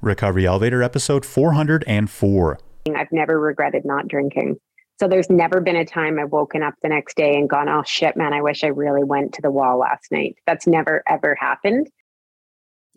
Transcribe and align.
Recovery 0.00 0.46
Elevator, 0.46 0.82
episode 0.82 1.24
404. 1.24 2.58
I've 2.96 3.12
never 3.12 3.38
regretted 3.40 3.84
not 3.84 4.08
drinking. 4.08 4.56
So 4.98 5.06
there's 5.06 5.30
never 5.30 5.60
been 5.60 5.76
a 5.76 5.84
time 5.84 6.18
I've 6.18 6.32
woken 6.32 6.62
up 6.62 6.74
the 6.82 6.88
next 6.88 7.16
day 7.16 7.36
and 7.36 7.48
gone, 7.48 7.68
oh 7.68 7.82
shit, 7.86 8.16
man, 8.16 8.32
I 8.32 8.42
wish 8.42 8.64
I 8.64 8.68
really 8.68 9.04
went 9.04 9.32
to 9.34 9.42
the 9.42 9.50
wall 9.50 9.78
last 9.78 10.10
night. 10.10 10.36
That's 10.46 10.66
never 10.66 11.02
ever 11.06 11.36
happened. 11.38 11.88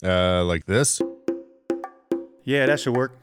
Uh, 0.04 0.44
like 0.46 0.66
this. 0.66 1.02
Yeah, 2.44 2.66
that 2.66 2.80
should 2.80 2.96
work. 2.96 3.16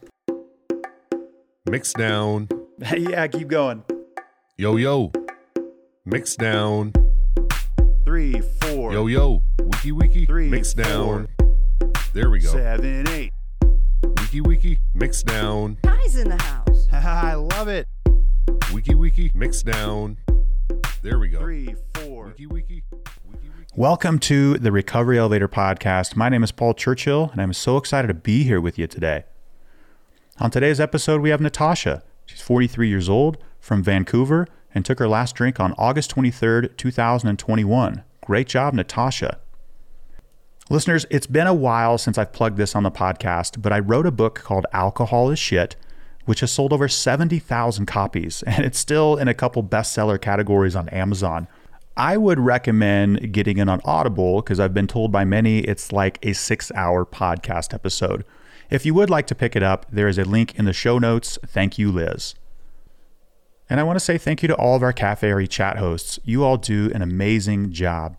Mix 1.69 1.91
down. 1.93 2.47
yeah, 2.97 3.27
keep 3.27 3.49
going. 3.49 3.83
Yo, 4.57 4.77
yo. 4.77 5.11
Mix 6.05 6.35
down. 6.35 6.93
Three, 8.05 8.39
four. 8.61 8.93
Yo, 8.93 9.07
yo. 9.07 9.43
Wiki, 9.59 9.91
wiki. 9.91 10.25
Three, 10.25 10.49
Mix 10.49 10.73
four. 10.73 10.83
down. 10.83 11.27
There 12.13 12.29
we 12.29 12.39
go. 12.39 12.51
Seven, 12.51 13.07
eight. 13.09 13.31
Wiki, 14.29 14.41
wiki. 14.41 14.77
Mix 14.93 15.23
down. 15.23 15.79
Guys 15.81 16.15
in 16.15 16.29
the 16.29 16.39
house. 16.39 16.87
I 16.93 17.33
love 17.33 17.67
it. 17.67 17.87
Wiki, 18.71 18.93
wiki. 18.93 19.31
Mix 19.33 19.63
down. 19.63 20.17
There 21.01 21.17
we 21.17 21.29
go. 21.29 21.39
Three, 21.39 21.73
four. 21.95 22.27
Wiki, 22.27 22.45
wiki. 22.45 22.83
Wiki, 23.25 23.49
wiki. 23.57 23.73
Welcome 23.75 24.19
to 24.19 24.59
the 24.59 24.71
Recovery 24.71 25.17
Elevator 25.17 25.47
Podcast. 25.47 26.15
My 26.15 26.29
name 26.29 26.43
is 26.43 26.51
Paul 26.51 26.75
Churchill, 26.75 27.31
and 27.31 27.41
I'm 27.41 27.53
so 27.53 27.75
excited 27.77 28.07
to 28.09 28.13
be 28.13 28.43
here 28.43 28.61
with 28.61 28.77
you 28.77 28.85
today. 28.85 29.23
On 30.39 30.51
today's 30.51 30.79
episode, 30.79 31.21
we 31.21 31.31
have 31.31 31.41
Natasha. 31.41 32.03
She's 32.27 32.41
43 32.41 32.87
years 32.87 33.09
old 33.09 33.39
from 33.59 33.81
Vancouver 33.81 34.47
and 34.75 34.85
took 34.85 34.99
her 34.99 35.07
last 35.07 35.33
drink 35.33 35.59
on 35.59 35.73
August 35.75 36.13
23rd, 36.13 36.77
2021. 36.77 38.03
Great 38.23 38.47
job, 38.47 38.75
Natasha. 38.75 39.39
Listeners, 40.71 41.07
it's 41.09 41.25
been 41.25 41.47
a 41.47 41.53
while 41.53 41.97
since 41.97 42.19
I've 42.19 42.31
plugged 42.31 42.57
this 42.57 42.75
on 42.75 42.83
the 42.83 42.91
podcast, 42.91 43.59
but 43.59 43.73
I 43.73 43.79
wrote 43.79 44.05
a 44.05 44.11
book 44.11 44.35
called 44.35 44.67
Alcohol 44.71 45.31
is 45.31 45.39
Shit, 45.39 45.75
which 46.25 46.41
has 46.41 46.51
sold 46.51 46.71
over 46.71 46.87
70,000 46.87 47.87
copies, 47.87 48.43
and 48.47 48.63
it's 48.63 48.77
still 48.77 49.17
in 49.17 49.27
a 49.27 49.33
couple 49.33 49.63
bestseller 49.63 50.21
categories 50.21 50.75
on 50.75 50.87
Amazon. 50.89 51.47
I 51.97 52.17
would 52.17 52.39
recommend 52.39 53.33
getting 53.33 53.57
it 53.57 53.67
on 53.67 53.81
Audible 53.83 54.43
because 54.43 54.59
I've 54.59 54.75
been 54.75 54.85
told 54.85 55.11
by 55.11 55.25
many 55.25 55.61
it's 55.61 55.91
like 55.91 56.19
a 56.21 56.33
six 56.33 56.71
hour 56.75 57.03
podcast 57.03 57.73
episode. 57.73 58.23
If 58.69 58.85
you 58.85 58.93
would 58.93 59.09
like 59.09 59.25
to 59.27 59.35
pick 59.35 59.55
it 59.55 59.63
up, 59.63 59.87
there 59.91 60.07
is 60.07 60.19
a 60.19 60.23
link 60.23 60.53
in 60.53 60.65
the 60.65 60.71
show 60.71 60.99
notes. 60.99 61.39
Thank 61.47 61.79
you, 61.79 61.91
Liz. 61.91 62.35
And 63.71 63.79
I 63.79 63.83
want 63.83 63.97
to 63.97 64.05
say 64.05 64.19
thank 64.19 64.43
you 64.43 64.47
to 64.47 64.55
all 64.55 64.75
of 64.75 64.83
our 64.83 64.93
Cafe 64.93 65.47
chat 65.47 65.77
hosts. 65.77 66.19
You 66.23 66.43
all 66.43 66.57
do 66.57 66.91
an 66.93 67.01
amazing 67.01 67.71
job. 67.71 68.17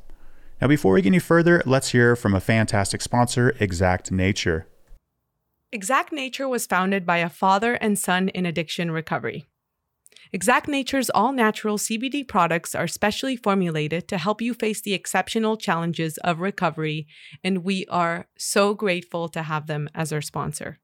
Now, 0.60 0.68
before 0.68 0.92
we 0.92 1.00
get 1.00 1.08
any 1.08 1.18
further, 1.18 1.62
let's 1.64 1.88
hear 1.88 2.14
from 2.14 2.34
a 2.34 2.40
fantastic 2.40 3.00
sponsor, 3.00 3.56
Exact 3.60 4.12
Nature. 4.12 4.66
Exact 5.72 6.12
Nature 6.12 6.48
was 6.48 6.66
founded 6.66 7.06
by 7.06 7.18
a 7.18 7.30
father 7.30 7.74
and 7.74 7.98
son 7.98 8.28
in 8.28 8.44
addiction 8.44 8.90
recovery. 8.90 9.46
Exact 10.32 10.68
Nature's 10.68 11.08
all 11.08 11.32
natural 11.32 11.78
CBD 11.78 12.28
products 12.28 12.74
are 12.74 12.86
specially 12.86 13.36
formulated 13.36 14.06
to 14.08 14.18
help 14.18 14.42
you 14.42 14.52
face 14.52 14.82
the 14.82 14.92
exceptional 14.92 15.56
challenges 15.56 16.18
of 16.18 16.40
recovery, 16.40 17.06
and 17.42 17.64
we 17.64 17.86
are 17.88 18.26
so 18.36 18.74
grateful 18.74 19.28
to 19.30 19.42
have 19.42 19.66
them 19.66 19.88
as 19.94 20.12
our 20.12 20.20
sponsor. 20.20 20.78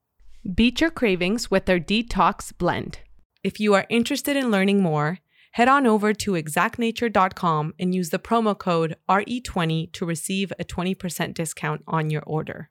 Beat 0.55 0.81
your 0.81 0.89
cravings 0.89 1.51
with 1.51 1.65
their 1.65 1.79
Detox 1.79 2.51
Blend. 2.57 2.99
If 3.43 3.59
you 3.59 3.75
are 3.75 3.85
interested 3.89 4.35
in 4.35 4.49
learning 4.49 4.81
more, 4.81 5.19
head 5.57 5.67
on 5.67 5.87
over 5.87 6.13
to 6.13 6.33
exactnature.com 6.33 7.73
and 7.79 7.95
use 7.95 8.11
the 8.11 8.19
promo 8.19 8.55
code 8.55 8.95
RE20 9.09 9.91
to 9.91 10.05
receive 10.05 10.53
a 10.59 10.63
20% 10.63 11.33
discount 11.33 11.83
on 11.87 12.11
your 12.11 12.21
order. 12.27 12.69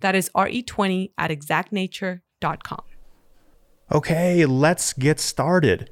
That 0.00 0.16
is 0.16 0.30
RE20 0.34 1.12
at 1.16 1.30
exactnature.com. 1.30 2.82
Okay, 3.92 4.46
let's 4.46 4.92
get 4.94 5.20
started. 5.20 5.90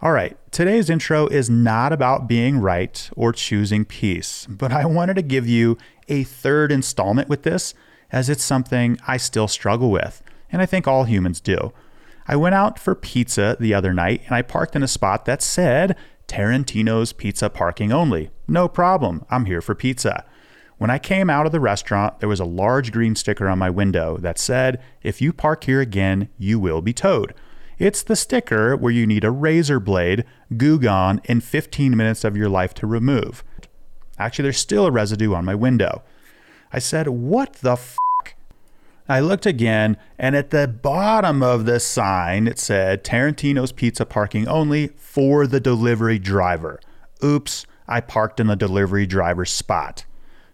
All 0.00 0.12
right, 0.12 0.38
today's 0.52 0.90
intro 0.90 1.26
is 1.26 1.50
not 1.50 1.92
about 1.92 2.28
being 2.28 2.58
right 2.58 3.10
or 3.16 3.32
choosing 3.32 3.84
peace, 3.84 4.46
but 4.48 4.70
I 4.70 4.86
wanted 4.86 5.14
to 5.14 5.22
give 5.22 5.48
you 5.48 5.76
a 6.06 6.22
third 6.22 6.70
installment 6.70 7.28
with 7.28 7.42
this 7.42 7.74
as 8.12 8.28
it's 8.28 8.44
something 8.44 8.96
I 9.08 9.16
still 9.16 9.48
struggle 9.48 9.90
with, 9.90 10.22
and 10.52 10.62
I 10.62 10.66
think 10.66 10.86
all 10.86 11.02
humans 11.02 11.40
do. 11.40 11.72
I 12.30 12.36
went 12.36 12.54
out 12.54 12.78
for 12.78 12.94
pizza 12.94 13.56
the 13.58 13.74
other 13.74 13.92
night 13.92 14.22
and 14.26 14.36
I 14.36 14.42
parked 14.42 14.76
in 14.76 14.84
a 14.84 14.88
spot 14.88 15.24
that 15.24 15.42
said 15.42 15.96
Tarantino's 16.28 17.12
Pizza 17.12 17.50
Parking 17.50 17.90
Only. 17.90 18.30
No 18.46 18.68
problem, 18.68 19.24
I'm 19.30 19.46
here 19.46 19.60
for 19.60 19.74
pizza. 19.74 20.24
When 20.78 20.90
I 20.90 21.00
came 21.00 21.28
out 21.28 21.44
of 21.44 21.50
the 21.50 21.58
restaurant, 21.58 22.20
there 22.20 22.28
was 22.28 22.38
a 22.38 22.44
large 22.44 22.92
green 22.92 23.16
sticker 23.16 23.48
on 23.48 23.58
my 23.58 23.68
window 23.68 24.16
that 24.18 24.38
said, 24.38 24.80
If 25.02 25.20
you 25.20 25.32
park 25.32 25.64
here 25.64 25.80
again, 25.80 26.28
you 26.38 26.60
will 26.60 26.80
be 26.80 26.92
towed. 26.92 27.34
It's 27.80 28.04
the 28.04 28.14
sticker 28.14 28.76
where 28.76 28.92
you 28.92 29.08
need 29.08 29.24
a 29.24 29.32
razor 29.32 29.80
blade, 29.80 30.24
goo 30.56 30.78
gone, 30.78 31.20
and 31.24 31.42
15 31.42 31.96
minutes 31.96 32.22
of 32.22 32.36
your 32.36 32.48
life 32.48 32.74
to 32.74 32.86
remove. 32.86 33.42
Actually, 34.20 34.44
there's 34.44 34.56
still 34.56 34.86
a 34.86 34.92
residue 34.92 35.34
on 35.34 35.44
my 35.44 35.56
window. 35.56 36.04
I 36.72 36.78
said, 36.78 37.08
What 37.08 37.54
the 37.54 37.72
f? 37.72 37.96
I 39.10 39.18
looked 39.18 39.44
again, 39.44 39.96
and 40.20 40.36
at 40.36 40.50
the 40.50 40.68
bottom 40.68 41.42
of 41.42 41.64
the 41.64 41.80
sign, 41.80 42.46
it 42.46 42.60
said 42.60 43.02
Tarantino's 43.02 43.72
Pizza 43.72 44.06
Parking 44.06 44.46
Only 44.46 44.92
for 44.96 45.48
the 45.48 45.58
delivery 45.58 46.20
driver. 46.20 46.78
Oops, 47.24 47.66
I 47.88 48.02
parked 48.02 48.38
in 48.38 48.46
the 48.46 48.54
delivery 48.54 49.06
driver's 49.06 49.50
spot. 49.50 50.04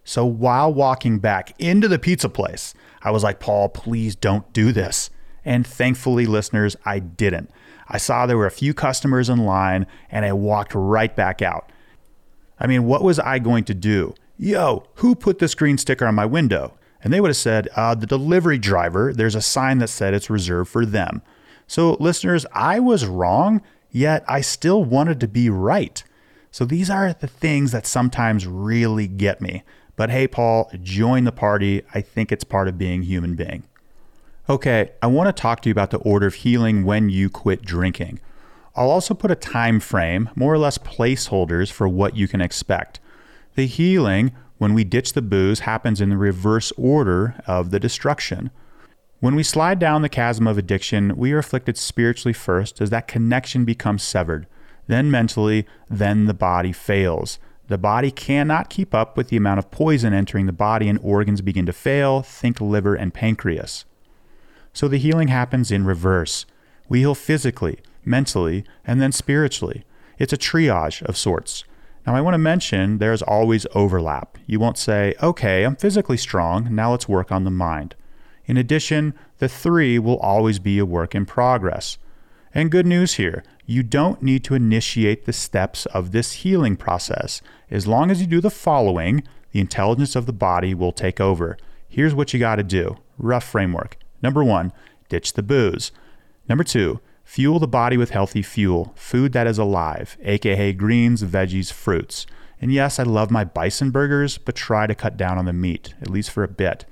So 0.03 0.25
while 0.25 0.73
walking 0.73 1.19
back 1.19 1.53
into 1.59 1.87
the 1.87 1.99
pizza 1.99 2.29
place, 2.29 2.73
I 3.03 3.11
was 3.11 3.23
like, 3.23 3.39
Paul, 3.39 3.69
please 3.69 4.15
don't 4.15 4.51
do 4.53 4.71
this. 4.71 5.11
And 5.45 5.65
thankfully, 5.65 6.25
listeners, 6.25 6.75
I 6.83 6.97
didn't. 6.97 7.51
I 7.87 7.99
saw 7.99 8.25
there 8.25 8.37
were 8.37 8.47
a 8.47 8.51
few 8.51 8.73
customers 8.73 9.29
in 9.29 9.45
line 9.45 9.85
and 10.09 10.25
I 10.25 10.33
walked 10.33 10.73
right 10.73 11.15
back 11.15 11.43
out. 11.43 11.71
I 12.59 12.65
mean, 12.65 12.85
what 12.85 13.03
was 13.03 13.19
I 13.19 13.37
going 13.37 13.65
to 13.65 13.75
do? 13.75 14.15
Yo, 14.35 14.87
who 14.95 15.13
put 15.13 15.37
this 15.37 15.53
green 15.53 15.77
sticker 15.77 16.07
on 16.07 16.15
my 16.15 16.25
window? 16.25 16.73
And 17.07 17.13
they 17.13 17.21
would 17.21 17.29
have 17.29 17.37
said, 17.37 17.69
uh, 17.73 17.95
the 17.95 18.05
delivery 18.05 18.57
driver, 18.57 19.13
there's 19.13 19.33
a 19.33 19.41
sign 19.41 19.77
that 19.77 19.87
said 19.87 20.13
it's 20.13 20.29
reserved 20.29 20.69
for 20.69 20.85
them. 20.85 21.21
So, 21.65 21.95
listeners, 22.01 22.45
I 22.51 22.81
was 22.81 23.05
wrong, 23.05 23.61
yet 23.89 24.25
I 24.27 24.41
still 24.41 24.83
wanted 24.83 25.21
to 25.21 25.27
be 25.29 25.49
right. 25.49 26.03
So, 26.51 26.65
these 26.65 26.89
are 26.89 27.13
the 27.13 27.27
things 27.27 27.71
that 27.71 27.87
sometimes 27.87 28.45
really 28.45 29.07
get 29.07 29.39
me. 29.39 29.63
But 29.95 30.09
hey, 30.09 30.27
Paul, 30.27 30.69
join 30.83 31.23
the 31.23 31.31
party. 31.31 31.81
I 31.93 32.01
think 32.01 32.29
it's 32.29 32.43
part 32.43 32.67
of 32.67 32.77
being 32.77 33.03
human 33.03 33.35
being. 33.35 33.63
Okay, 34.49 34.91
I 35.01 35.07
want 35.07 35.33
to 35.33 35.41
talk 35.41 35.61
to 35.61 35.69
you 35.69 35.71
about 35.71 35.91
the 35.91 35.99
order 35.99 36.27
of 36.27 36.33
healing 36.33 36.83
when 36.83 37.07
you 37.07 37.29
quit 37.29 37.61
drinking. 37.61 38.19
I'll 38.75 38.91
also 38.91 39.13
put 39.13 39.31
a 39.31 39.35
time 39.35 39.79
frame, 39.79 40.29
more 40.35 40.53
or 40.53 40.57
less 40.57 40.77
placeholders 40.77 41.71
for 41.71 41.87
what 41.87 42.17
you 42.17 42.27
can 42.27 42.41
expect. 42.41 42.99
The 43.55 43.65
healing, 43.65 44.33
when 44.57 44.73
we 44.73 44.83
ditch 44.83 45.13
the 45.13 45.21
booze, 45.21 45.59
happens 45.61 46.01
in 46.01 46.09
the 46.09 46.17
reverse 46.17 46.71
order 46.77 47.41
of 47.45 47.71
the 47.71 47.79
destruction. 47.79 48.51
When 49.19 49.35
we 49.35 49.43
slide 49.43 49.79
down 49.79 50.01
the 50.01 50.09
chasm 50.09 50.47
of 50.47 50.57
addiction, 50.57 51.15
we 51.17 51.31
are 51.31 51.39
afflicted 51.39 51.77
spiritually 51.77 52.33
first 52.33 52.81
as 52.81 52.89
that 52.91 53.07
connection 53.07 53.65
becomes 53.65 54.03
severed, 54.03 54.47
then 54.87 55.11
mentally, 55.11 55.65
then 55.89 56.25
the 56.25 56.33
body 56.33 56.71
fails. 56.71 57.39
The 57.67 57.77
body 57.77 58.11
cannot 58.11 58.69
keep 58.69 58.95
up 58.95 59.17
with 59.17 59.29
the 59.29 59.37
amount 59.37 59.59
of 59.59 59.71
poison 59.71 60.13
entering 60.13 60.45
the 60.45 60.53
body, 60.53 60.87
and 60.87 60.99
organs 61.03 61.41
begin 61.41 61.65
to 61.65 61.73
fail. 61.73 62.21
Think 62.21 62.61
liver 62.61 62.95
and 62.95 63.13
pancreas. 63.13 63.85
So 64.71 64.87
the 64.87 64.97
healing 64.97 65.27
happens 65.27 65.71
in 65.71 65.85
reverse. 65.85 66.45
We 66.87 66.99
heal 66.99 67.15
physically, 67.15 67.79
mentally, 68.05 68.63
and 68.85 69.01
then 69.01 69.11
spiritually. 69.11 69.83
It's 70.17 70.33
a 70.33 70.37
triage 70.37 71.01
of 71.03 71.17
sorts. 71.17 71.65
Now, 72.07 72.15
I 72.15 72.21
want 72.21 72.35
to 72.35 72.39
mention 72.39 72.99
there's 72.99 73.21
always 73.21 73.67
overlap. 73.75 74.37
You 74.45 74.61
won't 74.61 74.77
say, 74.77 75.13
okay, 75.21 75.65
I'm 75.65 75.75
physically 75.75 76.15
strong, 76.15 76.73
now 76.73 76.91
let's 76.91 77.09
work 77.09 77.33
on 77.33 77.43
the 77.43 77.51
mind. 77.51 77.95
In 78.45 78.55
addition, 78.55 79.13
the 79.39 79.49
three 79.49 79.99
will 79.99 80.17
always 80.19 80.57
be 80.57 80.79
a 80.79 80.85
work 80.85 81.13
in 81.13 81.25
progress. 81.25 81.97
And 82.53 82.71
good 82.71 82.85
news 82.85 83.15
here 83.15 83.43
you 83.65 83.83
don't 83.83 84.21
need 84.23 84.45
to 84.45 84.55
initiate 84.55 85.25
the 85.25 85.33
steps 85.33 85.85
of 85.87 86.13
this 86.13 86.31
healing 86.31 86.77
process. 86.77 87.41
As 87.69 87.85
long 87.85 88.09
as 88.09 88.21
you 88.21 88.27
do 88.27 88.39
the 88.39 88.49
following, 88.49 89.23
the 89.51 89.59
intelligence 89.59 90.15
of 90.15 90.25
the 90.25 90.31
body 90.31 90.73
will 90.73 90.93
take 90.93 91.19
over. 91.19 91.57
Here's 91.89 92.15
what 92.15 92.33
you 92.33 92.39
got 92.39 92.55
to 92.55 92.63
do 92.63 92.99
rough 93.17 93.43
framework. 93.43 93.97
Number 94.23 94.45
one, 94.45 94.71
ditch 95.09 95.33
the 95.33 95.43
booze. 95.43 95.91
Number 96.47 96.63
two, 96.63 97.01
fuel 97.27 97.59
the 97.59 97.67
body 97.67 97.97
with 97.97 98.11
healthy 98.11 98.41
fuel, 98.41 98.93
food 98.95 99.33
that 99.33 99.45
is 99.45 99.57
alive, 99.57 100.17
aka 100.23 100.71
greens, 100.71 101.23
veggies, 101.23 101.73
fruits. 101.73 102.25
And 102.61 102.71
yes, 102.71 102.99
I 102.99 103.03
love 103.03 103.29
my 103.29 103.43
bison 103.43 103.91
burgers, 103.91 104.37
but 104.37 104.55
try 104.55 104.87
to 104.87 104.95
cut 104.95 105.17
down 105.17 105.37
on 105.37 105.43
the 105.43 105.51
meat, 105.51 105.93
at 106.01 106.09
least 106.09 106.31
for 106.31 106.41
a 106.41 106.47
bit. 106.47 106.85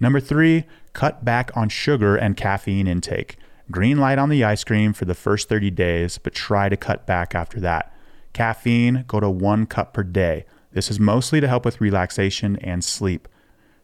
Number 0.00 0.18
three, 0.18 0.64
cut 0.92 1.24
back 1.24 1.52
on 1.56 1.68
sugar 1.68 2.16
and 2.16 2.36
caffeine 2.36 2.88
intake. 2.88 3.36
Green 3.70 3.98
light 3.98 4.18
on 4.18 4.28
the 4.28 4.42
ice 4.42 4.64
cream 4.64 4.92
for 4.92 5.04
the 5.04 5.14
first 5.14 5.48
30 5.48 5.70
days, 5.70 6.18
but 6.18 6.34
try 6.34 6.68
to 6.68 6.76
cut 6.76 7.06
back 7.06 7.36
after 7.36 7.60
that. 7.60 7.94
Caffeine, 8.32 9.04
go 9.06 9.20
to 9.20 9.30
one 9.30 9.66
cup 9.66 9.94
per 9.94 10.02
day. 10.02 10.46
This 10.72 10.90
is 10.90 10.98
mostly 10.98 11.40
to 11.40 11.48
help 11.48 11.64
with 11.64 11.80
relaxation 11.80 12.56
and 12.56 12.82
sleep. 12.82 13.28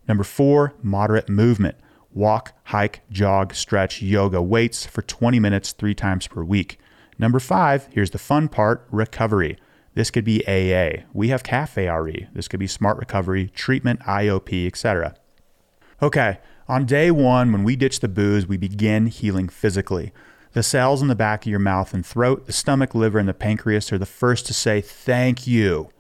Number 0.09 0.25
four, 0.25 0.75
moderate 0.83 1.29
movement. 1.29 1.77
Walk, 2.15 2.53
hike, 2.65 3.03
jog, 3.11 3.55
stretch, 3.55 4.03
yoga, 4.03 4.43
weights 4.43 4.85
for 4.87 5.03
20 5.03 5.41
minutes 5.41 5.73
three 5.73 5.95
times 5.95 6.27
per 6.27 6.43
week. 6.43 6.79
Number 7.19 7.41
five, 7.41 7.89
here's 7.91 8.11
the 8.11 8.19
fun 8.19 8.49
part 8.49 8.87
recovery. 8.91 9.57
This 9.95 10.11
could 10.11 10.25
be 10.25 10.47
AA. 10.47 11.05
We 11.13 11.29
have 11.29 11.43
Cafe 11.43 11.89
RE. 11.89 12.29
This 12.33 12.49
could 12.49 12.61
be 12.61 12.67
Smart 12.67 12.97
Recovery, 12.99 13.49
Treatment, 13.49 14.01
IOP, 14.01 14.67
etc. 14.67 15.15
Okay, 16.03 16.39
on 16.67 16.87
day 16.87 17.11
one, 17.11 17.53
when 17.53 17.65
we 17.65 17.77
ditch 17.77 18.01
the 18.01 18.09
booze, 18.09 18.47
we 18.47 18.57
begin 18.57 19.07
healing 19.07 19.49
physically. 19.49 20.13
The 20.53 20.63
cells 20.63 21.03
in 21.03 21.09
the 21.09 21.15
back 21.15 21.45
of 21.45 21.51
your 21.51 21.59
mouth 21.59 21.95
and 21.95 22.05
throat, 22.05 22.47
the 22.47 22.53
stomach, 22.53 22.95
liver, 22.95 23.19
and 23.19 23.29
the 23.29 23.35
pancreas 23.35 23.93
are 23.93 23.99
the 23.99 24.07
first 24.07 24.47
to 24.47 24.55
say 24.55 24.81
thank 24.81 25.47
you. 25.47 25.91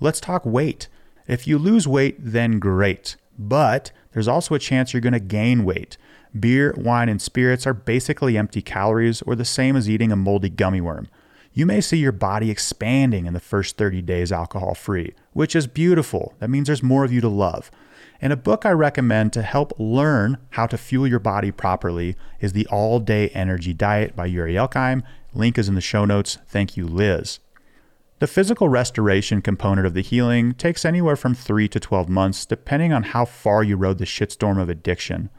Let's 0.00 0.20
talk 0.20 0.46
weight. 0.46 0.88
If 1.26 1.46
you 1.46 1.58
lose 1.58 1.86
weight, 1.86 2.16
then 2.18 2.58
great. 2.58 3.16
But 3.38 3.92
there's 4.12 4.28
also 4.28 4.54
a 4.54 4.58
chance 4.58 4.92
you're 4.92 5.00
going 5.00 5.12
to 5.12 5.20
gain 5.20 5.64
weight. 5.64 5.96
Beer, 6.38 6.74
wine, 6.76 7.08
and 7.08 7.20
spirits 7.20 7.66
are 7.66 7.74
basically 7.74 8.36
empty 8.36 8.62
calories 8.62 9.22
or 9.22 9.34
the 9.34 9.44
same 9.44 9.76
as 9.76 9.88
eating 9.88 10.12
a 10.12 10.16
moldy 10.16 10.48
gummy 10.48 10.80
worm. 10.80 11.08
You 11.52 11.66
may 11.66 11.80
see 11.80 11.96
your 11.96 12.12
body 12.12 12.50
expanding 12.50 13.26
in 13.26 13.34
the 13.34 13.40
first 13.40 13.76
30 13.76 14.02
days 14.02 14.30
alcohol 14.30 14.74
free, 14.74 15.14
which 15.32 15.56
is 15.56 15.66
beautiful. 15.66 16.34
That 16.38 16.50
means 16.50 16.68
there's 16.68 16.82
more 16.82 17.04
of 17.04 17.12
you 17.12 17.20
to 17.20 17.28
love. 17.28 17.70
And 18.20 18.32
a 18.32 18.36
book 18.36 18.64
I 18.64 18.70
recommend 18.70 19.32
to 19.32 19.42
help 19.42 19.72
learn 19.78 20.38
how 20.50 20.66
to 20.66 20.78
fuel 20.78 21.08
your 21.08 21.18
body 21.18 21.50
properly 21.50 22.16
is 22.38 22.52
The 22.52 22.66
All 22.68 23.00
Day 23.00 23.30
Energy 23.30 23.72
Diet 23.72 24.14
by 24.14 24.26
Yuri 24.26 24.54
Elkaim. 24.54 25.02
Link 25.34 25.58
is 25.58 25.68
in 25.68 25.74
the 25.74 25.80
show 25.80 26.04
notes. 26.04 26.38
Thank 26.46 26.76
you, 26.76 26.86
Liz. 26.86 27.40
The 28.20 28.26
physical 28.26 28.68
restoration 28.68 29.40
component 29.40 29.86
of 29.86 29.94
the 29.94 30.02
healing 30.02 30.52
takes 30.52 30.84
anywhere 30.84 31.16
from 31.16 31.34
3 31.34 31.68
to 31.68 31.80
12 31.80 32.10
months, 32.10 32.44
depending 32.44 32.92
on 32.92 33.02
how 33.02 33.24
far 33.24 33.64
you 33.64 33.78
rode 33.78 33.96
the 33.96 34.04
shitstorm 34.04 34.60
of 34.60 34.68
addiction. 34.68 35.30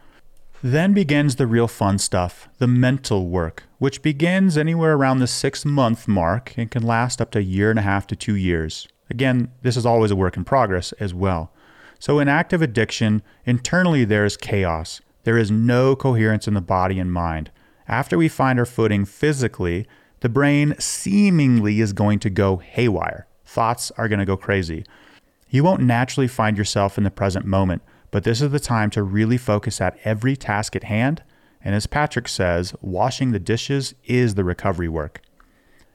Then 0.64 0.92
begins 0.92 1.36
the 1.36 1.46
real 1.46 1.68
fun 1.68 2.00
stuff, 2.00 2.50
the 2.58 2.66
mental 2.66 3.28
work, 3.28 3.66
which 3.78 4.02
begins 4.02 4.58
anywhere 4.58 4.96
around 4.96 5.20
the 5.20 5.28
six 5.28 5.64
month 5.64 6.08
mark 6.08 6.56
and 6.58 6.72
can 6.72 6.82
last 6.82 7.22
up 7.22 7.30
to 7.32 7.40
a 7.40 7.44
year 7.44 7.70
and 7.70 7.78
a 7.78 7.84
half 7.84 8.08
to 8.08 8.16
two 8.16 8.36
years. 8.36 8.88
Again, 9.12 9.52
this 9.62 9.78
is 9.78 9.86
always 9.86 10.10
a 10.10 10.16
work 10.16 10.36
in 10.36 10.44
progress 10.44 10.92
as 10.94 11.14
well. 11.14 11.54
So, 12.00 12.18
in 12.18 12.28
active 12.28 12.64
addiction, 12.64 13.22
internally 13.46 14.06
there 14.06 14.26
is 14.26 14.38
chaos. 14.38 15.02
There 15.24 15.38
is 15.38 15.52
no 15.52 15.96
coherence 15.96 16.48
in 16.48 16.56
the 16.56 16.62
body 16.62 16.98
and 16.98 17.14
mind. 17.14 17.52
After 17.88 18.18
we 18.18 18.28
find 18.28 18.58
our 18.58 18.66
footing 18.66 19.06
physically, 19.06 19.86
the 20.22 20.30
brain 20.30 20.76
seemingly 20.80 21.82
is 21.82 21.94
going 21.94 22.20
to 22.20 22.30
go 22.30 22.58
haywire. 22.58 23.28
Thoughts 23.46 23.92
are 23.98 24.08
going 24.08 24.20
to 24.20 24.26
go 24.26 24.38
crazy. 24.38 24.86
You 25.50 25.64
won't 25.64 25.82
naturally 25.82 26.28
find 26.28 26.58
yourself 26.58 26.98
in 26.98 27.04
the 27.04 27.12
present 27.12 27.46
moment, 27.46 27.82
but 28.12 28.24
this 28.24 28.42
is 28.42 28.52
the 28.52 28.60
time 28.60 28.90
to 28.92 29.04
really 29.04 29.38
focus 29.38 29.82
at 29.82 29.98
every 30.06 30.36
task 30.36 30.76
at 30.76 30.86
hand. 30.86 31.24
And 31.64 31.76
as 31.76 31.88
Patrick 31.88 32.28
says, 32.28 32.74
washing 32.82 33.32
the 33.32 33.40
dishes 33.40 33.94
is 34.06 34.36
the 34.36 34.44
recovery 34.44 34.88
work. 34.88 35.22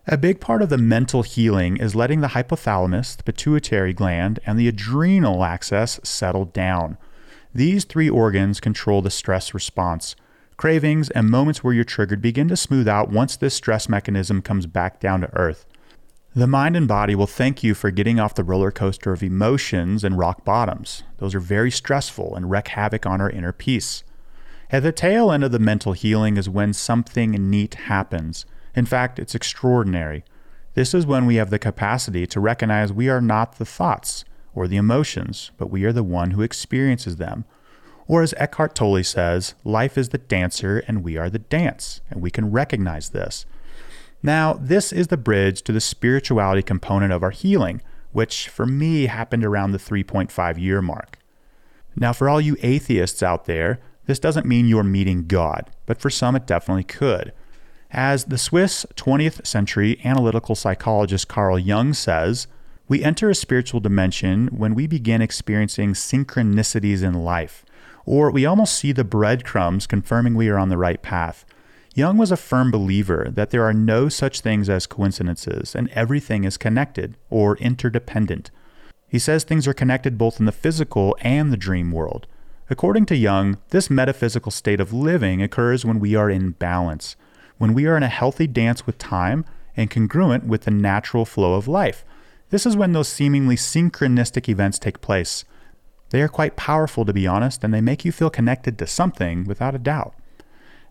A 0.08 0.16
big 0.16 0.40
part 0.40 0.62
of 0.62 0.68
the 0.68 0.78
mental 0.78 1.22
healing 1.22 1.76
is 1.78 1.96
letting 1.96 2.20
the 2.20 2.28
hypothalamus, 2.28 3.16
the 3.16 3.24
pituitary 3.24 3.92
gland, 3.92 4.38
and 4.46 4.58
the 4.58 4.68
adrenal 4.68 5.42
axis 5.42 5.98
settle 6.04 6.44
down. 6.44 6.96
These 7.54 7.84
three 7.84 8.10
organs 8.10 8.60
control 8.60 9.02
the 9.02 9.10
stress 9.10 9.54
response. 9.54 10.14
Cravings 10.56 11.10
and 11.10 11.28
moments 11.28 11.62
where 11.62 11.74
you're 11.74 11.84
triggered 11.84 12.22
begin 12.22 12.48
to 12.48 12.56
smooth 12.56 12.88
out 12.88 13.10
once 13.10 13.36
this 13.36 13.54
stress 13.54 13.88
mechanism 13.88 14.40
comes 14.40 14.66
back 14.66 15.00
down 15.00 15.20
to 15.20 15.36
earth. 15.36 15.66
The 16.34 16.46
mind 16.46 16.76
and 16.76 16.88
body 16.88 17.14
will 17.14 17.26
thank 17.26 17.62
you 17.62 17.74
for 17.74 17.90
getting 17.90 18.18
off 18.18 18.34
the 18.34 18.44
roller 18.44 18.70
coaster 18.70 19.12
of 19.12 19.22
emotions 19.22 20.02
and 20.02 20.18
rock 20.18 20.44
bottoms. 20.44 21.02
Those 21.18 21.34
are 21.34 21.40
very 21.40 21.70
stressful 21.70 22.34
and 22.34 22.50
wreak 22.50 22.68
havoc 22.68 23.04
on 23.04 23.20
our 23.20 23.30
inner 23.30 23.52
peace. 23.52 24.02
At 24.70 24.82
the 24.82 24.92
tail 24.92 25.30
end 25.30 25.44
of 25.44 25.52
the 25.52 25.58
mental 25.58 25.92
healing 25.92 26.36
is 26.36 26.48
when 26.48 26.72
something 26.72 27.32
neat 27.50 27.74
happens. 27.74 28.46
In 28.74 28.86
fact, 28.86 29.18
it's 29.18 29.34
extraordinary. 29.34 30.24
This 30.74 30.92
is 30.92 31.06
when 31.06 31.24
we 31.26 31.36
have 31.36 31.50
the 31.50 31.58
capacity 31.58 32.26
to 32.26 32.40
recognize 32.40 32.92
we 32.92 33.08
are 33.08 33.20
not 33.20 33.56
the 33.56 33.64
thoughts 33.64 34.24
or 34.54 34.66
the 34.66 34.76
emotions, 34.76 35.50
but 35.56 35.70
we 35.70 35.84
are 35.84 35.92
the 35.92 36.02
one 36.02 36.32
who 36.32 36.42
experiences 36.42 37.16
them. 37.16 37.44
Or 38.08 38.22
as 38.22 38.34
Eckhart 38.36 38.74
Tolle 38.74 39.02
says, 39.02 39.54
life 39.64 39.98
is 39.98 40.10
the 40.10 40.18
dancer 40.18 40.82
and 40.86 41.02
we 41.02 41.16
are 41.16 41.28
the 41.28 41.40
dance, 41.40 42.00
and 42.10 42.22
we 42.22 42.30
can 42.30 42.52
recognize 42.52 43.10
this. 43.10 43.46
Now, 44.22 44.54
this 44.54 44.92
is 44.92 45.08
the 45.08 45.16
bridge 45.16 45.62
to 45.62 45.72
the 45.72 45.80
spirituality 45.80 46.62
component 46.62 47.12
of 47.12 47.22
our 47.22 47.30
healing, 47.30 47.82
which 48.12 48.48
for 48.48 48.64
me 48.64 49.06
happened 49.06 49.44
around 49.44 49.72
the 49.72 49.78
3.5 49.78 50.58
year 50.58 50.80
mark. 50.80 51.18
Now, 51.94 52.12
for 52.12 52.28
all 52.28 52.40
you 52.40 52.56
atheists 52.62 53.22
out 53.22 53.46
there, 53.46 53.80
this 54.06 54.18
doesn't 54.18 54.46
mean 54.46 54.68
you're 54.68 54.84
meeting 54.84 55.26
God, 55.26 55.70
but 55.84 56.00
for 56.00 56.10
some 56.10 56.36
it 56.36 56.46
definitely 56.46 56.84
could. 56.84 57.32
As 57.90 58.24
the 58.24 58.38
Swiss 58.38 58.86
20th 58.96 59.46
century 59.46 60.00
analytical 60.04 60.54
psychologist 60.54 61.28
Carl 61.28 61.58
Jung 61.58 61.92
says, 61.92 62.46
we 62.88 63.02
enter 63.02 63.30
a 63.30 63.34
spiritual 63.34 63.80
dimension 63.80 64.46
when 64.48 64.74
we 64.74 64.86
begin 64.86 65.20
experiencing 65.20 65.94
synchronicities 65.94 67.02
in 67.02 67.14
life, 67.14 67.64
or 68.06 68.30
we 68.30 68.46
almost 68.46 68.74
see 68.74 68.92
the 68.92 69.04
breadcrumbs 69.04 69.86
confirming 69.86 70.34
we 70.34 70.48
are 70.48 70.56
on 70.56 70.70
the 70.70 70.78
right 70.78 71.02
path. 71.02 71.44
Jung 71.94 72.16
was 72.16 72.30
a 72.30 72.36
firm 72.36 72.70
believer 72.70 73.28
that 73.30 73.50
there 73.50 73.64
are 73.64 73.74
no 73.74 74.08
such 74.08 74.40
things 74.40 74.70
as 74.70 74.86
coincidences 74.86 75.74
and 75.74 75.90
everything 75.90 76.44
is 76.44 76.56
connected 76.56 77.16
or 77.28 77.56
interdependent. 77.58 78.50
He 79.08 79.18
says 79.18 79.44
things 79.44 79.66
are 79.68 79.74
connected 79.74 80.16
both 80.16 80.40
in 80.40 80.46
the 80.46 80.52
physical 80.52 81.16
and 81.20 81.52
the 81.52 81.56
dream 81.56 81.92
world. 81.92 82.26
According 82.70 83.06
to 83.06 83.16
Jung, 83.16 83.58
this 83.68 83.90
metaphysical 83.90 84.50
state 84.50 84.80
of 84.80 84.92
living 84.92 85.42
occurs 85.42 85.84
when 85.84 86.00
we 86.00 86.14
are 86.14 86.30
in 86.30 86.52
balance 86.52 87.16
when 87.58 87.74
we 87.74 87.86
are 87.86 87.96
in 87.96 88.02
a 88.02 88.08
healthy 88.08 88.46
dance 88.46 88.86
with 88.86 88.98
time 88.98 89.44
and 89.76 89.90
congruent 89.90 90.44
with 90.44 90.62
the 90.62 90.70
natural 90.70 91.24
flow 91.24 91.54
of 91.54 91.68
life. 91.68 92.04
This 92.50 92.66
is 92.66 92.76
when 92.76 92.92
those 92.92 93.08
seemingly 93.08 93.56
synchronistic 93.56 94.48
events 94.48 94.78
take 94.78 95.00
place. 95.00 95.44
They 96.10 96.22
are 96.22 96.28
quite 96.28 96.56
powerful, 96.56 97.04
to 97.04 97.12
be 97.12 97.26
honest, 97.26 97.64
and 97.64 97.74
they 97.74 97.80
make 97.80 98.04
you 98.04 98.12
feel 98.12 98.30
connected 98.30 98.78
to 98.78 98.86
something 98.86 99.44
without 99.44 99.74
a 99.74 99.78
doubt. 99.78 100.14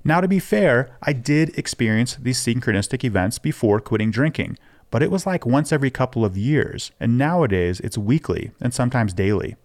Now, 0.03 0.21
to 0.21 0.27
be 0.27 0.39
fair, 0.39 0.95
I 1.01 1.13
did 1.13 1.57
experience 1.57 2.15
these 2.15 2.39
synchronistic 2.39 3.03
events 3.03 3.39
before 3.39 3.79
quitting 3.79 4.11
drinking, 4.11 4.57
but 4.91 5.01
it 5.01 5.09
was 5.09 5.25
like 5.25 5.45
once 5.45 5.71
every 5.71 5.89
couple 5.89 6.23
of 6.23 6.37
years, 6.37 6.91
and 6.99 7.17
nowadays 7.17 7.79
it's 7.79 7.97
weekly 7.97 8.51
and 8.61 8.73
sometimes 8.73 9.13
daily. 9.13 9.55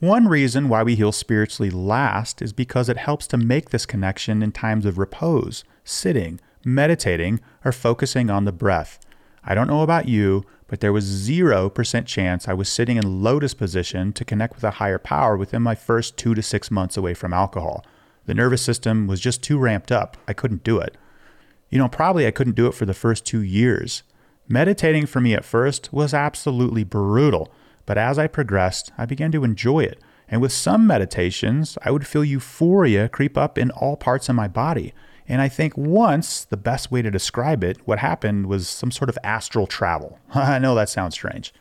One 0.00 0.26
reason 0.26 0.68
why 0.68 0.82
we 0.82 0.94
heal 0.94 1.12
spiritually 1.12 1.70
last 1.70 2.42
is 2.42 2.52
because 2.52 2.88
it 2.88 2.98
helps 2.98 3.26
to 3.28 3.38
make 3.38 3.70
this 3.70 3.86
connection 3.86 4.42
in 4.42 4.52
times 4.52 4.84
of 4.84 4.98
repose, 4.98 5.64
sitting, 5.84 6.40
meditating, 6.64 7.40
or 7.64 7.72
focusing 7.72 8.28
on 8.28 8.44
the 8.44 8.52
breath. 8.52 8.98
I 9.42 9.54
don't 9.54 9.68
know 9.68 9.82
about 9.82 10.08
you, 10.08 10.44
but 10.68 10.80
there 10.80 10.92
was 10.92 11.04
0% 11.06 12.06
chance 12.06 12.48
I 12.48 12.52
was 12.52 12.68
sitting 12.68 12.96
in 12.96 13.22
lotus 13.22 13.54
position 13.54 14.12
to 14.14 14.24
connect 14.24 14.54
with 14.54 14.64
a 14.64 14.72
higher 14.72 14.98
power 14.98 15.36
within 15.36 15.62
my 15.62 15.74
first 15.74 16.16
two 16.16 16.34
to 16.34 16.42
six 16.42 16.70
months 16.70 16.96
away 16.96 17.14
from 17.14 17.32
alcohol. 17.32 17.84
The 18.26 18.34
nervous 18.34 18.62
system 18.62 19.06
was 19.06 19.20
just 19.20 19.42
too 19.42 19.58
ramped 19.58 19.92
up. 19.92 20.16
I 20.26 20.32
couldn't 20.32 20.64
do 20.64 20.78
it. 20.78 20.96
You 21.70 21.78
know, 21.78 21.88
probably 21.88 22.26
I 22.26 22.32
couldn't 22.32 22.56
do 22.56 22.66
it 22.66 22.74
for 22.74 22.84
the 22.84 22.94
first 22.94 23.24
two 23.24 23.40
years. 23.40 24.02
Meditating 24.48 25.06
for 25.06 25.20
me 25.20 25.34
at 25.34 25.44
first 25.44 25.92
was 25.92 26.14
absolutely 26.14 26.84
brutal. 26.84 27.52
But 27.84 27.98
as 27.98 28.18
I 28.18 28.26
progressed, 28.26 28.92
I 28.98 29.06
began 29.06 29.30
to 29.32 29.44
enjoy 29.44 29.80
it. 29.80 30.00
And 30.28 30.40
with 30.40 30.52
some 30.52 30.86
meditations, 30.86 31.78
I 31.82 31.92
would 31.92 32.06
feel 32.06 32.24
euphoria 32.24 33.08
creep 33.08 33.38
up 33.38 33.56
in 33.56 33.70
all 33.70 33.96
parts 33.96 34.28
of 34.28 34.34
my 34.34 34.48
body. 34.48 34.92
And 35.28 35.42
I 35.42 35.48
think 35.48 35.76
once, 35.76 36.44
the 36.44 36.56
best 36.56 36.90
way 36.90 37.02
to 37.02 37.10
describe 37.10 37.64
it, 37.64 37.78
what 37.84 37.98
happened 37.98 38.46
was 38.46 38.68
some 38.68 38.90
sort 38.90 39.08
of 39.08 39.18
astral 39.24 39.66
travel. 39.66 40.18
I 40.34 40.58
know 40.58 40.74
that 40.74 40.88
sounds 40.88 41.14
strange. 41.14 41.52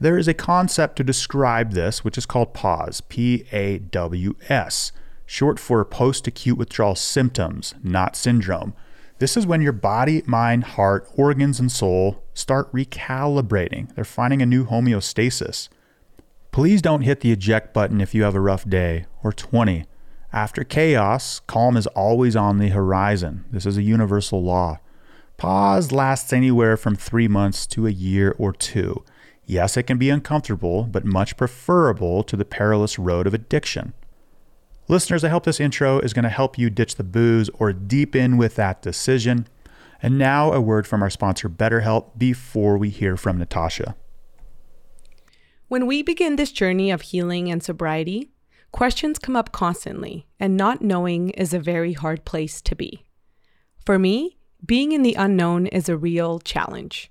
There 0.00 0.18
is 0.18 0.28
a 0.28 0.34
concept 0.34 0.96
to 0.96 1.04
describe 1.04 1.72
this, 1.72 2.02
which 2.02 2.16
is 2.16 2.26
called 2.26 2.54
PAWS, 2.54 3.02
P 3.02 3.44
A 3.52 3.78
W 3.78 4.34
S, 4.48 4.92
short 5.26 5.60
for 5.60 5.84
post 5.84 6.26
acute 6.26 6.56
withdrawal 6.56 6.94
symptoms, 6.94 7.74
not 7.82 8.16
syndrome. 8.16 8.74
This 9.18 9.36
is 9.36 9.46
when 9.46 9.60
your 9.60 9.72
body, 9.72 10.22
mind, 10.24 10.64
heart, 10.64 11.06
organs, 11.14 11.60
and 11.60 11.70
soul 11.70 12.24
start 12.32 12.72
recalibrating. 12.72 13.94
They're 13.94 14.04
finding 14.04 14.40
a 14.40 14.46
new 14.46 14.64
homeostasis. 14.64 15.68
Please 16.50 16.80
don't 16.80 17.02
hit 17.02 17.20
the 17.20 17.30
eject 17.30 17.74
button 17.74 18.00
if 18.00 18.14
you 18.14 18.22
have 18.22 18.34
a 18.34 18.40
rough 18.40 18.66
day, 18.66 19.04
or 19.22 19.34
20. 19.34 19.84
After 20.32 20.62
chaos, 20.62 21.40
calm 21.40 21.76
is 21.76 21.88
always 21.88 22.36
on 22.36 22.58
the 22.58 22.68
horizon. 22.68 23.44
This 23.50 23.66
is 23.66 23.76
a 23.76 23.82
universal 23.82 24.42
law. 24.42 24.78
PAWS 25.38 25.90
lasts 25.90 26.32
anywhere 26.32 26.76
from 26.76 26.94
three 26.94 27.26
months 27.26 27.66
to 27.68 27.86
a 27.86 27.90
year 27.90 28.36
or 28.38 28.52
two. 28.52 29.04
Yes, 29.44 29.76
it 29.76 29.84
can 29.84 29.98
be 29.98 30.10
uncomfortable, 30.10 30.84
but 30.84 31.04
much 31.04 31.36
preferable 31.36 32.22
to 32.22 32.36
the 32.36 32.44
perilous 32.44 32.96
road 32.98 33.26
of 33.26 33.34
addiction. 33.34 33.92
Listeners, 34.86 35.24
I 35.24 35.30
hope 35.30 35.44
this 35.44 35.58
intro 35.58 35.98
is 35.98 36.12
going 36.12 36.22
to 36.22 36.28
help 36.28 36.56
you 36.56 36.70
ditch 36.70 36.94
the 36.94 37.04
booze 37.04 37.48
or 37.54 37.72
deep 37.72 38.14
in 38.14 38.36
with 38.36 38.54
that 38.56 38.82
decision. 38.82 39.48
And 40.02 40.16
now, 40.16 40.52
a 40.52 40.60
word 40.60 40.86
from 40.86 41.02
our 41.02 41.10
sponsor, 41.10 41.48
BetterHelp, 41.48 42.16
before 42.16 42.78
we 42.78 42.90
hear 42.90 43.16
from 43.16 43.38
Natasha. 43.38 43.96
When 45.66 45.86
we 45.86 46.02
begin 46.02 46.36
this 46.36 46.52
journey 46.52 46.90
of 46.90 47.02
healing 47.02 47.50
and 47.50 47.62
sobriety, 47.62 48.30
Questions 48.72 49.18
come 49.18 49.36
up 49.36 49.52
constantly, 49.52 50.26
and 50.38 50.56
not 50.56 50.82
knowing 50.82 51.30
is 51.30 51.52
a 51.52 51.58
very 51.58 51.92
hard 51.92 52.24
place 52.24 52.60
to 52.62 52.74
be. 52.74 53.04
For 53.84 53.98
me, 53.98 54.38
being 54.64 54.92
in 54.92 55.02
the 55.02 55.14
unknown 55.14 55.66
is 55.66 55.88
a 55.88 55.96
real 55.96 56.38
challenge. 56.38 57.10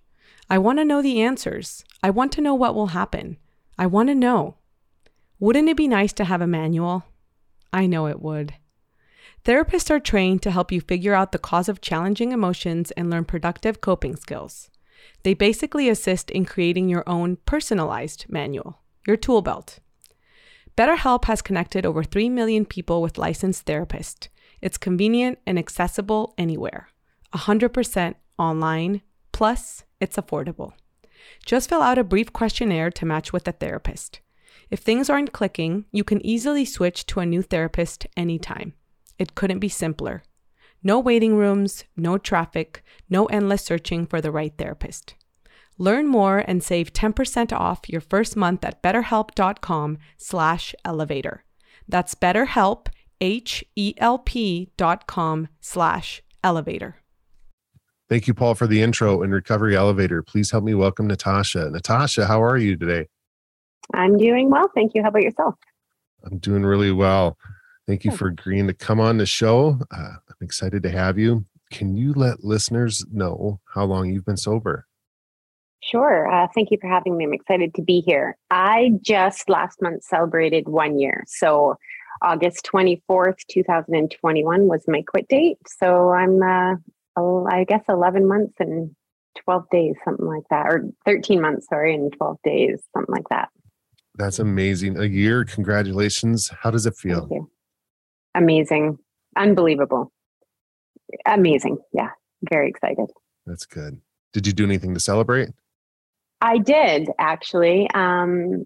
I 0.49 0.57
want 0.57 0.79
to 0.79 0.85
know 0.85 1.01
the 1.01 1.21
answers. 1.21 1.83
I 2.01 2.09
want 2.09 2.31
to 2.33 2.41
know 2.41 2.55
what 2.55 2.75
will 2.75 2.87
happen. 2.87 3.37
I 3.77 3.85
want 3.85 4.09
to 4.09 4.15
know. 4.15 4.55
Wouldn't 5.39 5.69
it 5.69 5.77
be 5.77 5.87
nice 5.87 6.13
to 6.13 6.25
have 6.25 6.41
a 6.41 6.47
manual? 6.47 7.05
I 7.71 7.85
know 7.85 8.07
it 8.07 8.21
would. 8.21 8.55
Therapists 9.45 9.89
are 9.89 9.99
trained 9.99 10.41
to 10.43 10.51
help 10.51 10.71
you 10.71 10.81
figure 10.81 11.13
out 11.13 11.31
the 11.31 11.39
cause 11.39 11.69
of 11.69 11.81
challenging 11.81 12.31
emotions 12.31 12.91
and 12.91 13.09
learn 13.09 13.25
productive 13.25 13.79
coping 13.79 14.15
skills. 14.15 14.69
They 15.23 15.33
basically 15.33 15.87
assist 15.87 16.29
in 16.31 16.45
creating 16.45 16.89
your 16.89 17.07
own 17.07 17.37
personalized 17.45 18.25
manual, 18.27 18.79
your 19.07 19.17
tool 19.17 19.41
belt. 19.41 19.79
BetterHelp 20.79 21.25
has 21.25 21.41
connected 21.41 21.85
over 21.85 22.05
3 22.05 22.29
million 22.29 22.63
people 22.63 23.01
with 23.01 23.17
licensed 23.17 23.65
therapists. 23.65 24.29
It's 24.61 24.77
convenient 24.77 25.37
and 25.45 25.59
accessible 25.59 26.33
anywhere. 26.37 26.87
100% 27.33 28.15
online, 28.37 29.01
plus 29.33 29.83
it's 29.99 30.15
affordable. 30.15 30.71
Just 31.45 31.67
fill 31.67 31.81
out 31.81 31.97
a 31.97 32.03
brief 32.05 32.31
questionnaire 32.31 32.91
to 32.91 33.05
match 33.05 33.33
with 33.33 33.45
a 33.45 33.51
therapist. 33.51 34.21
If 34.71 34.79
things 34.79 35.09
aren't 35.09 35.33
clicking, 35.33 35.83
you 35.91 36.05
can 36.05 36.25
easily 36.25 36.63
switch 36.63 37.05
to 37.07 37.19
a 37.19 37.25
new 37.25 37.41
therapist 37.41 38.07
anytime. 38.15 38.71
It 39.17 39.35
couldn't 39.35 39.59
be 39.59 39.67
simpler. 39.67 40.23
No 40.81 40.97
waiting 40.97 41.35
rooms, 41.35 41.83
no 41.97 42.17
traffic, 42.17 42.85
no 43.09 43.25
endless 43.25 43.63
searching 43.63 44.05
for 44.05 44.21
the 44.21 44.31
right 44.31 44.53
therapist. 44.57 45.15
Learn 45.79 46.07
more 46.07 46.43
and 46.45 46.61
save 46.61 46.91
10% 46.91 47.53
off 47.53 47.87
your 47.87 48.01
first 48.01 48.35
month 48.35 48.65
at 48.65 48.83
betterhelp.com 48.83 49.97
slash 50.17 50.75
elevator. 50.83 51.45
That's 51.87 52.13
betterhelp, 52.15 52.87
H-E-L-P 53.21 54.71
dot 54.77 55.07
com 55.07 55.47
slash 55.61 56.21
elevator. 56.43 56.97
Thank 58.09 58.27
you, 58.27 58.33
Paul, 58.33 58.55
for 58.55 58.67
the 58.67 58.81
intro 58.81 59.21
and 59.21 59.33
recovery 59.33 59.75
elevator. 59.75 60.21
Please 60.21 60.51
help 60.51 60.65
me 60.65 60.73
welcome 60.73 61.07
Natasha. 61.07 61.69
Natasha, 61.69 62.25
how 62.27 62.43
are 62.43 62.57
you 62.57 62.75
today? 62.75 63.07
I'm 63.93 64.17
doing 64.17 64.49
well. 64.49 64.69
Thank 64.75 64.95
you. 64.95 65.01
How 65.01 65.09
about 65.09 65.23
yourself? 65.23 65.55
I'm 66.25 66.39
doing 66.39 66.65
really 66.65 66.91
well. 66.91 67.37
Thank 67.87 68.03
you 68.03 68.11
for 68.11 68.27
agreeing 68.27 68.67
to 68.67 68.73
come 68.73 68.99
on 68.99 69.17
the 69.17 69.25
show. 69.25 69.79
Uh, 69.91 70.13
I'm 70.27 70.41
excited 70.41 70.83
to 70.83 70.89
have 70.89 71.17
you. 71.17 71.45
Can 71.71 71.95
you 71.95 72.13
let 72.13 72.43
listeners 72.43 73.05
know 73.11 73.61
how 73.73 73.85
long 73.85 74.09
you've 74.09 74.25
been 74.25 74.37
sober? 74.37 74.85
Sure. 75.89 76.31
Uh, 76.31 76.47
thank 76.53 76.71
you 76.71 76.77
for 76.79 76.87
having 76.87 77.17
me. 77.17 77.25
I'm 77.25 77.33
excited 77.33 77.73
to 77.75 77.81
be 77.81 78.01
here. 78.01 78.37
I 78.51 78.91
just 79.01 79.49
last 79.49 79.81
month 79.81 80.03
celebrated 80.03 80.67
one 80.67 80.99
year. 80.99 81.23
So 81.27 81.77
August 82.21 82.69
24th, 82.71 83.37
2021 83.49 84.67
was 84.67 84.83
my 84.87 85.01
quit 85.01 85.27
date. 85.27 85.57
So 85.79 86.11
I'm, 86.11 86.41
uh, 86.43 86.75
I 87.17 87.65
guess, 87.67 87.83
11 87.89 88.27
months 88.27 88.53
and 88.59 88.95
12 89.43 89.63
days, 89.71 89.95
something 90.05 90.25
like 90.25 90.43
that, 90.49 90.67
or 90.67 90.83
13 91.05 91.41
months, 91.41 91.67
sorry, 91.67 91.95
and 91.95 92.13
12 92.13 92.37
days, 92.43 92.81
something 92.93 93.13
like 93.13 93.27
that. 93.29 93.49
That's 94.15 94.37
amazing. 94.37 94.99
A 94.99 95.05
year. 95.05 95.45
Congratulations. 95.45 96.51
How 96.61 96.71
does 96.71 96.85
it 96.85 96.95
feel? 96.95 97.21
Thank 97.21 97.31
you. 97.31 97.51
Amazing. 98.35 98.97
Unbelievable. 99.35 100.11
Amazing. 101.25 101.77
Yeah. 101.93 102.09
Very 102.49 102.69
excited. 102.69 103.09
That's 103.45 103.65
good. 103.65 104.01
Did 104.33 104.45
you 104.45 104.53
do 104.53 104.65
anything 104.65 104.93
to 104.93 104.99
celebrate? 104.99 105.49
I 106.41 106.57
did 106.57 107.09
actually. 107.19 107.89
Um, 107.93 108.65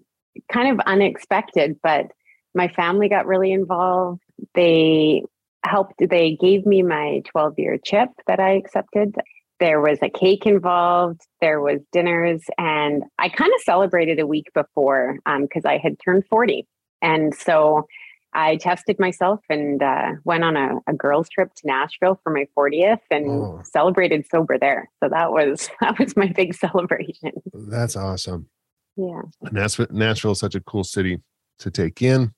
kind 0.52 0.72
of 0.72 0.84
unexpected, 0.86 1.78
but 1.82 2.06
my 2.54 2.68
family 2.68 3.08
got 3.08 3.26
really 3.26 3.52
involved. 3.52 4.20
They 4.54 5.22
helped, 5.64 5.94
they 5.98 6.36
gave 6.40 6.66
me 6.66 6.82
my 6.82 7.22
12 7.30 7.54
year 7.58 7.78
chip 7.82 8.08
that 8.26 8.40
I 8.40 8.52
accepted. 8.52 9.14
There 9.60 9.80
was 9.80 9.98
a 10.02 10.10
cake 10.10 10.46
involved, 10.46 11.20
there 11.40 11.60
was 11.60 11.80
dinners, 11.92 12.42
and 12.58 13.04
I 13.18 13.28
kind 13.28 13.52
of 13.54 13.62
celebrated 13.62 14.18
a 14.18 14.26
week 14.26 14.46
before 14.52 15.18
because 15.24 15.64
I 15.64 15.78
had 15.78 15.96
turned 16.04 16.24
40. 16.28 16.66
And 17.00 17.34
so 17.34 17.86
I 18.34 18.56
tested 18.56 18.98
myself 18.98 19.40
and 19.48 19.82
uh, 19.82 20.12
went 20.24 20.42
on 20.44 20.56
a, 20.56 20.78
a 20.88 20.92
girls' 20.92 21.28
trip 21.28 21.54
to 21.54 21.66
Nashville 21.66 22.18
for 22.22 22.32
my 22.32 22.46
40th 22.56 23.00
and 23.10 23.26
Oh. 23.30 23.62
celebrated 23.64 24.26
sober 24.30 24.58
there. 24.58 24.90
So 25.02 25.08
that 25.08 25.30
was 25.32 25.70
that 25.80 25.98
was 25.98 26.16
my 26.16 26.26
big 26.28 26.54
celebration. 26.54 27.32
That's 27.52 27.96
awesome. 27.96 28.48
Yeah, 28.96 29.22
And 29.42 29.56
that's 29.56 29.78
what 29.78 29.92
Nashville 29.92 30.32
is 30.32 30.38
such 30.38 30.54
a 30.54 30.60
cool 30.60 30.84
city 30.84 31.20
to 31.58 31.70
take 31.70 32.00
in 32.02 32.32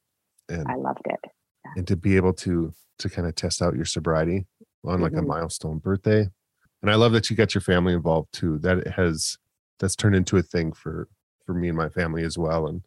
and, 0.49 0.67
I 0.69 0.75
loved 0.76 1.03
it. 1.07 1.21
and 1.76 1.87
to 1.87 1.97
be 1.97 2.17
able 2.17 2.33
to 2.35 2.73
to 2.99 3.09
kind 3.11 3.26
of 3.29 3.35
test 3.35 3.61
out 3.61 3.75
your 3.76 3.85
sobriety 3.85 4.47
on 4.85 5.00
like 5.03 5.12
a 5.12 5.17
Mhm. 5.17 5.26
milestone 5.26 5.79
birthday. 5.79 6.29
And 6.83 6.91
I 6.91 6.95
love 6.95 7.12
that 7.12 7.29
you 7.31 7.37
got 7.37 7.55
your 7.55 7.61
family 7.62 7.93
involved 7.93 8.33
too. 8.33 8.59
That 8.59 8.87
has 8.87 9.37
that's 9.79 9.97
turned 9.97 10.15
into 10.17 10.37
a 10.37 10.43
thing 10.43 10.73
for 10.73 11.09
for 11.45 11.53
me 11.55 11.69
and 11.69 11.76
my 11.76 11.88
family 11.91 12.23
as 12.23 12.37
well. 12.38 12.67
And 12.67 12.83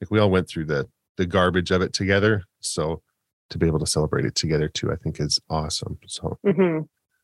like 0.00 0.10
we 0.10 0.18
all 0.18 0.30
went 0.30 0.48
through 0.48 0.66
the 0.66 0.88
the 1.16 1.26
garbage 1.26 1.70
of 1.70 1.82
it 1.82 1.92
together. 1.92 2.44
So 2.60 3.02
to 3.50 3.58
be 3.58 3.66
able 3.66 3.78
to 3.80 3.86
celebrate 3.86 4.24
it 4.24 4.34
together 4.34 4.68
too, 4.68 4.90
I 4.90 4.96
think 4.96 5.20
is 5.20 5.38
awesome. 5.50 5.98
So 6.06 6.38
hmm 6.44 6.80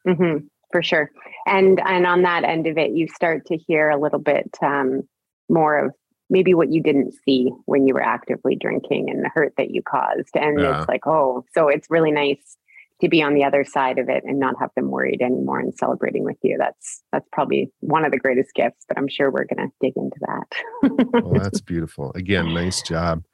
hmm 0.06 0.38
for 0.70 0.82
sure. 0.82 1.10
And 1.46 1.80
and 1.84 2.06
on 2.06 2.22
that 2.22 2.44
end 2.44 2.66
of 2.66 2.76
it, 2.76 2.90
you 2.92 3.08
start 3.08 3.46
to 3.46 3.56
hear 3.56 3.88
a 3.88 3.98
little 4.00 4.18
bit 4.18 4.50
um, 4.62 5.02
more 5.48 5.86
of 5.86 5.92
maybe 6.30 6.52
what 6.52 6.70
you 6.70 6.82
didn't 6.82 7.14
see 7.24 7.50
when 7.64 7.86
you 7.86 7.94
were 7.94 8.02
actively 8.02 8.54
drinking 8.54 9.08
and 9.08 9.24
the 9.24 9.30
hurt 9.34 9.54
that 9.56 9.70
you 9.70 9.82
caused. 9.82 10.34
And 10.34 10.58
Yeah. 10.60 10.80
it's 10.80 10.88
like, 10.88 11.06
oh, 11.06 11.44
so 11.54 11.68
it's 11.68 11.88
really 11.88 12.10
nice 12.10 12.58
to 13.00 13.08
be 13.08 13.22
on 13.22 13.32
the 13.32 13.44
other 13.44 13.64
side 13.64 13.98
of 13.98 14.08
it 14.08 14.24
and 14.26 14.38
not 14.38 14.56
have 14.60 14.70
them 14.74 14.90
worried 14.90 15.22
anymore 15.22 15.60
and 15.60 15.74
celebrating 15.74 16.24
with 16.24 16.36
you. 16.42 16.56
That's 16.58 17.02
that's 17.12 17.28
probably 17.32 17.72
one 17.80 18.04
of 18.04 18.10
the 18.10 18.18
greatest 18.18 18.52
gifts. 18.54 18.84
But 18.86 18.98
I'm 18.98 19.08
sure 19.08 19.30
we're 19.30 19.44
going 19.44 19.68
to 19.68 19.74
dig 19.80 19.96
into 19.96 20.18
that. 20.20 21.22
well, 21.24 21.32
that's 21.42 21.60
beautiful. 21.60 22.12
Again, 22.14 22.52
nice 22.52 22.82
job. 22.82 23.24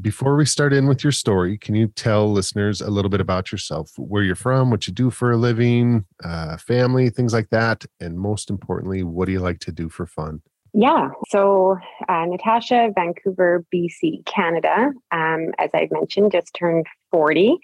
Before 0.00 0.36
we 0.36 0.46
start 0.46 0.72
in 0.72 0.86
with 0.86 1.02
your 1.02 1.10
story, 1.12 1.58
can 1.58 1.74
you 1.74 1.88
tell 1.88 2.30
listeners 2.30 2.80
a 2.80 2.90
little 2.90 3.08
bit 3.08 3.20
about 3.20 3.50
yourself, 3.50 3.90
where 3.96 4.22
you're 4.22 4.36
from, 4.36 4.70
what 4.70 4.86
you 4.86 4.92
do 4.92 5.10
for 5.10 5.32
a 5.32 5.36
living, 5.36 6.04
uh, 6.22 6.56
family, 6.58 7.10
things 7.10 7.32
like 7.32 7.50
that, 7.50 7.84
and 7.98 8.16
most 8.16 8.50
importantly, 8.50 9.02
what 9.02 9.26
do 9.26 9.32
you 9.32 9.40
like 9.40 9.58
to 9.60 9.72
do 9.72 9.88
for 9.88 10.06
fun? 10.06 10.42
Yeah. 10.72 11.08
So, 11.28 11.76
uh, 12.08 12.26
Natasha, 12.26 12.90
Vancouver, 12.94 13.64
BC, 13.74 14.24
Canada. 14.26 14.92
Um, 15.10 15.48
as 15.58 15.70
I've 15.74 15.90
mentioned, 15.90 16.30
just 16.30 16.54
turned 16.54 16.86
40. 17.10 17.58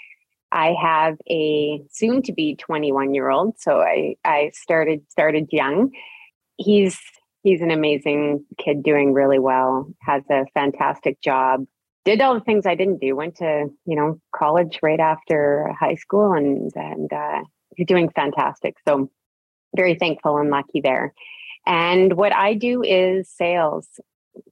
I 0.51 0.75
have 0.81 1.17
a 1.31 1.81
soon 1.91 2.23
to 2.23 2.33
be 2.33 2.57
21 2.57 3.15
year 3.15 3.31
old. 3.31 3.59
So 3.59 3.81
I, 3.81 4.17
I 4.25 4.51
started, 4.55 5.03
started 5.11 5.49
young. 5.53 5.93
He's, 6.57 6.99
he's 7.43 7.61
an 7.61 7.71
amazing 7.71 8.45
kid 8.59 8.83
doing 8.83 9.13
really 9.13 9.39
well, 9.39 9.89
has 10.01 10.25
a 10.31 10.45
fantastic 10.55 11.21
job, 11.21 11.65
did 12.07 12.21
all 12.21 12.35
the 12.35 12.41
things 12.41 12.67
I 12.67 12.77
didn't 12.77 13.01
do, 13.01 13.17
went 13.17 13.37
to, 13.37 13.67
you 13.85 13.97
know, 13.97 14.19
college 14.35 14.79
right 14.81 15.01
after 15.01 15.75
high 15.79 15.97
school 15.97 16.33
and, 16.33 16.73
and, 16.77 17.13
uh, 17.13 17.43
he's 17.77 17.87
doing 17.87 18.09
fantastic. 18.09 18.77
So 18.87 19.11
very 19.77 19.97
thankful 19.97 20.39
and 20.39 20.49
lucky 20.49 20.81
there. 20.81 21.13
And 21.67 22.17
what 22.17 22.33
I 22.33 22.55
do 22.55 22.83
is 22.83 23.29
sales, 23.29 23.89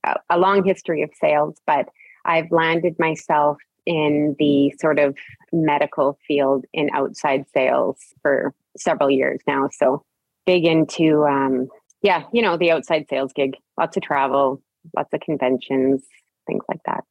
a- 0.04 0.38
long 0.38 0.64
history 0.64 1.02
of 1.02 1.10
sales, 1.18 1.56
but 1.64 1.88
I've 2.24 2.50
landed 2.50 2.96
myself 2.98 3.58
in 3.86 4.34
the 4.40 4.74
sort 4.80 4.98
of 4.98 5.16
medical 5.52 6.18
field 6.26 6.64
in 6.72 6.90
outside 6.92 7.44
sales 7.54 7.98
for 8.20 8.52
several 8.76 9.10
years 9.10 9.40
now. 9.46 9.68
So 9.70 10.02
big 10.44 10.64
into, 10.64 11.24
um, 11.24 11.68
yeah, 12.02 12.24
you 12.32 12.42
know, 12.42 12.56
the 12.56 12.72
outside 12.72 13.06
sales 13.08 13.32
gig, 13.32 13.56
lots 13.78 13.96
of 13.96 14.02
travel, 14.02 14.60
lots 14.96 15.12
of 15.14 15.20
conventions, 15.20 16.02
things 16.48 16.64
like 16.68 16.80
that. 16.86 17.04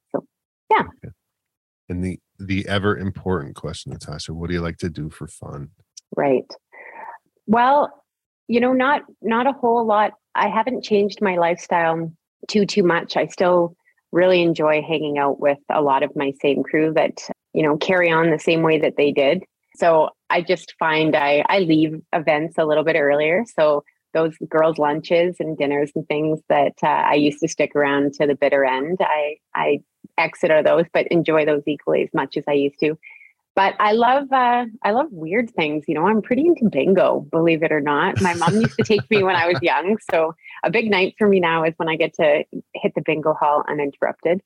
So 0.76 1.10
And 1.88 2.04
the 2.04 2.18
the 2.38 2.66
ever 2.68 2.96
important 2.96 3.54
question, 3.54 3.92
Natasha, 3.92 4.34
what 4.34 4.48
do 4.48 4.54
you 4.54 4.60
like 4.60 4.78
to 4.78 4.90
do 4.90 5.10
for 5.10 5.26
fun? 5.26 5.70
Right. 6.16 6.46
Well, 7.46 7.90
you 8.48 8.60
know, 8.60 8.72
not 8.72 9.02
not 9.22 9.46
a 9.46 9.52
whole 9.52 9.84
lot. 9.86 10.12
I 10.34 10.48
haven't 10.48 10.84
changed 10.84 11.20
my 11.20 11.36
lifestyle 11.36 12.12
too 12.48 12.66
too 12.66 12.82
much. 12.82 13.16
I 13.16 13.26
still 13.26 13.76
really 14.12 14.42
enjoy 14.42 14.80
hanging 14.82 15.18
out 15.18 15.40
with 15.40 15.58
a 15.70 15.82
lot 15.82 16.02
of 16.02 16.14
my 16.14 16.32
same 16.40 16.62
crew 16.62 16.92
that, 16.94 17.18
you 17.52 17.62
know, 17.62 17.76
carry 17.76 18.10
on 18.10 18.30
the 18.30 18.38
same 18.38 18.62
way 18.62 18.78
that 18.78 18.96
they 18.96 19.10
did. 19.10 19.42
So 19.76 20.10
I 20.30 20.42
just 20.42 20.74
find 20.78 21.16
I 21.16 21.44
I 21.48 21.60
leave 21.60 22.00
events 22.12 22.56
a 22.58 22.64
little 22.64 22.84
bit 22.84 22.96
earlier. 22.96 23.44
So 23.56 23.82
those 24.12 24.36
girls' 24.48 24.78
lunches 24.78 25.36
and 25.40 25.58
dinners 25.58 25.90
and 25.94 26.06
things 26.06 26.40
that 26.48 26.74
uh, 26.82 26.86
I 26.86 27.14
used 27.14 27.40
to 27.40 27.48
stick 27.48 27.74
around 27.74 28.14
to 28.14 28.26
the 28.26 28.36
bitter 28.36 28.64
end, 28.64 28.98
I 29.00 29.36
I 29.54 29.80
exit 30.18 30.50
are 30.50 30.62
those, 30.62 30.84
but 30.92 31.06
enjoy 31.08 31.44
those 31.44 31.62
equally 31.66 32.02
as 32.02 32.10
much 32.12 32.36
as 32.36 32.44
I 32.48 32.52
used 32.52 32.78
to 32.80 32.96
but 33.54 33.74
I 33.78 33.92
love 33.92 34.32
uh, 34.32 34.66
I 34.82 34.90
love 34.90 35.06
weird 35.10 35.50
things. 35.50 35.84
You 35.86 35.94
know, 35.94 36.06
I'm 36.06 36.22
pretty 36.22 36.46
into 36.46 36.68
bingo, 36.68 37.20
believe 37.30 37.62
it 37.62 37.72
or 37.72 37.80
not. 37.80 38.20
My 38.20 38.34
mom 38.34 38.60
used 38.60 38.76
to 38.76 38.84
take 38.84 39.08
me 39.10 39.22
when 39.22 39.36
I 39.36 39.46
was 39.46 39.58
young, 39.62 39.96
so 40.10 40.34
a 40.64 40.70
big 40.70 40.90
night 40.90 41.14
for 41.18 41.28
me 41.28 41.40
now 41.40 41.64
is 41.64 41.74
when 41.76 41.88
I 41.88 41.96
get 41.96 42.14
to 42.14 42.44
hit 42.74 42.92
the 42.94 43.02
bingo 43.02 43.34
hall 43.34 43.64
uninterrupted. 43.68 44.42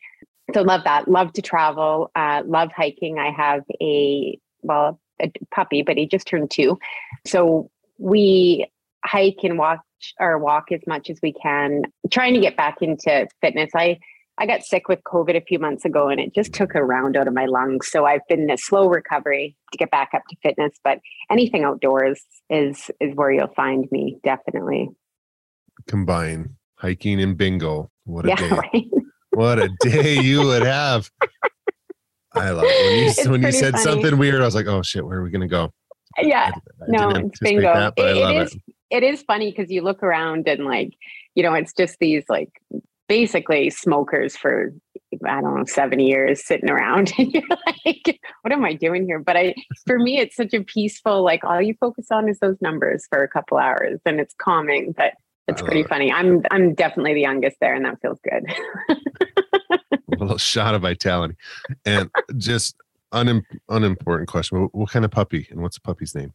so 0.52 0.62
love 0.62 0.84
that. 0.84 1.08
Love 1.08 1.32
to 1.34 1.42
travel. 1.42 2.10
Uh, 2.14 2.42
love 2.46 2.70
hiking. 2.72 3.18
I 3.18 3.30
have 3.30 3.64
a 3.80 4.38
well 4.62 5.00
a 5.20 5.32
puppy, 5.50 5.82
but 5.82 5.96
he 5.96 6.06
just 6.06 6.26
turned 6.26 6.50
two, 6.50 6.78
so 7.26 7.70
we 7.96 8.70
hike 9.04 9.38
and 9.42 9.58
walk 9.58 9.80
or 10.20 10.38
walk 10.38 10.70
as 10.70 10.80
much 10.86 11.08
as 11.08 11.18
we 11.22 11.32
can. 11.32 11.82
Trying 12.10 12.34
to 12.34 12.40
get 12.40 12.56
back 12.56 12.82
into 12.82 13.26
fitness. 13.40 13.70
I 13.74 13.98
I 14.40 14.46
got 14.46 14.62
sick 14.62 14.88
with 14.88 15.02
COVID 15.04 15.36
a 15.36 15.40
few 15.40 15.58
months 15.58 15.84
ago 15.84 16.08
and 16.08 16.20
it 16.20 16.32
just 16.34 16.52
took 16.52 16.74
a 16.74 16.84
round 16.84 17.16
out 17.16 17.26
of 17.26 17.34
my 17.34 17.46
lungs. 17.46 17.90
So 17.90 18.04
I've 18.06 18.26
been 18.28 18.40
in 18.42 18.50
a 18.50 18.56
slow 18.56 18.88
recovery 18.88 19.56
to 19.72 19.78
get 19.78 19.90
back 19.90 20.10
up 20.14 20.22
to 20.30 20.36
fitness, 20.42 20.72
but 20.84 20.98
anything 21.30 21.64
outdoors 21.64 22.22
is 22.48 22.90
is 23.00 23.14
where 23.16 23.32
you'll 23.32 23.52
find 23.54 23.86
me 23.90 24.16
definitely. 24.22 24.88
Combine 25.86 26.56
hiking 26.76 27.20
and 27.20 27.36
bingo. 27.36 27.90
What 28.04 28.26
a 28.26 28.28
Yeah, 28.28 28.36
day. 28.36 28.48
right. 28.50 28.84
What 29.32 29.58
a 29.58 29.68
day 29.80 30.20
you 30.20 30.42
would 30.42 30.62
have. 30.62 31.10
I 32.32 32.50
love 32.50 32.64
it. 32.66 33.26
When 33.26 33.26
you, 33.26 33.30
when 33.32 33.42
you 33.42 33.52
said 33.52 33.72
funny. 33.72 33.84
something 33.84 34.18
weird, 34.18 34.40
I 34.42 34.44
was 34.44 34.54
like, 34.54 34.66
oh 34.66 34.82
shit, 34.82 35.04
where 35.04 35.18
are 35.18 35.22
we 35.22 35.30
going 35.30 35.40
to 35.42 35.48
go? 35.48 35.64
Uh, 36.18 36.22
yeah. 36.22 36.52
I 36.54 36.60
No, 36.88 37.10
it's 37.10 37.40
bingo. 37.40 37.62
that, 37.62 37.94
I 37.98 38.02
It- 38.02 38.16
it 38.16 38.36
it. 38.36 38.42
is 38.42 38.56
it 38.90 39.02
is 39.02 39.22
funny 39.22 39.50
because 39.50 39.70
you 39.70 39.82
look 39.82 40.02
around 40.02 40.48
and 40.48 40.64
like, 40.64 40.92
you 41.34 41.42
know, 41.42 41.52
it's 41.54 41.74
just 41.74 41.98
these 42.00 42.24
like 42.28 42.50
basically 43.08 43.70
smokers 43.70 44.36
for 44.36 44.72
I 45.26 45.40
don't 45.40 45.56
know, 45.56 45.64
seven 45.64 46.00
years 46.00 46.44
sitting 46.44 46.70
around. 46.70 47.12
And 47.18 47.32
you're 47.32 47.42
like, 47.66 48.20
what 48.42 48.52
am 48.52 48.64
I 48.64 48.74
doing 48.74 49.06
here? 49.06 49.18
But 49.18 49.36
I 49.36 49.54
for 49.86 49.98
me 49.98 50.18
it's 50.18 50.36
such 50.36 50.54
a 50.54 50.62
peaceful, 50.62 51.22
like 51.22 51.44
all 51.44 51.60
you 51.62 51.74
focus 51.80 52.06
on 52.10 52.28
is 52.28 52.38
those 52.40 52.56
numbers 52.60 53.06
for 53.10 53.22
a 53.22 53.28
couple 53.28 53.58
hours 53.58 54.00
and 54.04 54.20
it's 54.20 54.34
calming, 54.40 54.92
but 54.96 55.14
it's 55.46 55.62
pretty 55.62 55.80
it. 55.80 55.88
funny. 55.88 56.12
I'm 56.12 56.42
I'm 56.50 56.74
definitely 56.74 57.14
the 57.14 57.22
youngest 57.22 57.56
there 57.60 57.74
and 57.74 57.84
that 57.86 58.00
feels 58.02 58.18
good. 58.22 58.44
a 60.12 60.20
little 60.20 60.38
shot 60.38 60.74
of 60.74 60.82
vitality. 60.82 61.36
And 61.84 62.10
just 62.36 62.76
unim- 63.12 63.44
unimportant 63.68 64.28
question. 64.28 64.62
What, 64.62 64.74
what 64.74 64.90
kind 64.90 65.04
of 65.04 65.10
puppy 65.10 65.46
and 65.50 65.60
what's 65.60 65.76
the 65.76 65.82
puppy's 65.82 66.14
name? 66.14 66.32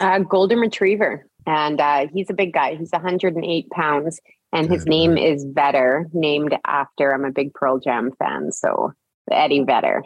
Uh, 0.00 0.18
golden 0.18 0.58
retriever, 0.58 1.26
and 1.46 1.80
uh, 1.80 2.06
he's 2.12 2.28
a 2.28 2.34
big 2.34 2.52
guy. 2.52 2.74
He's 2.74 2.90
108 2.90 3.70
pounds, 3.70 4.20
and 4.52 4.70
his 4.70 4.86
name 4.86 5.16
is 5.16 5.46
Vedder, 5.52 6.06
named 6.12 6.56
after. 6.66 7.12
I'm 7.14 7.24
a 7.24 7.30
big 7.30 7.54
Pearl 7.54 7.78
Jam 7.78 8.10
fan, 8.18 8.52
so 8.52 8.92
Eddie 9.30 9.64
Vedder. 9.64 10.02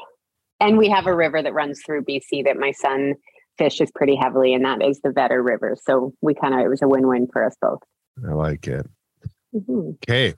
And 0.60 0.78
we 0.78 0.88
have 0.88 1.06
a 1.06 1.14
river 1.14 1.42
that 1.42 1.52
runs 1.54 1.82
through 1.84 2.04
BC 2.04 2.44
that 2.44 2.56
my 2.56 2.72
son 2.72 3.14
fishes 3.58 3.90
pretty 3.94 4.16
heavily, 4.16 4.54
and 4.54 4.64
that 4.64 4.82
is 4.82 5.00
the 5.02 5.10
Vedder 5.12 5.42
River. 5.42 5.76
So 5.82 6.12
we 6.20 6.34
kind 6.34 6.54
of 6.54 6.60
it 6.60 6.68
was 6.68 6.82
a 6.82 6.88
win-win 6.88 7.28
for 7.32 7.44
us 7.44 7.56
both. 7.60 7.80
I 8.28 8.32
like 8.32 8.66
it. 8.66 8.86
Mhm. 9.54 9.94
Okay. 9.96 10.34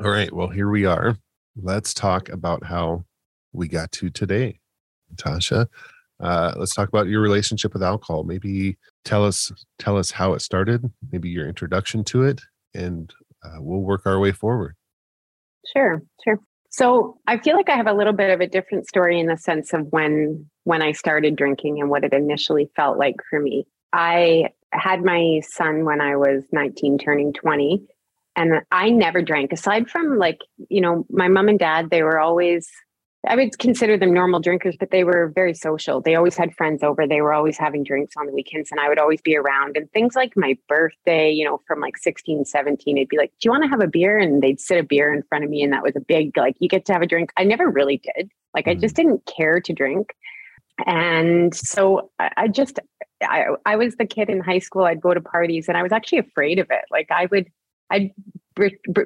All 0.00 0.10
right. 0.10 0.32
Well, 0.32 0.48
here 0.48 0.68
we 0.70 0.84
are. 0.84 1.16
Let's 1.56 1.92
talk 1.94 2.28
about 2.28 2.64
how 2.64 3.04
we 3.52 3.68
got 3.68 3.90
to 3.92 4.10
today. 4.10 4.60
Tasha, 5.16 5.66
uh, 6.20 6.52
let's 6.56 6.74
talk 6.74 6.88
about 6.88 7.08
your 7.08 7.20
relationship 7.20 7.72
with 7.72 7.82
alcohol. 7.82 8.24
Maybe 8.24 8.76
tell 9.04 9.24
us 9.24 9.50
tell 9.78 9.96
us 9.96 10.10
how 10.10 10.34
it 10.34 10.40
started, 10.40 10.90
maybe 11.10 11.28
your 11.30 11.48
introduction 11.48 12.04
to 12.04 12.24
it, 12.24 12.42
and 12.74 13.12
uh, 13.44 13.56
we'll 13.58 13.80
work 13.80 14.02
our 14.06 14.18
way 14.18 14.32
forward. 14.32 14.74
Sure, 15.72 16.02
sure. 16.24 16.38
So 16.70 17.18
I 17.26 17.38
feel 17.38 17.56
like 17.56 17.68
I 17.68 17.76
have 17.76 17.86
a 17.86 17.94
little 17.94 18.12
bit 18.12 18.30
of 18.30 18.40
a 18.40 18.46
different 18.46 18.86
story 18.86 19.18
in 19.18 19.26
the 19.26 19.36
sense 19.36 19.72
of 19.72 19.86
when 19.90 20.46
when 20.64 20.82
I 20.82 20.92
started 20.92 21.34
drinking 21.36 21.80
and 21.80 21.88
what 21.88 22.04
it 22.04 22.12
initially 22.12 22.70
felt 22.76 22.98
like 22.98 23.16
for 23.30 23.40
me. 23.40 23.66
I 23.92 24.50
had 24.72 25.02
my 25.02 25.40
son 25.50 25.86
when 25.86 26.00
I 26.00 26.16
was 26.16 26.44
19 26.52 26.98
turning 26.98 27.32
20 27.32 27.86
and 28.36 28.60
I 28.70 28.90
never 28.90 29.22
drank 29.22 29.52
aside 29.52 29.88
from 29.88 30.18
like, 30.18 30.38
you 30.68 30.80
know, 30.80 31.06
my 31.10 31.28
mom 31.28 31.48
and 31.48 31.58
dad, 31.58 31.88
they 31.90 32.02
were 32.02 32.20
always 32.20 32.68
I 33.26 33.34
would 33.34 33.58
consider 33.58 33.96
them 33.96 34.14
normal 34.14 34.38
drinkers, 34.38 34.76
but 34.78 34.92
they 34.92 35.02
were 35.02 35.32
very 35.34 35.52
social. 35.52 36.00
They 36.00 36.14
always 36.14 36.36
had 36.36 36.54
friends 36.54 36.84
over. 36.84 37.06
They 37.06 37.20
were 37.20 37.32
always 37.32 37.58
having 37.58 37.82
drinks 37.82 38.14
on 38.16 38.26
the 38.26 38.32
weekends, 38.32 38.70
and 38.70 38.78
I 38.78 38.88
would 38.88 38.98
always 38.98 39.20
be 39.20 39.36
around. 39.36 39.76
And 39.76 39.90
things 39.92 40.14
like 40.14 40.36
my 40.36 40.56
birthday, 40.68 41.30
you 41.30 41.44
know, 41.44 41.60
from 41.66 41.80
like 41.80 41.96
16, 41.98 42.44
17, 42.44 42.96
it'd 42.96 43.08
be 43.08 43.16
like, 43.16 43.32
Do 43.40 43.46
you 43.46 43.50
want 43.50 43.64
to 43.64 43.68
have 43.68 43.80
a 43.80 43.88
beer? 43.88 44.18
And 44.18 44.40
they'd 44.40 44.60
sit 44.60 44.78
a 44.78 44.84
beer 44.84 45.12
in 45.12 45.24
front 45.24 45.44
of 45.44 45.50
me. 45.50 45.64
And 45.64 45.72
that 45.72 45.82
was 45.82 45.96
a 45.96 46.00
big, 46.00 46.36
like, 46.36 46.56
you 46.60 46.68
get 46.68 46.84
to 46.86 46.92
have 46.92 47.02
a 47.02 47.06
drink. 47.06 47.32
I 47.36 47.42
never 47.42 47.68
really 47.68 48.00
did. 48.16 48.30
Like, 48.54 48.68
I 48.68 48.72
mm-hmm. 48.72 48.82
just 48.82 48.94
didn't 48.94 49.26
care 49.26 49.60
to 49.60 49.72
drink. 49.72 50.14
And 50.86 51.52
so 51.52 52.10
I, 52.20 52.30
I 52.36 52.48
just, 52.48 52.78
I, 53.20 53.46
I 53.66 53.74
was 53.74 53.96
the 53.96 54.06
kid 54.06 54.30
in 54.30 54.40
high 54.40 54.60
school. 54.60 54.84
I'd 54.84 55.00
go 55.00 55.12
to 55.12 55.20
parties 55.20 55.66
and 55.66 55.76
I 55.76 55.82
was 55.82 55.90
actually 55.90 56.18
afraid 56.18 56.60
of 56.60 56.68
it. 56.70 56.84
Like, 56.90 57.10
I 57.10 57.26
would, 57.32 57.50
I'd, 57.90 58.12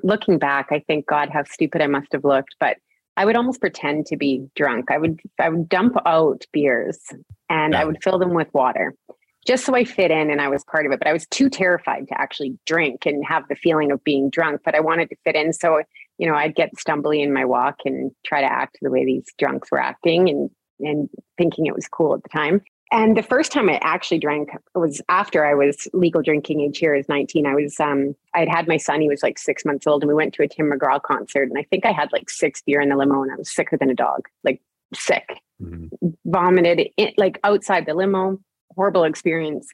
looking 0.03 0.39
back, 0.39 0.69
I 0.71 0.81
think, 0.81 1.07
God, 1.07 1.31
how 1.31 1.45
stupid 1.45 1.81
I 1.81 1.87
must 1.87 2.13
have 2.13 2.25
looked. 2.25 2.57
But 2.61 2.77
I 3.17 3.25
would 3.25 3.37
almost 3.37 3.61
pretend 3.61 4.07
to 4.07 4.17
be 4.17 4.47
drunk. 4.57 4.91
I 4.91 4.99
would 4.99 5.21
I 5.39 5.49
would 5.49 5.69
dump 5.69 5.97
out 6.07 6.45
beers 6.53 6.99
and 7.51 7.73
Yeah. 7.73 7.81
I 7.81 7.85
would 7.85 8.03
fill 8.03 8.19
them 8.19 8.35
with 8.35 8.53
water 8.55 8.95
just 9.47 9.65
so 9.65 9.75
I 9.75 9.85
fit 9.85 10.11
in 10.11 10.31
and 10.31 10.41
I 10.41 10.49
was 10.49 10.65
part 10.65 10.87
of 10.87 10.93
it. 10.93 10.99
But 10.99 11.09
I 11.09 11.13
was 11.13 11.27
too 11.27 11.51
terrified 11.51 12.07
to 12.09 12.21
actually 12.21 12.59
drink 12.67 13.07
and 13.07 13.25
have 13.27 13.49
the 13.49 13.57
feeling 13.57 13.91
of 13.91 14.03
being 14.05 14.31
drunk. 14.31 14.61
But 14.65 14.75
I 14.75 14.81
wanted 14.81 15.11
to 15.11 15.17
fit 15.25 15.35
in. 15.35 15.53
So, 15.53 15.83
you 16.19 16.29
know, 16.29 16.35
I'd 16.35 16.55
get 16.55 16.71
stumbly 16.77 17.23
in 17.23 17.33
my 17.33 17.45
walk 17.45 17.77
and 17.85 18.13
try 18.25 18.41
to 18.41 18.51
act 18.51 18.79
the 18.81 18.91
way 18.91 19.05
these 19.05 19.27
drunks 19.39 19.71
were 19.71 19.81
acting 19.81 20.29
and 20.29 20.51
and 20.81 21.09
thinking 21.39 21.67
it 21.67 21.75
was 21.75 21.87
cool 21.87 22.15
at 22.15 22.23
the 22.23 22.29
time. 22.29 22.61
And 22.93 23.17
the 23.17 23.23
first 23.23 23.51
time 23.51 23.71
I 23.71 23.81
actually 23.83 24.19
drank 24.19 24.51
was 24.75 25.01
after 25.09 25.47
I 25.47 25.55
was 25.55 25.89
legal 25.95 26.21
drinking 26.21 26.61
age 26.61 26.79
here 26.79 26.95
as 26.95 27.09
19. 27.09 27.47
I 27.47 27.55
was 27.55 27.81
um 27.81 28.15
I 28.35 28.41
had 28.41 28.49
had 28.49 28.69
my 28.69 28.77
son, 28.77 29.01
he 29.01 29.09
was 29.09 29.23
like 29.23 29.39
six 29.39 29.65
months 29.65 29.87
old, 29.87 30.03
and 30.03 30.09
we 30.09 30.15
went 30.15 30.35
to 30.35 30.43
a 30.43 30.49
Tim 30.49 30.71
McGraw 30.71 31.01
concert. 31.03 31.49
And 31.49 31.59
I 31.59 31.63
think 31.65 31.87
I 31.87 31.93
had 31.93 32.13
like 32.13 32.29
six 32.29 32.63
beer 32.63 32.81
in 32.81 32.91
the 32.91 32.97
limo 32.97 33.23
and 33.23 33.33
I 33.33 33.37
was 33.37 33.53
sicker 33.53 33.77
than 33.79 33.91
a 33.91 33.95
dog, 33.95 34.29
like 34.45 34.61
sick, 34.95 35.41
Mhm. 35.61 35.89
vomited 36.27 36.89
it 36.97 37.15
like 37.17 37.41
outside 37.45 37.87
the 37.87 37.95
limo. 37.95 38.39
Horrible 38.77 39.05
experience. 39.05 39.67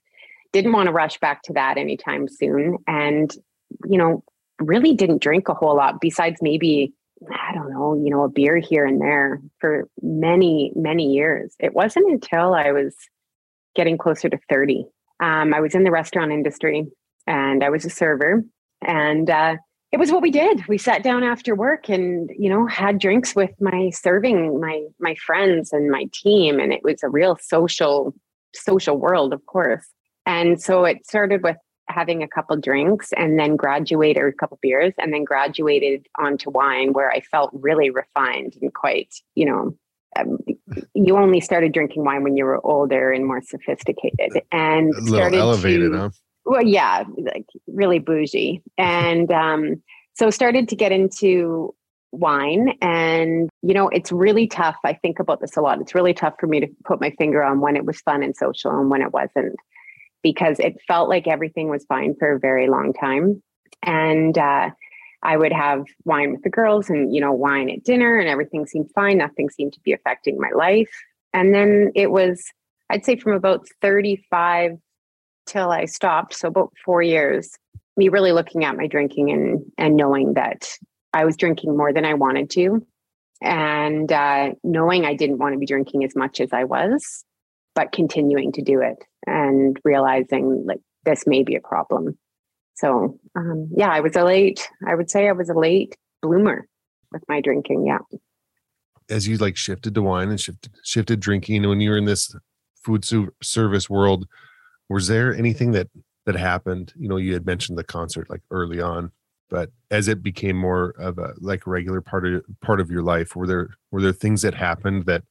Didn't 0.52 0.72
want 0.72 0.87
to 0.87 0.92
rush 0.92 1.18
back 1.18 1.42
to 1.42 1.52
that 1.54 1.76
anytime 1.76 2.28
soon. 2.28 2.78
And, 2.87 3.35
you 3.88 3.98
know, 3.98 4.22
really 4.61 4.94
didn't 4.94 5.22
drink 5.22 5.48
a 5.48 5.54
whole 5.54 5.76
lot 5.76 6.00
besides 6.00 6.40
maybe 6.40 6.92
I 7.31 7.52
don't 7.54 7.70
know, 7.70 7.94
you 7.94 8.11
know, 8.11 8.24
a 8.24 8.28
beer 8.28 8.57
here 8.57 8.87
and 8.87 9.00
there 9.00 9.40
for 9.59 9.88
many, 10.02 10.72
many 10.76 11.12
years. 11.12 11.54
It 11.59 11.74
wasn't 11.74 12.11
until 12.11 12.54
I 12.54 12.72
was 12.72 12.94
getting 13.74 13.98
closer 13.98 14.28
to 14.28 14.38
30. 14.48 14.87
Um, 15.20 15.52
I 15.52 15.61
was 15.61 15.74
in 15.74 15.85
the 15.85 15.90
restaurant 15.90 16.33
industry 16.33 16.87
and 17.26 17.64
I 17.64 17.70
was 17.70 17.85
a 17.85 17.90
server. 17.90 18.44
And 18.83 19.28
uh, 19.28 19.57
it 19.90 19.98
was 19.98 20.12
what 20.12 20.22
we 20.22 20.31
did. 20.31 20.66
We 20.68 20.78
sat 20.78 21.02
down 21.02 21.24
after 21.24 21.54
work 21.54 21.88
and, 21.88 22.31
you 22.38 22.48
know, 22.48 22.66
had 22.66 22.98
drinks 22.98 23.35
with 23.35 23.50
my 23.61 23.90
serving, 23.90 24.61
my 24.61 24.85
my 25.00 25.14
friends 25.14 25.72
and 25.72 25.90
my 25.90 26.07
team. 26.12 26.61
And 26.61 26.72
it 26.72 26.83
was 26.85 27.02
a 27.02 27.09
real 27.09 27.37
social, 27.40 28.14
social 28.54 28.96
world, 28.96 29.33
of 29.33 29.44
course. 29.46 29.87
And 30.26 30.61
so 30.61 30.85
it 30.85 31.07
started 31.07 31.42
with 31.42 31.57
having 31.88 32.22
a 32.22 32.29
couple 32.29 32.57
drinks 32.57 33.12
and 33.16 33.38
then 33.38 33.57
graduated 33.57 34.22
or 34.22 34.29
a 34.29 34.33
couple 34.33 34.59
beers 34.62 34.94
and 34.98 35.12
then 35.12 35.24
graduated 35.24 36.07
onto 36.18 36.51
wine 36.51 36.92
where 36.92 37.11
I 37.11 37.20
felt 37.20 37.51
really 37.53 37.90
refined 37.90 38.57
and 38.61 38.72
quite, 38.74 39.14
you 39.35 39.46
know, 39.46 39.77
um, 40.18 40.38
you 40.94 41.16
only 41.16 41.40
started 41.40 41.72
drinking 41.72 42.05
wine 42.05 42.22
when 42.22 42.37
you 42.37 42.44
were 42.44 42.64
older 42.66 43.12
and 43.12 43.27
more 43.27 43.42
sophisticated 43.42 44.42
and 44.53 44.92
A 44.94 45.01
little 45.01 45.07
started 45.07 45.38
elevated, 45.38 45.92
to, 45.92 45.98
huh? 45.98 46.11
well 46.44 46.62
yeah 46.64 47.05
like 47.18 47.46
really 47.66 47.98
bougie. 47.98 48.62
And 48.79 49.31
um 49.31 49.83
so 50.14 50.31
started 50.31 50.68
to 50.68 50.77
get 50.77 50.92
into 50.92 51.74
wine 52.11 52.74
and 52.81 53.51
you 53.62 53.74
know 53.74 53.88
it's 53.88 54.11
really 54.11 54.46
tough. 54.46 54.77
I 54.85 54.94
think 54.94 55.18
about 55.18 55.40
this 55.40 55.57
a 55.57 55.61
lot. 55.61 55.81
It's 55.81 55.94
really 55.94 56.14
tough 56.14 56.35
for 56.40 56.46
me 56.46 56.61
to 56.61 56.68
put 56.85 57.01
my 57.01 57.11
finger 57.18 57.42
on 57.42 57.61
when 57.61 57.77
it 57.77 57.85
was 57.85 58.01
fun 58.01 58.22
and 58.22 58.35
social 58.35 58.70
and 58.70 58.90
when 58.90 59.03
it 59.03 59.12
wasn't 59.12 59.57
because 60.22 60.59
it 60.59 60.76
felt 60.87 61.09
like 61.09 61.26
everything 61.26 61.68
was 61.68 61.85
fine 61.87 62.14
for 62.18 62.33
a 62.33 62.38
very 62.38 62.68
long 62.68 62.92
time 62.92 63.42
and 63.83 64.37
uh 64.38 64.70
I 65.22 65.37
would 65.37 65.52
have 65.52 65.85
wine 66.04 66.33
with 66.33 66.42
the 66.42 66.50
girls 66.50 66.88
and, 66.88 67.14
you 67.14 67.20
know, 67.20 67.33
wine 67.33 67.70
at 67.70 67.83
dinner 67.83 68.18
and 68.18 68.28
everything 68.28 68.66
seemed 68.66 68.90
fine. 68.94 69.18
Nothing 69.18 69.50
seemed 69.50 69.72
to 69.72 69.81
be 69.81 69.92
affecting 69.92 70.38
my 70.38 70.50
life. 70.54 70.90
And 71.33 71.52
then 71.54 71.90
it 71.94 72.11
was, 72.11 72.44
I'd 72.88 73.04
say 73.04 73.16
from 73.16 73.33
about 73.33 73.66
35 73.83 74.78
till 75.46 75.70
I 75.70 75.87
stopped. 75.87 76.35
So 76.35 76.48
about 76.48 76.72
four 76.85 77.02
years, 77.02 77.59
me 77.96 78.09
really 78.09 78.33
looking 78.33 78.64
at 78.64 78.76
my 78.76 78.87
drinking 78.87 79.31
and, 79.31 79.64
and 79.76 79.96
knowing 79.96 80.35
that 80.35 80.70
I 81.12 81.24
was 81.24 81.37
drinking 81.37 81.76
more 81.76 81.92
than 81.92 82.04
I 82.04 82.14
wanted 82.14 82.50
to. 82.50 82.87
And 83.40 84.11
uh, 84.12 84.50
knowing 84.62 85.04
I 85.04 85.14
didn't 85.14 85.38
want 85.38 85.54
to 85.54 85.59
be 85.59 85.66
drinking 85.66 86.04
as 86.04 86.14
much 86.14 86.40
as 86.40 86.52
I 86.52 86.64
was, 86.64 87.24
but 87.79 87.93
continuing 87.93 88.51
to 88.51 88.61
do 88.61 88.81
it 88.81 89.05
and 89.25 89.79
realizing 89.85 90.64
like 90.67 90.81
this 91.05 91.29
may 91.29 91.45
be 91.45 91.55
a 91.55 91.61
problem. 91.61 92.19
So 92.75 93.21
um, 93.37 93.69
yeah, 93.73 93.88
I 93.88 94.01
was 94.01 94.17
a 94.17 94.25
late. 94.25 94.69
I 94.85 94.97
would 94.97 95.09
say 95.09 95.29
I 95.29 95.33
was 95.33 95.49
a 95.49 95.55
late 95.55 95.97
bloomer 96.21 96.67
with 97.12 97.23
my 97.29 97.41
drinking. 97.41 97.87
Yeah. 97.87 97.99
As 99.09 99.29
you 99.29 99.37
like 99.37 99.57
shifted 99.57 99.95
to 99.95 100.03
wine 100.03 100.29
and 100.29 100.41
shifted 100.41 100.73
shifted 100.83 101.21
drinking, 101.21 101.69
when 101.69 101.81
you 101.81 101.91
were 101.91 101.97
in 101.97 102.05
this 102.05 102.35
food 102.85 103.07
service 103.45 103.88
world, 103.88 104.27
was 104.88 105.07
there 105.07 105.33
anything 105.33 105.71
that 105.71 105.87
that 106.27 106.35
happened? 106.35 106.93
You 106.99 107.09
know, 107.09 107.17
you 107.17 107.33
had 107.33 107.47
mentioned 107.47 107.79
the 107.79 107.85
concert 107.85 108.29
like 108.29 108.43
early 108.51 108.81
on. 108.81 109.12
but 109.51 109.71
as 109.93 110.09
it 110.09 110.21
became 110.21 110.57
more 110.57 110.95
of 110.99 111.19
a 111.19 111.33
like 111.38 111.64
regular 111.64 112.01
part 112.01 112.27
of 112.27 112.45
part 112.61 112.81
of 112.81 112.91
your 112.91 113.03
life 113.03 113.37
were 113.37 113.47
there 113.47 113.69
were 113.93 114.03
there 114.03 114.12
things 114.12 114.43
that 114.43 114.55
happened 114.55 115.07
that 115.07 115.23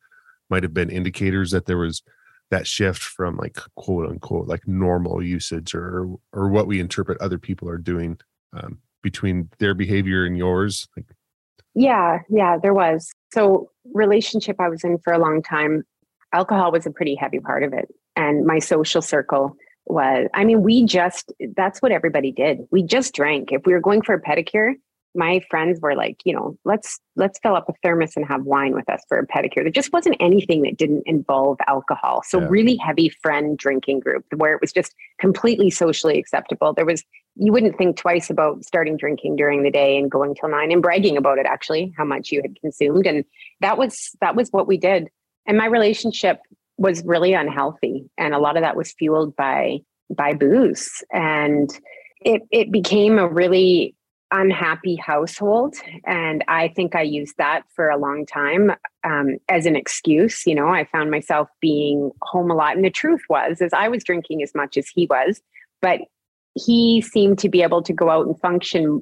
might 0.49 0.63
have 0.63 0.73
been 0.73 0.89
indicators 0.89 1.51
that 1.51 1.65
there 1.65 1.77
was 1.77 2.01
that 2.51 2.67
shift 2.67 3.01
from 3.01 3.37
like 3.37 3.57
quote 3.75 4.09
unquote 4.09 4.47
like 4.47 4.67
normal 4.67 5.21
usage 5.21 5.75
or 5.75 6.07
or 6.33 6.49
what 6.49 6.67
we 6.67 6.79
interpret 6.79 7.19
other 7.21 7.37
people 7.37 7.69
are 7.69 7.77
doing 7.77 8.17
um, 8.53 8.79
between 9.03 9.49
their 9.59 9.73
behavior 9.73 10.25
and 10.25 10.37
yours? 10.37 10.87
Like 10.95 11.07
yeah 11.75 12.19
yeah 12.29 12.57
there 12.57 12.73
was. 12.73 13.11
So 13.33 13.69
relationship 13.93 14.57
i 14.59 14.69
was 14.69 14.83
in 14.83 14.97
for 14.99 15.13
a 15.13 15.19
long 15.19 15.41
time 15.41 15.83
alcohol 16.33 16.71
was 16.71 16.85
a 16.85 16.91
pretty 16.91 17.15
heavy 17.15 17.39
part 17.39 17.63
of 17.63 17.73
it 17.73 17.87
and 18.15 18.45
my 18.45 18.59
social 18.59 19.01
circle 19.01 19.55
was 19.85 20.27
i 20.33 20.43
mean 20.43 20.61
we 20.61 20.85
just 20.85 21.31
that's 21.55 21.81
what 21.81 21.91
everybody 21.91 22.31
did. 22.31 22.59
We 22.71 22.83
just 22.83 23.13
drank. 23.13 23.51
If 23.51 23.65
we 23.65 23.73
were 23.73 23.79
going 23.79 24.01
for 24.01 24.13
a 24.13 24.21
pedicure 24.21 24.73
my 25.17 25.41
friends 25.49 25.81
were 25.81 25.95
like 25.95 26.21
you 26.23 26.33
know 26.33 26.57
let's 26.63 26.99
let's 27.15 27.39
fill 27.39 27.55
up 27.55 27.67
a 27.67 27.73
thermos 27.83 28.15
and 28.15 28.25
have 28.25 28.43
wine 28.43 28.73
with 28.73 28.89
us 28.89 29.01
for 29.09 29.17
a 29.17 29.27
pedicure. 29.27 29.63
There 29.63 29.71
just 29.71 29.91
wasn't 29.91 30.15
anything 30.19 30.61
that 30.61 30.77
didn't 30.77 31.03
involve 31.05 31.57
alcohol. 31.67 32.23
So 32.25 32.39
yeah. 32.39 32.47
really 32.49 32.77
heavy 32.77 33.09
friend 33.09 33.57
drinking 33.57 34.01
group 34.01 34.23
where 34.35 34.53
it 34.53 34.61
was 34.61 34.71
just 34.71 34.93
completely 35.19 35.69
socially 35.69 36.17
acceptable. 36.17 36.73
There 36.73 36.85
was 36.85 37.03
you 37.35 37.51
wouldn't 37.51 37.77
think 37.77 37.97
twice 37.97 38.29
about 38.29 38.63
starting 38.63 38.97
drinking 38.97 39.35
during 39.35 39.63
the 39.63 39.71
day 39.71 39.97
and 39.97 40.09
going 40.09 40.35
till 40.35 40.49
nine 40.49 40.71
and 40.71 40.81
bragging 40.81 41.17
about 41.17 41.37
it 41.37 41.45
actually 41.45 41.93
how 41.97 42.05
much 42.05 42.31
you 42.31 42.41
had 42.41 42.59
consumed. 42.61 43.05
And 43.05 43.25
that 43.61 43.77
was 43.77 44.11
that 44.21 44.35
was 44.35 44.49
what 44.49 44.67
we 44.67 44.77
did. 44.77 45.09
And 45.45 45.57
my 45.57 45.65
relationship 45.65 46.39
was 46.77 47.03
really 47.05 47.33
unhealthy 47.33 48.09
and 48.17 48.33
a 48.33 48.39
lot 48.39 48.57
of 48.57 48.61
that 48.61 48.75
was 48.75 48.93
fueled 48.93 49.35
by 49.35 49.79
by 50.09 50.33
booze. 50.33 51.03
And 51.11 51.69
it 52.21 52.43
it 52.51 52.71
became 52.71 53.19
a 53.19 53.27
really 53.27 53.95
unhappy 54.31 54.95
household 54.95 55.75
and 56.05 56.43
i 56.49 56.67
think 56.67 56.95
i 56.95 57.01
used 57.01 57.35
that 57.37 57.61
for 57.73 57.89
a 57.89 57.97
long 57.97 58.25
time 58.25 58.71
um, 59.05 59.37
as 59.47 59.65
an 59.65 59.75
excuse 59.75 60.45
you 60.45 60.53
know 60.53 60.67
i 60.67 60.83
found 60.85 61.09
myself 61.09 61.47
being 61.61 62.11
home 62.23 62.51
a 62.51 62.55
lot 62.55 62.75
and 62.75 62.83
the 62.83 62.89
truth 62.89 63.21
was 63.29 63.61
is 63.61 63.71
i 63.73 63.87
was 63.87 64.03
drinking 64.03 64.43
as 64.43 64.53
much 64.53 64.75
as 64.75 64.87
he 64.93 65.07
was 65.09 65.41
but 65.81 66.01
he 66.55 67.01
seemed 67.01 67.39
to 67.39 67.47
be 67.47 67.61
able 67.61 67.81
to 67.81 67.93
go 67.93 68.09
out 68.09 68.25
and 68.25 68.37
function 68.41 69.01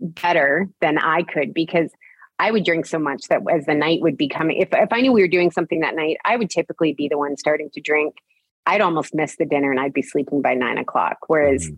better 0.00 0.66
than 0.80 0.96
i 0.98 1.22
could 1.22 1.52
because 1.52 1.90
I 2.38 2.50
would 2.50 2.64
drink 2.64 2.86
so 2.86 2.98
much 2.98 3.28
that 3.28 3.42
as 3.52 3.66
the 3.66 3.74
night 3.74 4.00
would 4.00 4.16
be 4.16 4.28
coming, 4.28 4.60
if, 4.60 4.68
if 4.72 4.92
I 4.92 5.00
knew 5.00 5.12
we 5.12 5.22
were 5.22 5.28
doing 5.28 5.50
something 5.50 5.80
that 5.80 5.94
night, 5.94 6.16
I 6.24 6.36
would 6.36 6.50
typically 6.50 6.92
be 6.92 7.08
the 7.08 7.18
one 7.18 7.36
starting 7.36 7.70
to 7.74 7.80
drink. 7.80 8.16
I'd 8.66 8.80
almost 8.80 9.14
miss 9.14 9.36
the 9.36 9.44
dinner 9.44 9.70
and 9.70 9.78
I'd 9.78 9.92
be 9.92 10.02
sleeping 10.02 10.42
by 10.42 10.54
nine 10.54 10.78
o'clock. 10.78 11.18
Whereas 11.28 11.66
mm-hmm. 11.66 11.74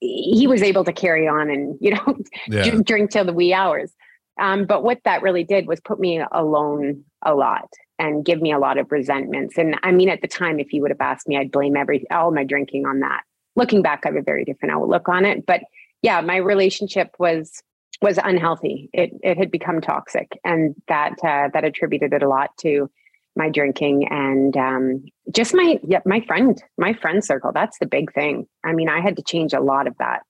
He 0.00 0.46
was 0.46 0.62
able 0.62 0.84
to 0.84 0.92
carry 0.92 1.28
on 1.28 1.50
and, 1.50 1.76
you 1.80 1.94
know, 1.94 2.16
yeah. 2.48 2.70
drink 2.84 3.10
till 3.10 3.24
the 3.24 3.32
wee 3.32 3.52
hours. 3.52 3.92
Um, 4.40 4.66
but 4.66 4.82
what 4.82 5.00
that 5.04 5.22
really 5.22 5.44
did 5.44 5.66
was 5.66 5.80
put 5.80 6.00
me 6.00 6.22
alone 6.32 7.04
a 7.22 7.34
lot 7.34 7.68
and 7.98 8.24
give 8.24 8.40
me 8.42 8.52
a 8.52 8.58
lot 8.58 8.78
of 8.78 8.90
resentments. 8.90 9.56
And 9.56 9.78
I 9.82 9.92
mean, 9.92 10.08
at 10.08 10.20
the 10.20 10.28
time, 10.28 10.58
if 10.58 10.72
you 10.72 10.82
would 10.82 10.90
have 10.90 11.00
asked 11.00 11.28
me, 11.28 11.38
I'd 11.38 11.52
blame 11.52 11.76
every 11.76 12.08
all 12.10 12.32
my 12.32 12.44
drinking 12.44 12.86
on 12.86 13.00
that. 13.00 13.22
Looking 13.56 13.82
back, 13.82 14.02
I 14.04 14.08
have 14.08 14.16
a 14.16 14.22
very 14.22 14.44
different 14.44 14.74
outlook 14.74 15.08
on 15.08 15.24
it. 15.24 15.46
But 15.46 15.62
yeah, 16.02 16.20
my 16.20 16.36
relationship 16.36 17.14
was 17.18 17.62
was 18.02 18.18
unhealthy. 18.22 18.90
It 18.92 19.12
it 19.22 19.38
had 19.38 19.50
become 19.50 19.80
toxic, 19.80 20.32
and 20.44 20.74
that 20.88 21.12
uh, 21.22 21.48
that 21.52 21.64
attributed 21.64 22.12
it 22.12 22.22
a 22.22 22.28
lot 22.28 22.50
to 22.58 22.90
my 23.36 23.50
drinking 23.50 24.08
and 24.10 24.56
um, 24.56 25.04
just 25.34 25.54
my 25.54 25.78
yeah, 25.82 26.00
my 26.04 26.20
friend 26.20 26.62
my 26.78 26.92
friend 26.94 27.24
circle. 27.24 27.52
That's 27.52 27.78
the 27.78 27.86
big 27.86 28.12
thing. 28.12 28.46
I 28.64 28.72
mean, 28.72 28.88
I 28.88 29.00
had 29.00 29.16
to 29.16 29.22
change 29.22 29.52
a 29.52 29.60
lot 29.60 29.86
of 29.86 29.96
that. 29.98 30.20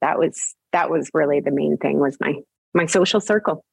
That 0.00 0.18
was 0.18 0.54
that 0.72 0.90
was 0.90 1.10
really 1.14 1.40
the 1.40 1.50
main 1.50 1.76
thing 1.76 1.98
was 1.98 2.16
my 2.20 2.34
my 2.74 2.86
social 2.86 3.20
circle. 3.20 3.64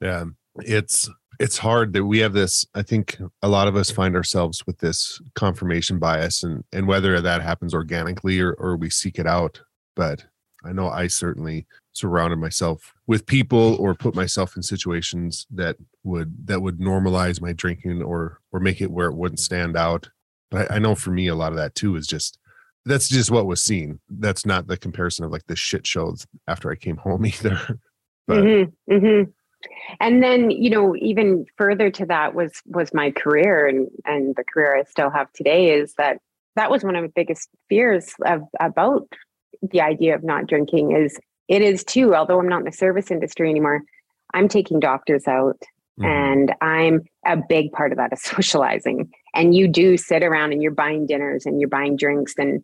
Yeah, 0.00 0.24
it's 0.56 1.08
it's 1.40 1.58
hard 1.58 1.94
that 1.94 2.04
we 2.04 2.18
have 2.18 2.34
this 2.34 2.66
i 2.74 2.82
think 2.82 3.16
a 3.40 3.48
lot 3.48 3.66
of 3.66 3.74
us 3.74 3.90
find 3.90 4.14
ourselves 4.14 4.66
with 4.66 4.78
this 4.78 5.18
confirmation 5.34 5.98
bias 5.98 6.42
and 6.42 6.62
and 6.74 6.86
whether 6.86 7.22
that 7.22 7.40
happens 7.40 7.72
organically 7.72 8.38
or, 8.38 8.52
or 8.58 8.76
we 8.76 8.90
seek 8.90 9.18
it 9.18 9.26
out 9.26 9.62
but 9.96 10.26
I 10.64 10.72
know 10.72 10.88
I 10.88 11.06
certainly 11.08 11.66
surrounded 11.92 12.36
myself 12.36 12.94
with 13.06 13.26
people 13.26 13.76
or 13.76 13.94
put 13.94 14.14
myself 14.14 14.56
in 14.56 14.62
situations 14.62 15.46
that 15.50 15.76
would 16.04 16.46
that 16.46 16.62
would 16.62 16.78
normalize 16.78 17.40
my 17.40 17.52
drinking 17.52 18.02
or 18.02 18.40
or 18.52 18.60
make 18.60 18.80
it 18.80 18.90
where 18.90 19.08
it 19.08 19.16
wouldn't 19.16 19.40
stand 19.40 19.76
out. 19.76 20.08
But 20.50 20.70
I, 20.70 20.76
I 20.76 20.78
know 20.78 20.94
for 20.94 21.10
me 21.10 21.28
a 21.28 21.34
lot 21.34 21.52
of 21.52 21.58
that 21.58 21.74
too 21.74 21.96
is 21.96 22.06
just 22.06 22.38
that's 22.84 23.08
just 23.08 23.30
what 23.30 23.46
was 23.46 23.62
seen. 23.62 24.00
That's 24.08 24.44
not 24.44 24.66
the 24.66 24.76
comparison 24.76 25.24
of 25.24 25.30
like 25.30 25.46
the 25.46 25.56
shit 25.56 25.86
shows 25.86 26.26
after 26.48 26.70
I 26.70 26.76
came 26.76 26.96
home 26.98 27.26
either. 27.26 27.80
but 28.26 28.42
mm-hmm, 28.42 28.92
mm-hmm. 28.92 29.30
and 30.00 30.22
then 30.22 30.50
you 30.50 30.70
know 30.70 30.96
even 30.96 31.44
further 31.56 31.90
to 31.90 32.06
that 32.06 32.34
was 32.34 32.52
was 32.66 32.94
my 32.94 33.10
career 33.10 33.66
and 33.66 33.88
and 34.04 34.34
the 34.34 34.44
career 34.44 34.76
I 34.76 34.84
still 34.84 35.10
have 35.10 35.32
today 35.32 35.72
is 35.72 35.94
that 35.98 36.18
that 36.56 36.70
was 36.70 36.84
one 36.84 36.96
of 36.96 37.02
the 37.02 37.12
biggest 37.14 37.48
fears 37.68 38.14
of 38.24 38.42
about 38.60 39.08
the 39.62 39.80
idea 39.80 40.14
of 40.14 40.24
not 40.24 40.46
drinking 40.46 40.96
is 40.96 41.18
it 41.48 41.62
is 41.62 41.84
too, 41.84 42.14
although 42.14 42.40
I'm 42.40 42.48
not 42.48 42.60
in 42.60 42.64
the 42.64 42.72
service 42.72 43.10
industry 43.10 43.50
anymore, 43.50 43.82
I'm 44.34 44.48
taking 44.48 44.80
doctors 44.80 45.26
out 45.26 45.60
mm-hmm. 46.00 46.04
and 46.04 46.54
I'm 46.60 47.02
a 47.26 47.36
big 47.36 47.72
part 47.72 47.92
of 47.92 47.98
that 47.98 48.12
is 48.12 48.22
socializing. 48.22 49.10
And 49.34 49.54
you 49.54 49.68
do 49.68 49.96
sit 49.96 50.22
around 50.22 50.52
and 50.52 50.62
you're 50.62 50.72
buying 50.72 51.06
dinners 51.06 51.46
and 51.46 51.60
you're 51.60 51.68
buying 51.68 51.96
drinks 51.96 52.34
and 52.38 52.62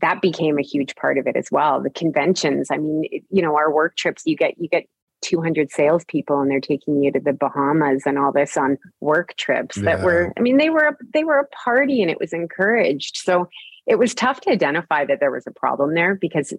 that 0.00 0.22
became 0.22 0.58
a 0.58 0.62
huge 0.62 0.94
part 0.96 1.18
of 1.18 1.26
it 1.26 1.36
as 1.36 1.48
well. 1.50 1.82
The 1.82 1.90
conventions, 1.90 2.68
I 2.70 2.78
mean, 2.78 3.04
you 3.30 3.42
know, 3.42 3.56
our 3.56 3.70
work 3.70 3.96
trips, 3.96 4.22
you 4.24 4.34
get 4.34 4.54
you 4.58 4.66
get 4.66 4.86
200 5.22 5.70
salespeople 5.70 6.40
and 6.40 6.50
they're 6.50 6.60
taking 6.60 7.02
you 7.02 7.12
to 7.12 7.20
the 7.20 7.32
Bahamas 7.32 8.04
and 8.06 8.18
all 8.18 8.32
this 8.32 8.56
on 8.56 8.78
work 9.00 9.36
trips 9.36 9.76
yeah. 9.76 9.84
that 9.84 10.02
were, 10.02 10.32
I 10.36 10.40
mean, 10.40 10.56
they 10.56 10.70
were, 10.70 10.96
they 11.12 11.24
were 11.24 11.38
a 11.38 11.46
party 11.48 12.02
and 12.02 12.10
it 12.10 12.18
was 12.18 12.32
encouraged. 12.32 13.18
So 13.18 13.48
it 13.86 13.98
was 13.98 14.14
tough 14.14 14.40
to 14.42 14.50
identify 14.50 15.04
that 15.04 15.20
there 15.20 15.30
was 15.30 15.46
a 15.46 15.52
problem 15.52 15.94
there 15.94 16.14
because 16.14 16.54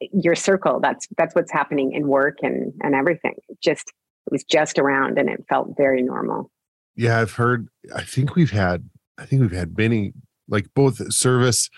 your 0.00 0.34
circle. 0.34 0.80
That's 0.80 1.06
that's 1.16 1.34
what's 1.34 1.52
happening 1.52 1.92
in 1.92 2.06
work 2.06 2.38
and 2.42 2.72
and 2.82 2.94
everything. 2.94 3.34
Just 3.62 3.92
it 4.26 4.32
was 4.32 4.44
just 4.44 4.78
around 4.78 5.18
and 5.18 5.28
it 5.28 5.44
felt 5.48 5.74
very 5.76 6.02
normal. 6.02 6.50
Yeah 6.96 7.20
i've 7.20 7.32
heard 7.32 7.68
i 7.94 8.02
think 8.02 8.34
we've 8.34 8.50
had 8.50 8.90
i 9.18 9.24
think 9.24 9.40
we've 9.40 9.52
had 9.52 9.78
many 9.78 10.12
like 10.48 10.66
both 10.74 11.12
service 11.12 11.70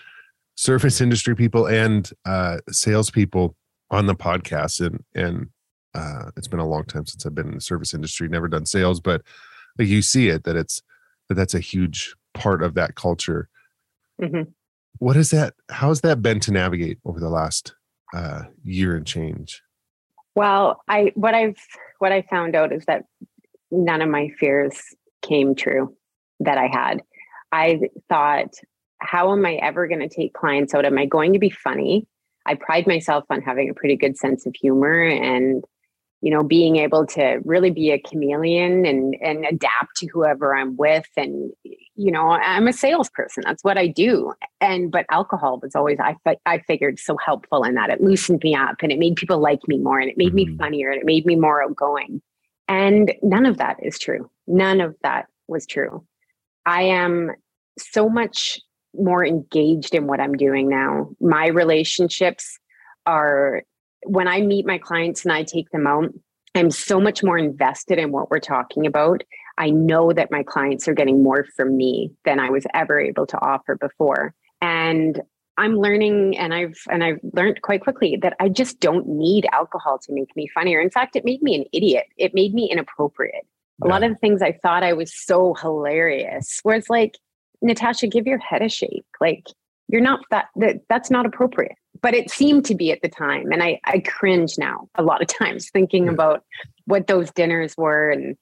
service 0.55 0.99
industry 0.99 1.35
people 1.35 1.67
and 1.67 2.09
uh 2.25 2.57
salespeople 2.71 3.55
on 3.91 4.07
the 4.07 4.15
podcast 4.15 4.83
and 4.83 5.03
and 5.13 5.47
uh 5.93 6.31
it's 6.37 6.47
been 6.47 6.59
a 6.59 6.67
long 6.67 6.85
time 6.85 7.05
since 7.05 7.23
i've 7.23 7.35
been 7.35 7.49
in 7.49 7.53
the 7.53 7.61
service 7.61 7.93
industry 7.93 8.27
never 8.27 8.47
done 8.47 8.65
sales 8.65 8.99
but 8.99 9.21
like 9.77 9.87
you 9.87 10.01
see 10.01 10.27
it 10.29 10.43
that 10.43 10.55
it's 10.55 10.81
that 11.31 11.35
that's 11.35 11.53
a 11.53 11.59
huge 11.59 12.13
part 12.33 12.61
of 12.61 12.73
that 12.73 12.95
culture. 12.95 13.47
Mm-hmm. 14.21 14.49
What 14.97 15.17
is 15.17 15.31
that 15.31 15.53
How 15.69 15.89
has 15.89 16.01
that 16.01 16.21
been 16.21 16.39
to 16.41 16.51
navigate 16.51 16.99
over 17.05 17.19
the 17.19 17.29
last 17.29 17.73
uh, 18.13 18.43
year 18.63 18.95
and 18.95 19.05
change? 19.05 19.61
Well 20.35 20.81
i 20.87 21.11
what 21.15 21.33
i've 21.33 21.57
what 21.99 22.11
i 22.11 22.21
found 22.21 22.55
out 22.55 22.71
is 22.71 22.85
that 22.85 23.03
none 23.69 24.01
of 24.01 24.09
my 24.09 24.29
fears 24.39 24.79
came 25.21 25.55
true 25.55 25.95
that 26.39 26.57
i 26.57 26.67
had. 26.67 27.01
I 27.51 27.81
thought 28.09 28.53
how 28.99 29.31
am 29.31 29.45
i 29.45 29.55
ever 29.55 29.87
going 29.87 29.99
to 29.99 30.09
take 30.09 30.33
clients 30.33 30.73
out? 30.73 30.85
Am 30.85 30.97
i 30.97 31.05
going 31.05 31.33
to 31.33 31.39
be 31.39 31.49
funny? 31.49 32.07
I 32.45 32.55
pride 32.55 32.87
myself 32.87 33.25
on 33.29 33.41
having 33.41 33.69
a 33.69 33.73
pretty 33.73 33.95
good 33.95 34.17
sense 34.17 34.45
of 34.45 34.55
humor 34.55 35.03
and 35.03 35.63
you 36.21 36.31
know 36.31 36.43
being 36.43 36.77
able 36.77 37.05
to 37.07 37.39
really 37.43 37.71
be 37.71 37.91
a 37.91 37.99
chameleon 37.99 38.85
and 38.85 39.15
and 39.21 39.45
adapt 39.45 39.97
to 39.97 40.07
whoever 40.07 40.55
i'm 40.55 40.77
with 40.77 41.07
and 41.17 41.51
you 41.95 42.11
know 42.11 42.31
i'm 42.31 42.67
a 42.67 42.73
salesperson 42.73 43.43
that's 43.45 43.63
what 43.63 43.77
i 43.77 43.87
do. 43.87 44.33
And 44.59 44.91
but 44.91 45.05
alcohol 45.09 45.59
was 45.61 45.75
always 45.75 45.97
i 45.99 46.15
i 46.45 46.59
figured 46.59 46.99
so 46.99 47.17
helpful 47.23 47.63
in 47.63 47.75
that. 47.75 47.89
It 47.89 48.01
loosened 48.01 48.41
me 48.43 48.55
up 48.55 48.77
and 48.81 48.91
it 48.91 48.99
made 48.99 49.15
people 49.15 49.39
like 49.39 49.67
me 49.67 49.77
more 49.77 49.99
and 49.99 50.09
it 50.09 50.17
made 50.17 50.33
mm-hmm. 50.33 50.51
me 50.51 50.57
funnier 50.57 50.91
and 50.91 50.99
it 50.99 51.05
made 51.05 51.25
me 51.25 51.35
more 51.35 51.63
outgoing. 51.63 52.21
And 52.67 53.13
none 53.21 53.45
of 53.45 53.57
that 53.57 53.77
is 53.81 53.99
true. 53.99 54.29
None 54.47 54.79
of 54.79 54.95
that 55.03 55.27
was 55.47 55.65
true. 55.65 56.05
I 56.65 56.83
am 56.83 57.31
so 57.77 58.09
much 58.09 58.59
more 58.93 59.25
engaged 59.25 59.95
in 59.95 60.05
what 60.05 60.19
i'm 60.19 60.33
doing 60.33 60.69
now. 60.69 61.09
My 61.21 61.47
relationships 61.47 62.59
are 63.05 63.63
when 64.05 64.27
I 64.27 64.41
meet 64.41 64.65
my 64.65 64.77
clients 64.77 65.23
and 65.23 65.31
I 65.31 65.43
take 65.43 65.69
them 65.71 65.87
out, 65.87 66.09
I'm 66.55 66.71
so 66.71 66.99
much 66.99 67.23
more 67.23 67.37
invested 67.37 67.97
in 67.97 68.11
what 68.11 68.29
we're 68.29 68.39
talking 68.39 68.85
about. 68.85 69.23
I 69.61 69.69
know 69.69 70.11
that 70.11 70.31
my 70.31 70.41
clients 70.41 70.87
are 70.87 70.93
getting 70.95 71.21
more 71.21 71.45
from 71.55 71.77
me 71.77 72.11
than 72.25 72.39
I 72.39 72.49
was 72.49 72.65
ever 72.73 72.99
able 72.99 73.27
to 73.27 73.39
offer 73.41 73.75
before. 73.75 74.33
And 74.59 75.21
I'm 75.55 75.75
learning 75.75 76.35
and 76.35 76.51
I've 76.51 76.79
and 76.89 77.03
I've 77.03 77.19
learned 77.33 77.61
quite 77.61 77.81
quickly 77.81 78.17
that 78.23 78.35
I 78.39 78.49
just 78.49 78.79
don't 78.79 79.07
need 79.07 79.45
alcohol 79.51 79.99
to 79.99 80.13
make 80.13 80.35
me 80.35 80.47
funnier. 80.47 80.81
In 80.81 80.89
fact, 80.89 81.15
it 81.15 81.23
made 81.23 81.43
me 81.43 81.53
an 81.53 81.65
idiot. 81.71 82.07
It 82.17 82.33
made 82.33 82.55
me 82.55 82.71
inappropriate. 82.71 83.45
Yeah. 83.83 83.87
A 83.87 83.89
lot 83.89 84.03
of 84.03 84.09
the 84.09 84.17
things 84.17 84.41
I 84.41 84.53
thought 84.63 84.83
I 84.83 84.93
was 84.93 85.13
so 85.13 85.53
hilarious. 85.53 86.59
Where 86.63 86.75
it's 86.75 86.89
like, 86.89 87.19
Natasha, 87.61 88.07
give 88.07 88.25
your 88.25 88.39
head 88.39 88.63
a 88.63 88.69
shake. 88.69 89.05
Like 89.19 89.45
you're 89.89 90.01
not 90.01 90.21
that, 90.31 90.47
that 90.55 90.77
that's 90.89 91.11
not 91.11 91.27
appropriate 91.27 91.77
but 92.01 92.15
it 92.15 92.31
seemed 92.31 92.65
to 92.65 92.73
be 92.73 92.91
at 92.91 93.01
the 93.01 93.09
time. 93.09 93.51
And 93.51 93.61
I, 93.61 93.79
I 93.83 93.99
cringe 93.99 94.57
now 94.57 94.89
a 94.95 95.03
lot 95.03 95.21
of 95.21 95.27
times 95.27 95.69
thinking 95.69 96.05
yeah. 96.05 96.11
about 96.11 96.43
what 96.85 97.05
those 97.07 97.31
dinners 97.31 97.75
were. 97.77 98.09
And, 98.09 98.35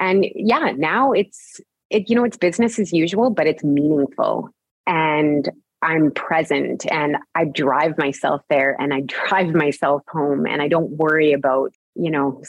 and 0.00 0.24
yeah, 0.34 0.72
now 0.76 1.12
it's, 1.12 1.60
it, 1.90 2.08
you 2.08 2.16
know, 2.16 2.24
it's 2.24 2.36
business 2.36 2.78
as 2.78 2.92
usual, 2.92 3.30
but 3.30 3.46
it's 3.46 3.62
meaningful. 3.62 4.48
And 4.86 5.48
I'm 5.82 6.10
present 6.10 6.90
and 6.90 7.18
I 7.34 7.44
drive 7.44 7.96
myself 7.98 8.42
there 8.48 8.76
and 8.80 8.92
I 8.92 9.00
drive 9.06 9.54
myself 9.54 10.02
home 10.08 10.46
and 10.46 10.62
I 10.62 10.68
don't 10.68 10.90
worry 10.92 11.32
about, 11.32 11.72
you 11.94 12.10
know, 12.10 12.42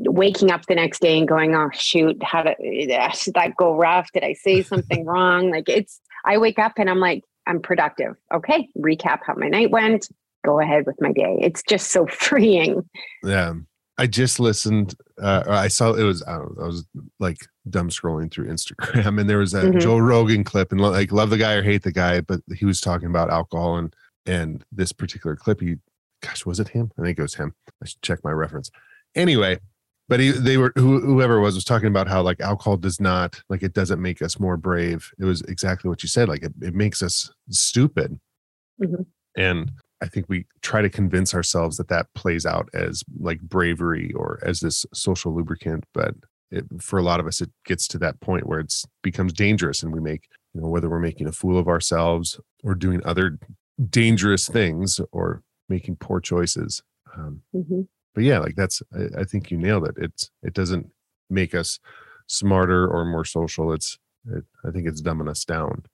waking 0.00 0.50
up 0.50 0.66
the 0.66 0.74
next 0.74 1.00
day 1.00 1.16
and 1.16 1.28
going, 1.28 1.54
oh, 1.54 1.70
shoot, 1.72 2.20
how 2.22 2.42
did, 2.42 2.56
did 2.60 2.90
that 3.34 3.54
go 3.56 3.74
rough? 3.76 4.10
Did 4.12 4.24
I 4.24 4.32
say 4.34 4.62
something 4.64 5.04
wrong? 5.04 5.50
Like 5.50 5.68
it's, 5.68 6.00
I 6.24 6.38
wake 6.38 6.58
up 6.58 6.72
and 6.76 6.90
I'm 6.90 7.00
like, 7.00 7.22
I'm 7.46 7.62
productive. 7.62 8.16
Okay, 8.34 8.68
recap 8.76 9.20
how 9.24 9.34
my 9.36 9.46
night 9.48 9.70
went, 9.70 10.08
go 10.44 10.60
ahead 10.60 10.84
with 10.86 11.00
my 11.00 11.12
day. 11.12 11.38
It's 11.40 11.62
just 11.62 11.92
so 11.92 12.06
freeing. 12.06 12.88
Yeah. 13.22 13.54
I 13.98 14.06
just 14.06 14.38
listened. 14.38 14.94
Uh, 15.20 15.44
I 15.46 15.68
saw 15.68 15.94
it 15.94 16.02
was. 16.02 16.22
I, 16.26 16.36
know, 16.36 16.54
I, 16.60 16.66
was 16.66 16.86
like 17.18 17.38
dumb 17.70 17.88
scrolling 17.88 18.30
through 18.30 18.46
Instagram, 18.48 19.20
and 19.20 19.28
there 19.28 19.38
was 19.38 19.54
a 19.54 19.62
mm-hmm. 19.62 19.78
Joe 19.78 19.98
Rogan 19.98 20.44
clip, 20.44 20.72
and 20.72 20.80
like 20.80 21.12
love 21.12 21.30
the 21.30 21.38
guy 21.38 21.54
or 21.54 21.62
hate 21.62 21.82
the 21.82 21.92
guy, 21.92 22.20
but 22.20 22.40
he 22.54 22.64
was 22.64 22.80
talking 22.80 23.08
about 23.08 23.30
alcohol 23.30 23.76
and 23.76 23.94
and 24.26 24.64
this 24.70 24.92
particular 24.92 25.36
clip. 25.36 25.60
He, 25.60 25.76
gosh, 26.22 26.44
was 26.44 26.60
it 26.60 26.68
him? 26.68 26.92
I 26.98 27.02
think 27.02 27.18
it 27.18 27.22
was 27.22 27.36
him. 27.36 27.54
I 27.82 27.86
should 27.86 28.02
check 28.02 28.20
my 28.22 28.32
reference. 28.32 28.70
Anyway, 29.14 29.60
but 30.08 30.20
he, 30.20 30.30
they 30.30 30.58
were 30.58 30.72
who, 30.76 31.00
whoever 31.00 31.40
was 31.40 31.54
was 31.54 31.64
talking 31.64 31.88
about 31.88 32.08
how 32.08 32.22
like 32.22 32.40
alcohol 32.40 32.76
does 32.76 33.00
not 33.00 33.40
like 33.48 33.62
it 33.62 33.72
doesn't 33.72 34.00
make 34.00 34.20
us 34.20 34.38
more 34.38 34.56
brave. 34.56 35.10
It 35.18 35.24
was 35.24 35.40
exactly 35.42 35.88
what 35.88 36.02
you 36.02 36.08
said. 36.08 36.28
Like 36.28 36.42
it, 36.42 36.52
it 36.60 36.74
makes 36.74 37.02
us 37.02 37.30
stupid. 37.50 38.20
Mm-hmm. 38.80 39.02
And 39.38 39.72
I 40.02 40.06
think 40.06 40.26
we 40.28 40.46
try 40.62 40.82
to 40.82 40.90
convince 40.90 41.34
ourselves 41.34 41.76
that 41.78 41.88
that 41.88 42.12
plays 42.14 42.44
out 42.44 42.68
as 42.74 43.02
like 43.18 43.40
bravery 43.40 44.12
or 44.12 44.38
as 44.42 44.60
this 44.60 44.84
social 44.92 45.34
lubricant, 45.34 45.84
but 45.94 46.14
it, 46.50 46.64
for 46.80 46.98
a 46.98 47.02
lot 47.02 47.20
of 47.20 47.26
us, 47.26 47.40
it 47.40 47.50
gets 47.64 47.88
to 47.88 47.98
that 47.98 48.20
point 48.20 48.46
where 48.46 48.60
it's 48.60 48.84
becomes 49.02 49.32
dangerous, 49.32 49.82
and 49.82 49.92
we 49.92 50.00
make 50.00 50.28
you 50.54 50.60
know 50.60 50.68
whether 50.68 50.88
we're 50.88 51.00
making 51.00 51.26
a 51.26 51.32
fool 51.32 51.58
of 51.58 51.68
ourselves 51.68 52.38
or 52.62 52.74
doing 52.74 53.00
other 53.04 53.38
dangerous 53.90 54.48
things 54.48 55.00
or 55.12 55.42
making 55.68 55.96
poor 55.96 56.20
choices. 56.20 56.82
Um, 57.16 57.42
mm-hmm 57.54 57.82
but 58.16 58.24
yeah, 58.24 58.38
like 58.38 58.56
that's 58.56 58.82
I, 58.92 59.20
I 59.20 59.24
think 59.24 59.50
you 59.52 59.58
nailed 59.58 59.86
it. 59.86 59.94
It's 59.98 60.30
it 60.42 60.54
doesn't 60.54 60.88
make 61.28 61.54
us 61.54 61.78
smarter 62.26 62.88
or 62.88 63.04
more 63.04 63.26
social. 63.26 63.72
It's 63.72 63.98
it, 64.26 64.42
I 64.66 64.70
think 64.70 64.88
it's 64.88 65.02
dumbing 65.02 65.28
us 65.28 65.44
down. 65.44 65.84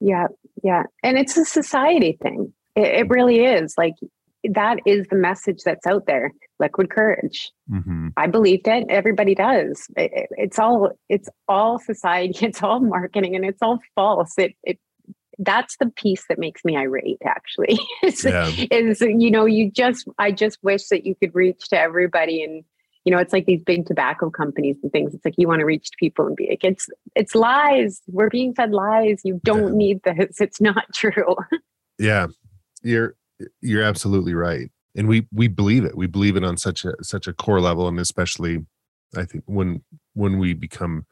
Yeah, 0.00 0.26
yeah, 0.62 0.82
and 1.04 1.16
it's 1.16 1.36
a 1.36 1.44
society 1.44 2.18
thing. 2.20 2.52
It, 2.74 2.86
it 2.86 3.10
really 3.10 3.44
is. 3.44 3.74
Like 3.76 3.94
that 4.44 4.78
is 4.86 5.06
the 5.08 5.16
message 5.16 5.62
that's 5.64 5.86
out 5.86 6.06
there. 6.06 6.32
Liquid 6.60 6.90
courage. 6.90 7.50
Mm-hmm. 7.70 8.08
I 8.16 8.26
believed 8.26 8.68
it. 8.68 8.86
Everybody 8.88 9.34
does. 9.34 9.86
It, 9.96 10.28
it's 10.32 10.58
all. 10.58 10.90
It's 11.08 11.28
all 11.48 11.78
society. 11.78 12.38
It's 12.46 12.62
all 12.62 12.80
marketing, 12.80 13.36
and 13.36 13.44
it's 13.44 13.62
all 13.62 13.78
false. 13.94 14.34
It 14.38 14.54
it 14.62 14.78
that's 15.38 15.76
the 15.78 15.90
piece 15.90 16.24
that 16.28 16.38
makes 16.38 16.64
me 16.64 16.76
irate 16.76 17.18
actually 17.24 17.78
is, 18.02 18.24
yeah. 18.24 18.50
is 18.70 19.00
you 19.00 19.30
know 19.30 19.44
you 19.44 19.70
just 19.70 20.08
i 20.18 20.32
just 20.32 20.58
wish 20.62 20.88
that 20.88 21.06
you 21.06 21.14
could 21.14 21.34
reach 21.34 21.68
to 21.68 21.78
everybody 21.78 22.42
and 22.42 22.64
you 23.04 23.12
know 23.12 23.18
it's 23.18 23.32
like 23.32 23.46
these 23.46 23.62
big 23.62 23.86
tobacco 23.86 24.30
companies 24.30 24.76
and 24.82 24.90
things 24.90 25.14
it's 25.14 25.24
like 25.24 25.34
you 25.38 25.46
want 25.46 25.60
to 25.60 25.64
reach 25.64 25.90
to 25.90 25.96
people 25.98 26.26
and 26.26 26.36
be 26.36 26.48
like 26.48 26.64
it's 26.64 26.88
it's 27.14 27.34
lies 27.34 28.00
we're 28.08 28.28
being 28.28 28.52
fed 28.52 28.72
lies 28.72 29.20
you 29.24 29.40
don't 29.44 29.72
yeah. 29.72 29.78
need 29.78 30.00
this 30.04 30.40
it's 30.40 30.60
not 30.60 30.84
true 30.92 31.36
yeah 31.98 32.26
you're 32.82 33.14
you're 33.60 33.82
absolutely 33.82 34.34
right. 34.34 34.70
And 34.96 35.08
we 35.08 35.26
we 35.32 35.48
believe 35.48 35.84
it. 35.84 35.96
We 35.96 36.06
believe 36.06 36.36
it 36.36 36.44
on 36.44 36.56
such 36.56 36.84
a 36.84 36.94
such 37.02 37.26
a 37.26 37.32
core 37.32 37.60
level 37.60 37.88
and 37.88 37.98
especially 37.98 38.66
i 39.16 39.24
think 39.24 39.42
when 39.46 39.82
when 40.12 40.38
we 40.38 40.52
become 40.52 41.06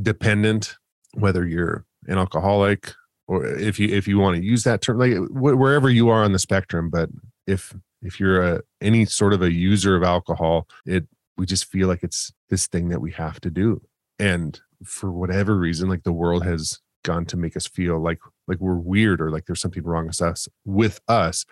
dependent 0.00 0.76
whether 1.14 1.46
you're 1.46 1.86
an 2.06 2.18
alcoholic 2.18 2.92
or 3.26 3.46
if 3.46 3.78
you 3.78 3.88
if 3.88 4.06
you 4.06 4.18
want 4.18 4.36
to 4.36 4.44
use 4.44 4.62
that 4.64 4.82
term 4.82 4.98
like 4.98 5.14
wherever 5.30 5.88
you 5.88 6.10
are 6.10 6.22
on 6.22 6.32
the 6.32 6.38
spectrum 6.38 6.90
but 6.90 7.08
if 7.46 7.74
if 8.02 8.20
you're 8.20 8.42
a 8.42 8.60
any 8.82 9.06
sort 9.06 9.32
of 9.32 9.40
a 9.40 9.50
user 9.50 9.96
of 9.96 10.02
alcohol 10.02 10.68
it 10.84 11.06
we 11.36 11.46
just 11.46 11.64
feel 11.64 11.88
like 11.88 12.02
it's 12.02 12.32
this 12.50 12.66
thing 12.66 12.88
that 12.90 13.00
we 13.00 13.10
have 13.12 13.40
to 13.40 13.50
do. 13.50 13.82
And 14.18 14.60
for 14.84 15.10
whatever 15.10 15.56
reason 15.56 15.88
like 15.88 16.02
the 16.02 16.12
world 16.12 16.44
has 16.44 16.80
gone 17.02 17.24
to 17.26 17.36
make 17.36 17.56
us 17.56 17.66
feel 17.66 17.98
like 18.00 18.18
like 18.48 18.58
we're 18.58 18.76
weird 18.76 19.20
or 19.20 19.30
like 19.30 19.46
there's 19.46 19.60
something 19.60 19.82
wrong 19.82 20.06
with 20.06 20.20
us 20.20 20.48
with 20.64 21.00
us 21.08 21.44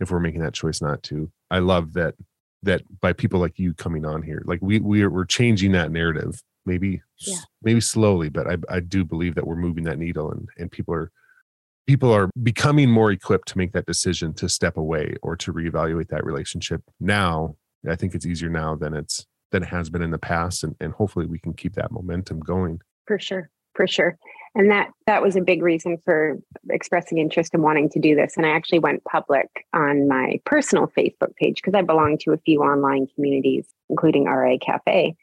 if 0.00 0.10
we're 0.10 0.20
making 0.20 0.42
that 0.42 0.54
choice 0.54 0.80
not 0.80 1.02
to. 1.04 1.30
I 1.50 1.58
love 1.58 1.92
that 1.94 2.14
that 2.62 2.82
by 3.00 3.12
people 3.12 3.40
like 3.40 3.58
you 3.58 3.74
coming 3.74 4.04
on 4.04 4.22
here 4.22 4.42
like 4.46 4.58
we 4.62 4.80
we're, 4.80 5.10
we're 5.10 5.24
changing 5.24 5.72
that 5.72 5.92
narrative 5.92 6.42
maybe 6.64 7.00
yeah. 7.18 7.36
maybe 7.62 7.80
slowly 7.80 8.28
but 8.28 8.50
I, 8.50 8.56
I 8.68 8.80
do 8.80 9.04
believe 9.04 9.34
that 9.36 9.46
we're 9.46 9.56
moving 9.56 9.84
that 9.84 9.98
needle 9.98 10.32
and 10.32 10.48
and 10.58 10.72
people 10.72 10.94
are 10.94 11.12
people 11.86 12.12
are 12.12 12.28
becoming 12.42 12.90
more 12.90 13.12
equipped 13.12 13.48
to 13.48 13.58
make 13.58 13.72
that 13.72 13.86
decision 13.86 14.34
to 14.34 14.48
step 14.48 14.76
away 14.76 15.14
or 15.22 15.36
to 15.36 15.52
reevaluate 15.52 16.08
that 16.08 16.24
relationship 16.24 16.82
now. 17.00 17.56
I 17.88 17.94
think 17.94 18.14
it's 18.14 18.26
easier 18.26 18.50
now 18.50 18.74
than 18.74 18.94
it's 18.94 19.24
than 19.52 19.62
it 19.62 19.68
has 19.68 19.88
been 19.88 20.02
in 20.02 20.10
the 20.10 20.18
past 20.18 20.64
and, 20.64 20.74
and 20.80 20.92
hopefully 20.92 21.26
we 21.26 21.38
can 21.38 21.54
keep 21.54 21.74
that 21.74 21.92
momentum 21.92 22.40
going. 22.40 22.80
For 23.06 23.18
sure 23.18 23.50
for 23.76 23.86
sure. 23.86 24.16
And 24.54 24.70
that 24.70 24.88
that 25.06 25.22
was 25.22 25.36
a 25.36 25.42
big 25.42 25.62
reason 25.62 25.98
for 26.04 26.38
expressing 26.70 27.18
interest 27.18 27.52
in 27.54 27.60
wanting 27.60 27.90
to 27.90 28.00
do 28.00 28.16
this. 28.16 28.36
And 28.36 28.46
i 28.46 28.50
actually 28.50 28.78
went 28.78 29.04
public 29.04 29.66
on 29.74 30.08
my 30.08 30.40
personal 30.44 30.90
facebook 30.98 31.36
page 31.36 31.56
because 31.56 31.74
i 31.74 31.82
belong 31.82 32.18
to 32.22 32.32
a 32.32 32.38
few 32.38 32.62
online 32.62 33.06
communities 33.14 33.66
including 33.88 34.24
RE 34.24 34.58
cafe. 34.58 35.14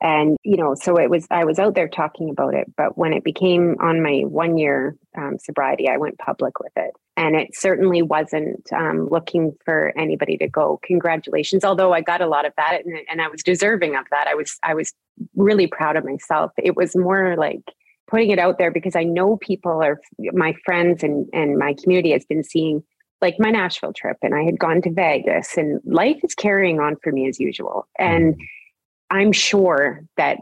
And 0.00 0.38
you 0.42 0.56
know 0.56 0.74
so 0.74 0.96
it 0.96 1.10
was 1.10 1.26
i 1.30 1.44
was 1.44 1.58
out 1.58 1.74
there 1.74 1.88
talking 1.88 2.30
about 2.30 2.54
it 2.54 2.72
but 2.74 2.96
when 2.96 3.12
it 3.12 3.22
became 3.22 3.76
on 3.80 4.02
my 4.02 4.22
one 4.26 4.56
year 4.56 4.96
um, 5.16 5.38
sobriety 5.38 5.88
i 5.88 5.98
went 5.98 6.18
public 6.18 6.58
with 6.58 6.72
it. 6.76 6.92
And 7.18 7.36
it 7.36 7.54
certainly 7.54 8.00
wasn't 8.00 8.72
um, 8.72 9.06
looking 9.10 9.54
for 9.62 9.92
anybody 9.94 10.38
to 10.38 10.48
go 10.48 10.80
congratulations 10.82 11.64
although 11.64 11.92
i 11.92 12.00
got 12.00 12.22
a 12.22 12.26
lot 12.26 12.46
of 12.46 12.54
that 12.56 12.80
and, 12.86 12.98
and 13.10 13.20
i 13.20 13.28
was 13.28 13.42
deserving 13.42 13.94
of 13.94 14.06
that. 14.10 14.26
I 14.26 14.34
was 14.34 14.58
i 14.62 14.72
was 14.72 14.94
really 15.36 15.66
proud 15.66 15.96
of 15.96 16.04
myself. 16.04 16.50
It 16.56 16.76
was 16.76 16.96
more 16.96 17.36
like 17.36 17.62
putting 18.10 18.30
it 18.30 18.38
out 18.38 18.58
there 18.58 18.70
because 18.70 18.96
i 18.96 19.04
know 19.04 19.36
people 19.36 19.82
are 19.82 20.00
my 20.32 20.54
friends 20.64 21.02
and 21.02 21.26
and 21.32 21.58
my 21.58 21.74
community 21.82 22.10
has 22.10 22.24
been 22.24 22.42
seeing 22.42 22.82
like 23.20 23.36
my 23.38 23.50
nashville 23.50 23.92
trip 23.92 24.16
and 24.22 24.34
i 24.34 24.42
had 24.42 24.58
gone 24.58 24.82
to 24.82 24.90
vegas 24.92 25.56
and 25.56 25.80
life 25.84 26.18
is 26.22 26.34
carrying 26.34 26.80
on 26.80 26.96
for 27.02 27.12
me 27.12 27.28
as 27.28 27.38
usual. 27.38 27.86
And 27.98 28.34
mm-hmm. 28.34 29.16
I'm 29.16 29.32
sure 29.32 30.02
that 30.16 30.38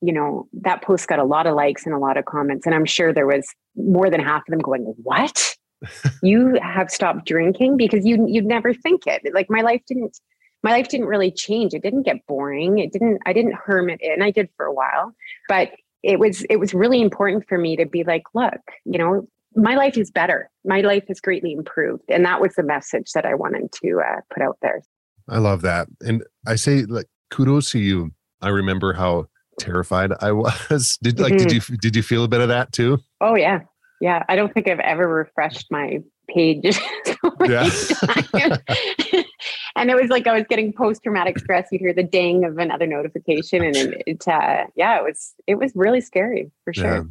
you 0.00 0.12
know 0.12 0.48
that 0.52 0.82
post 0.82 1.08
got 1.08 1.18
a 1.18 1.24
lot 1.24 1.46
of 1.46 1.54
likes 1.54 1.86
and 1.86 1.94
a 1.94 1.98
lot 1.98 2.16
of 2.16 2.24
comments 2.24 2.66
and 2.66 2.74
i'm 2.74 2.84
sure 2.84 3.12
there 3.12 3.26
was 3.26 3.46
more 3.78 4.10
than 4.10 4.20
half 4.20 4.42
of 4.42 4.50
them 4.50 4.60
going 4.60 4.82
what? 5.02 5.54
You 6.24 6.58
have 6.60 6.90
stopped 6.90 7.24
drinking? 7.24 7.76
Because 7.76 8.04
you 8.04 8.26
you'd 8.28 8.44
never 8.44 8.74
think 8.74 9.06
it. 9.06 9.22
Like 9.32 9.46
my 9.48 9.60
life 9.60 9.80
didn't 9.86 10.18
my 10.64 10.72
life 10.72 10.88
didn't 10.88 11.06
really 11.06 11.30
change. 11.30 11.72
It 11.72 11.84
didn't 11.84 12.02
get 12.02 12.26
boring. 12.26 12.78
It 12.78 12.92
didn't 12.92 13.20
i 13.26 13.32
didn't 13.32 13.54
hermit 13.54 14.00
in. 14.02 14.20
I 14.20 14.32
did 14.32 14.48
for 14.56 14.66
a 14.66 14.74
while. 14.74 15.14
But 15.48 15.70
it 16.02 16.18
was 16.18 16.42
it 16.50 16.56
was 16.56 16.74
really 16.74 17.00
important 17.00 17.46
for 17.48 17.58
me 17.58 17.76
to 17.76 17.86
be 17.86 18.04
like 18.04 18.22
look 18.34 18.60
you 18.84 18.98
know 18.98 19.26
my 19.56 19.74
life 19.74 19.96
is 19.96 20.10
better 20.10 20.50
my 20.64 20.80
life 20.80 21.04
has 21.08 21.20
greatly 21.20 21.52
improved 21.52 22.04
and 22.08 22.24
that 22.24 22.40
was 22.40 22.54
the 22.54 22.62
message 22.62 23.12
that 23.12 23.24
i 23.24 23.34
wanted 23.34 23.70
to 23.72 24.00
uh, 24.00 24.20
put 24.32 24.42
out 24.42 24.58
there 24.62 24.82
i 25.28 25.38
love 25.38 25.62
that 25.62 25.88
and 26.00 26.22
i 26.46 26.54
say 26.54 26.84
like 26.84 27.06
kudos 27.30 27.70
to 27.72 27.78
you. 27.78 28.10
I 28.40 28.48
remember 28.48 28.92
how 28.92 29.26
terrified 29.58 30.12
I 30.20 30.32
was. 30.70 30.98
Did 31.02 31.20
like 31.20 31.34
mm-hmm. 31.34 31.46
did 31.48 31.52
you 31.52 31.76
did 31.78 31.96
you 31.96 32.02
feel 32.02 32.24
a 32.24 32.28
bit 32.28 32.40
of 32.40 32.48
that 32.48 32.72
too? 32.72 32.98
Oh 33.20 33.34
yeah. 33.34 33.60
Yeah. 34.00 34.24
I 34.28 34.36
don't 34.36 34.52
think 34.52 34.68
I've 34.68 34.80
ever 34.80 35.08
refreshed 35.08 35.66
my 35.70 35.98
page 36.28 36.78
yeah. 37.46 37.68
and 39.78 39.90
it 39.90 40.00
was 40.00 40.10
like 40.10 40.26
I 40.26 40.34
was 40.34 40.44
getting 40.48 40.72
post 40.72 41.02
traumatic 41.02 41.38
stress. 41.38 41.68
You'd 41.70 41.80
hear 41.80 41.94
the 41.94 42.02
ding 42.02 42.44
of 42.44 42.58
another 42.58 42.86
notification, 42.86 43.64
and 43.64 43.76
it, 43.76 44.02
it 44.06 44.28
uh, 44.28 44.66
yeah, 44.76 44.98
it 44.98 45.04
was 45.04 45.34
it 45.46 45.56
was 45.56 45.72
really 45.74 46.00
scary 46.00 46.50
for 46.64 46.72
sure. 46.72 46.94
Yeah. 46.94 47.02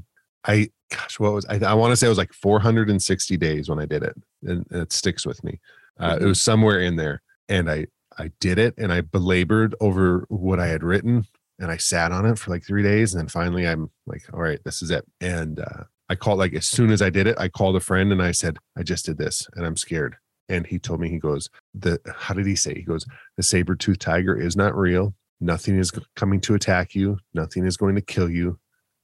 I 0.45 0.69
gosh, 0.91 1.19
what 1.19 1.33
was 1.33 1.45
I? 1.47 1.55
I 1.65 1.73
want 1.73 1.91
to 1.91 1.95
say 1.95 2.07
it 2.07 2.09
was 2.09 2.17
like 2.17 2.33
460 2.33 3.37
days 3.37 3.69
when 3.69 3.79
I 3.79 3.85
did 3.85 4.03
it, 4.03 4.15
and 4.43 4.65
it 4.71 4.93
sticks 4.93 5.25
with 5.25 5.43
me. 5.43 5.59
Uh, 5.99 6.13
mm-hmm. 6.13 6.23
It 6.23 6.27
was 6.27 6.41
somewhere 6.41 6.79
in 6.79 6.95
there, 6.95 7.21
and 7.49 7.69
I 7.69 7.87
I 8.17 8.31
did 8.39 8.57
it 8.57 8.73
and 8.77 8.91
I 8.91 9.01
belabored 9.01 9.75
over 9.79 10.25
what 10.29 10.59
I 10.59 10.67
had 10.67 10.83
written 10.83 11.25
and 11.59 11.71
I 11.71 11.77
sat 11.77 12.11
on 12.11 12.25
it 12.25 12.39
for 12.39 12.51
like 12.51 12.65
three 12.65 12.83
days. 12.83 13.13
And 13.13 13.21
then 13.21 13.27
finally 13.27 13.67
I'm 13.67 13.89
like, 14.05 14.23
all 14.33 14.41
right, 14.41 14.59
this 14.63 14.81
is 14.81 14.91
it. 14.91 15.05
And 15.21 15.59
uh, 15.59 15.83
I 16.09 16.15
called 16.15 16.39
like 16.39 16.53
as 16.53 16.65
soon 16.65 16.91
as 16.91 17.01
I 17.01 17.09
did 17.09 17.27
it, 17.27 17.35
I 17.39 17.47
called 17.47 17.75
a 17.75 17.79
friend 17.79 18.11
and 18.11 18.21
I 18.21 18.31
said, 18.31 18.57
I 18.77 18.83
just 18.83 19.05
did 19.05 19.17
this 19.17 19.47
and 19.55 19.65
I'm 19.65 19.77
scared. 19.77 20.15
And 20.49 20.65
he 20.65 20.79
told 20.79 21.01
me, 21.01 21.09
he 21.09 21.19
goes, 21.19 21.49
the 21.73 21.99
how 22.15 22.33
did 22.33 22.45
he 22.45 22.55
say? 22.55 22.73
He 22.73 22.83
goes, 22.83 23.05
the 23.35 23.43
saber 23.43 23.75
tooth 23.75 23.99
tiger 23.99 24.39
is 24.39 24.55
not 24.55 24.75
real. 24.75 25.13
Nothing 25.39 25.77
is 25.77 25.91
coming 26.15 26.41
to 26.41 26.55
attack 26.55 26.95
you. 26.95 27.19
Nothing 27.33 27.65
is 27.65 27.77
going 27.77 27.95
to 27.95 28.01
kill 28.01 28.29
you. 28.29 28.59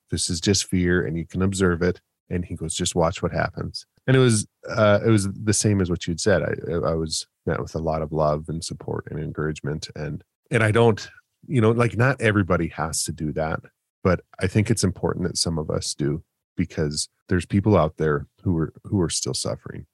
This 0.09 0.29
is 0.29 0.39
just 0.39 0.65
fear 0.65 1.05
and 1.05 1.17
you 1.17 1.25
can 1.25 1.41
observe 1.41 1.81
it. 1.81 2.01
And 2.29 2.45
he 2.45 2.55
goes, 2.55 2.73
just 2.73 2.95
watch 2.95 3.21
what 3.21 3.31
happens. 3.31 3.85
And 4.07 4.15
it 4.15 4.19
was 4.19 4.47
uh, 4.69 4.99
it 5.05 5.09
was 5.09 5.29
the 5.31 5.53
same 5.53 5.81
as 5.81 5.89
what 5.89 6.07
you'd 6.07 6.19
said. 6.19 6.41
I 6.43 6.73
I 6.73 6.93
was 6.95 7.27
met 7.45 7.61
with 7.61 7.75
a 7.75 7.79
lot 7.79 8.01
of 8.01 8.11
love 8.11 8.45
and 8.49 8.63
support 8.63 9.07
and 9.09 9.19
encouragement, 9.19 9.89
and 9.95 10.23
and 10.51 10.63
I 10.63 10.71
don't, 10.71 11.09
you 11.47 11.61
know, 11.61 11.71
like 11.71 11.97
not 11.97 12.19
everybody 12.21 12.67
has 12.69 13.03
to 13.05 13.11
do 13.11 13.31
that, 13.33 13.61
but 14.03 14.21
I 14.41 14.47
think 14.47 14.69
it's 14.69 14.83
important 14.83 15.27
that 15.27 15.37
some 15.37 15.57
of 15.57 15.69
us 15.69 15.93
do 15.93 16.23
because 16.57 17.09
there's 17.29 17.45
people 17.45 17.77
out 17.77 17.97
there 17.97 18.27
who 18.43 18.57
are 18.57 18.73
who 18.83 18.99
are 19.01 19.09
still 19.09 19.33
suffering. 19.33 19.85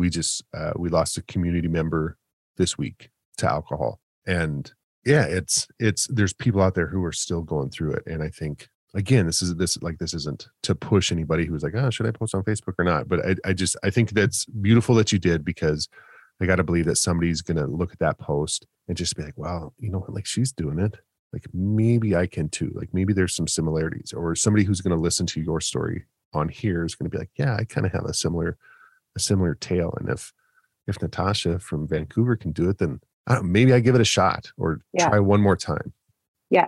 We 0.00 0.08
just 0.08 0.42
uh, 0.56 0.72
we 0.76 0.88
lost 0.88 1.18
a 1.18 1.22
community 1.22 1.68
member 1.68 2.16
this 2.56 2.78
week 2.78 3.10
to 3.36 3.46
alcohol, 3.46 4.00
and 4.26 4.72
yeah, 5.04 5.24
it's 5.24 5.68
it's 5.78 6.06
there's 6.08 6.32
people 6.32 6.62
out 6.62 6.74
there 6.74 6.86
who 6.86 7.04
are 7.04 7.12
still 7.12 7.42
going 7.42 7.70
through 7.70 7.92
it, 7.92 8.04
and 8.06 8.22
I 8.22 8.28
think 8.28 8.68
again 8.94 9.26
this 9.26 9.42
is 9.42 9.54
this 9.56 9.80
like 9.82 9.98
this 9.98 10.14
isn't 10.14 10.48
to 10.62 10.74
push 10.74 11.12
anybody 11.12 11.44
who's 11.44 11.62
like 11.62 11.76
oh 11.76 11.90
should 11.90 12.06
i 12.06 12.10
post 12.10 12.34
on 12.34 12.42
facebook 12.42 12.74
or 12.76 12.84
not? 12.84 13.08
But 13.08 13.24
i, 13.24 13.36
I 13.44 13.52
just 13.52 13.76
i 13.84 13.90
think 13.90 14.10
that's 14.10 14.46
beautiful 14.46 14.96
that 14.96 15.12
you 15.12 15.18
did 15.18 15.44
because 15.44 15.88
i 16.40 16.46
got 16.46 16.56
to 16.56 16.64
believe 16.64 16.86
that 16.86 16.96
somebody's 16.96 17.40
to 17.56 17.66
look 17.66 17.92
at 17.92 18.00
that 18.00 18.18
post 18.18 18.66
and 18.88 18.96
just 18.96 19.16
be 19.16 19.22
like 19.22 19.38
wow 19.38 19.72
you 19.78 19.90
know 19.90 19.98
what? 20.00 20.14
Like 20.14 20.26
she's 20.26 20.50
doing 20.50 20.80
it. 20.80 20.96
Like 21.32 21.46
maybe 21.54 22.16
i 22.16 22.26
can 22.26 22.48
too. 22.48 22.72
Like 22.74 22.92
maybe 22.92 23.12
there's 23.12 23.36
some 23.36 23.46
similarities. 23.46 24.12
Or 24.12 24.34
somebody 24.34 24.64
who's 24.64 24.80
to 24.96 25.02
listen 25.02 25.26
to 25.26 25.40
your 25.40 25.60
story 25.60 26.06
on 26.32 26.48
here 26.48 26.84
is 26.84 26.96
to 27.10 27.16
be 27.16 27.18
like 27.18 27.30
yeah 27.36 27.56
i 27.56 27.64
kind 27.64 27.86
of 27.86 27.92
have 27.92 28.04
a 28.04 28.14
similar 28.14 28.56
a 29.16 29.20
similar 29.20 29.54
tale 29.54 29.94
and 29.98 30.08
if 30.08 30.32
if 30.86 31.00
natasha 31.00 31.58
from 31.58 31.86
vancouver 31.86 32.36
can 32.36 32.52
do 32.52 32.68
it 32.68 32.78
then 32.78 33.00
I 33.26 33.40
maybe 33.40 33.72
i 33.72 33.80
give 33.80 33.94
it 33.94 34.00
a 34.00 34.04
shot 34.04 34.52
or 34.56 34.80
yeah. 34.92 35.08
try 35.08 35.20
one 35.20 35.40
more 35.40 35.56
time 35.56 35.92
yeah 36.50 36.66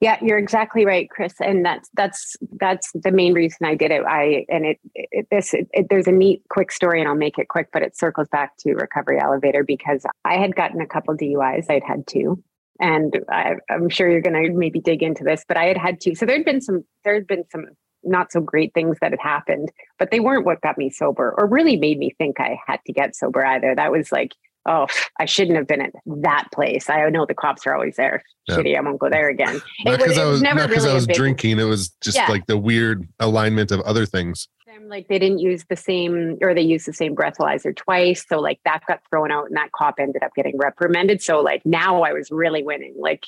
yeah, 0.00 0.18
you're 0.22 0.38
exactly 0.38 0.84
right, 0.84 1.08
Chris, 1.10 1.34
and 1.40 1.64
that's 1.64 1.88
that's 1.94 2.36
that's 2.60 2.90
the 2.94 3.10
main 3.10 3.32
reason 3.32 3.66
I 3.66 3.74
did 3.74 3.90
it. 3.90 4.02
I 4.06 4.44
and 4.48 4.66
it, 4.66 4.78
it 4.94 5.26
this 5.30 5.54
it, 5.54 5.68
it, 5.72 5.86
there's 5.88 6.06
a 6.06 6.12
neat 6.12 6.42
quick 6.50 6.70
story, 6.72 7.00
and 7.00 7.08
I'll 7.08 7.16
make 7.16 7.38
it 7.38 7.48
quick, 7.48 7.68
but 7.72 7.82
it 7.82 7.96
circles 7.96 8.28
back 8.28 8.56
to 8.58 8.74
recovery 8.74 9.20
elevator 9.20 9.64
because 9.64 10.04
I 10.24 10.36
had 10.36 10.54
gotten 10.54 10.80
a 10.80 10.86
couple 10.86 11.16
DUIs. 11.16 11.66
I'd 11.68 11.82
had 11.84 12.06
two, 12.06 12.42
and 12.80 13.18
I, 13.28 13.56
I'm 13.70 13.88
sure 13.88 14.08
you're 14.08 14.20
going 14.20 14.42
to 14.44 14.52
maybe 14.52 14.80
dig 14.80 15.02
into 15.02 15.24
this, 15.24 15.44
but 15.46 15.56
I 15.56 15.64
had 15.64 15.76
had 15.76 16.00
two. 16.00 16.14
So 16.14 16.26
there'd 16.26 16.44
been 16.44 16.60
some 16.60 16.84
there'd 17.04 17.26
been 17.26 17.44
some 17.50 17.66
not 18.04 18.32
so 18.32 18.40
great 18.40 18.72
things 18.74 18.96
that 19.00 19.12
had 19.12 19.20
happened, 19.20 19.70
but 19.98 20.10
they 20.10 20.20
weren't 20.20 20.46
what 20.46 20.60
got 20.60 20.78
me 20.78 20.90
sober 20.90 21.34
or 21.36 21.46
really 21.46 21.76
made 21.76 21.98
me 21.98 22.14
think 22.18 22.40
I 22.40 22.58
had 22.66 22.80
to 22.86 22.92
get 22.92 23.16
sober 23.16 23.44
either. 23.44 23.74
That 23.74 23.92
was 23.92 24.12
like 24.12 24.32
oh, 24.68 24.86
I 25.18 25.24
shouldn't 25.24 25.56
have 25.56 25.66
been 25.66 25.80
at 25.80 25.92
that 26.06 26.48
place. 26.52 26.88
I 26.88 27.08
know 27.08 27.26
the 27.26 27.34
cops 27.34 27.66
are 27.66 27.74
always 27.74 27.96
there. 27.96 28.22
Yeah. 28.46 28.56
Shitty, 28.56 28.76
I 28.76 28.80
won't 28.80 28.98
go 28.98 29.08
there 29.08 29.28
again. 29.28 29.60
Not 29.84 29.98
because 29.98 30.18
I 30.18 30.26
was 30.26 30.42
never 30.42 30.60
not 30.60 30.70
really 30.70 30.90
I 30.90 30.94
was 30.94 31.06
big, 31.06 31.16
drinking. 31.16 31.58
It 31.58 31.64
was 31.64 31.88
just 32.00 32.16
yeah. 32.16 32.28
like 32.28 32.46
the 32.46 32.58
weird 32.58 33.08
alignment 33.18 33.70
of 33.72 33.80
other 33.80 34.06
things. 34.06 34.46
Like 34.86 35.08
they 35.08 35.18
didn't 35.18 35.40
use 35.40 35.64
the 35.68 35.76
same, 35.76 36.38
or 36.40 36.54
they 36.54 36.62
used 36.62 36.86
the 36.86 36.92
same 36.92 37.16
breathalyzer 37.16 37.74
twice. 37.74 38.24
So 38.28 38.38
like 38.38 38.60
that 38.64 38.82
got 38.86 39.00
thrown 39.10 39.32
out, 39.32 39.46
and 39.46 39.56
that 39.56 39.72
cop 39.72 39.96
ended 39.98 40.22
up 40.22 40.30
getting 40.36 40.56
reprimanded. 40.56 41.20
So 41.20 41.40
like 41.40 41.66
now 41.66 42.02
I 42.02 42.12
was 42.12 42.30
really 42.30 42.62
winning. 42.62 42.94
Like 42.96 43.24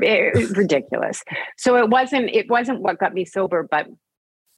it 0.00 0.56
ridiculous. 0.56 1.22
So 1.56 1.76
it 1.76 1.88
wasn't. 1.90 2.30
It 2.30 2.48
wasn't 2.48 2.80
what 2.80 2.98
got 2.98 3.14
me 3.14 3.24
sober, 3.24 3.66
but 3.68 3.86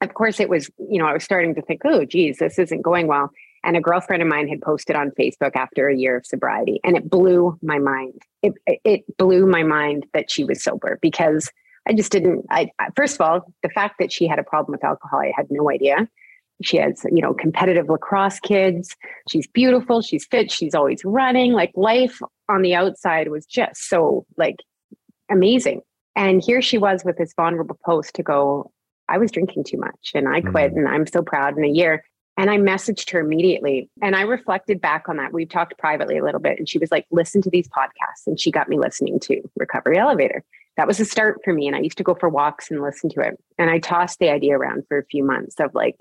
of 0.01 0.13
course 0.13 0.39
it 0.39 0.49
was. 0.49 0.69
You 0.77 0.99
know, 0.99 1.07
I 1.07 1.13
was 1.13 1.23
starting 1.23 1.55
to 1.55 1.61
think, 1.61 1.81
oh, 1.85 2.05
geez, 2.05 2.37
this 2.37 2.59
isn't 2.59 2.81
going 2.81 3.07
well. 3.07 3.31
And 3.63 3.75
a 3.75 3.81
girlfriend 3.81 4.21
of 4.21 4.29
mine 4.29 4.47
had 4.47 4.61
posted 4.61 4.95
on 4.95 5.11
Facebook 5.11 5.55
after 5.55 5.89
a 5.89 5.95
year 5.95 6.17
of 6.17 6.25
sobriety, 6.25 6.79
and 6.83 6.95
it 6.95 7.09
blew 7.09 7.57
my 7.61 7.77
mind. 7.77 8.21
It, 8.41 8.53
it 8.65 9.17
blew 9.17 9.45
my 9.45 9.63
mind 9.63 10.05
that 10.13 10.31
she 10.31 10.45
was 10.45 10.63
sober 10.63 10.97
because 11.01 11.51
I 11.87 11.93
just 11.93 12.11
didn't. 12.11 12.45
I 12.49 12.69
first 12.95 13.15
of 13.15 13.21
all, 13.21 13.53
the 13.63 13.69
fact 13.69 13.95
that 13.99 14.11
she 14.11 14.27
had 14.27 14.39
a 14.39 14.43
problem 14.43 14.71
with 14.71 14.83
alcohol, 14.83 15.19
I 15.19 15.33
had 15.35 15.47
no 15.49 15.69
idea. 15.69 16.07
She 16.61 16.77
has, 16.77 17.05
you 17.09 17.21
know, 17.21 17.33
competitive 17.33 17.89
lacrosse 17.89 18.39
kids. 18.39 18.95
She's 19.29 19.47
beautiful. 19.47 20.01
She's 20.01 20.25
fit. 20.25 20.51
She's 20.51 20.75
always 20.75 21.03
running. 21.05 21.53
Like 21.53 21.71
life 21.75 22.21
on 22.49 22.61
the 22.61 22.75
outside 22.75 23.29
was 23.29 23.45
just 23.45 23.87
so 23.87 24.25
like 24.37 24.57
amazing. 25.29 25.81
And 26.15 26.43
here 26.43 26.61
she 26.61 26.77
was 26.77 27.03
with 27.05 27.17
this 27.17 27.33
vulnerable 27.35 27.79
post 27.85 28.15
to 28.15 28.23
go, 28.23 28.71
I 29.07 29.17
was 29.17 29.31
drinking 29.31 29.63
too 29.65 29.77
much 29.77 30.11
and 30.13 30.27
I 30.27 30.41
quit 30.41 30.71
mm-hmm. 30.71 30.79
and 30.79 30.87
I'm 30.87 31.07
so 31.07 31.21
proud 31.21 31.57
in 31.57 31.63
a 31.63 31.69
year. 31.69 32.03
And 32.37 32.49
I 32.49 32.57
messaged 32.57 33.09
her 33.11 33.19
immediately 33.19 33.89
and 34.01 34.15
I 34.15 34.21
reflected 34.21 34.79
back 34.79 35.09
on 35.09 35.17
that. 35.17 35.33
We've 35.33 35.49
talked 35.49 35.77
privately 35.77 36.17
a 36.17 36.23
little 36.23 36.39
bit. 36.39 36.57
And 36.57 36.69
she 36.69 36.77
was 36.77 36.91
like, 36.91 37.05
listen 37.11 37.41
to 37.41 37.49
these 37.49 37.67
podcasts. 37.67 38.27
And 38.27 38.39
she 38.39 38.49
got 38.49 38.69
me 38.69 38.77
listening 38.77 39.19
to 39.21 39.41
Recovery 39.57 39.97
Elevator. 39.97 40.43
That 40.77 40.87
was 40.87 41.01
a 41.01 41.05
start 41.05 41.39
for 41.43 41.53
me. 41.53 41.67
And 41.67 41.75
I 41.75 41.79
used 41.79 41.97
to 41.97 42.03
go 42.03 42.15
for 42.15 42.29
walks 42.29 42.71
and 42.71 42.81
listen 42.81 43.09
to 43.09 43.21
it. 43.21 43.37
And 43.57 43.69
I 43.69 43.79
tossed 43.79 44.19
the 44.19 44.29
idea 44.29 44.57
around 44.57 44.83
for 44.87 44.97
a 44.97 45.05
few 45.05 45.25
months 45.25 45.55
of 45.59 45.73
like 45.73 45.97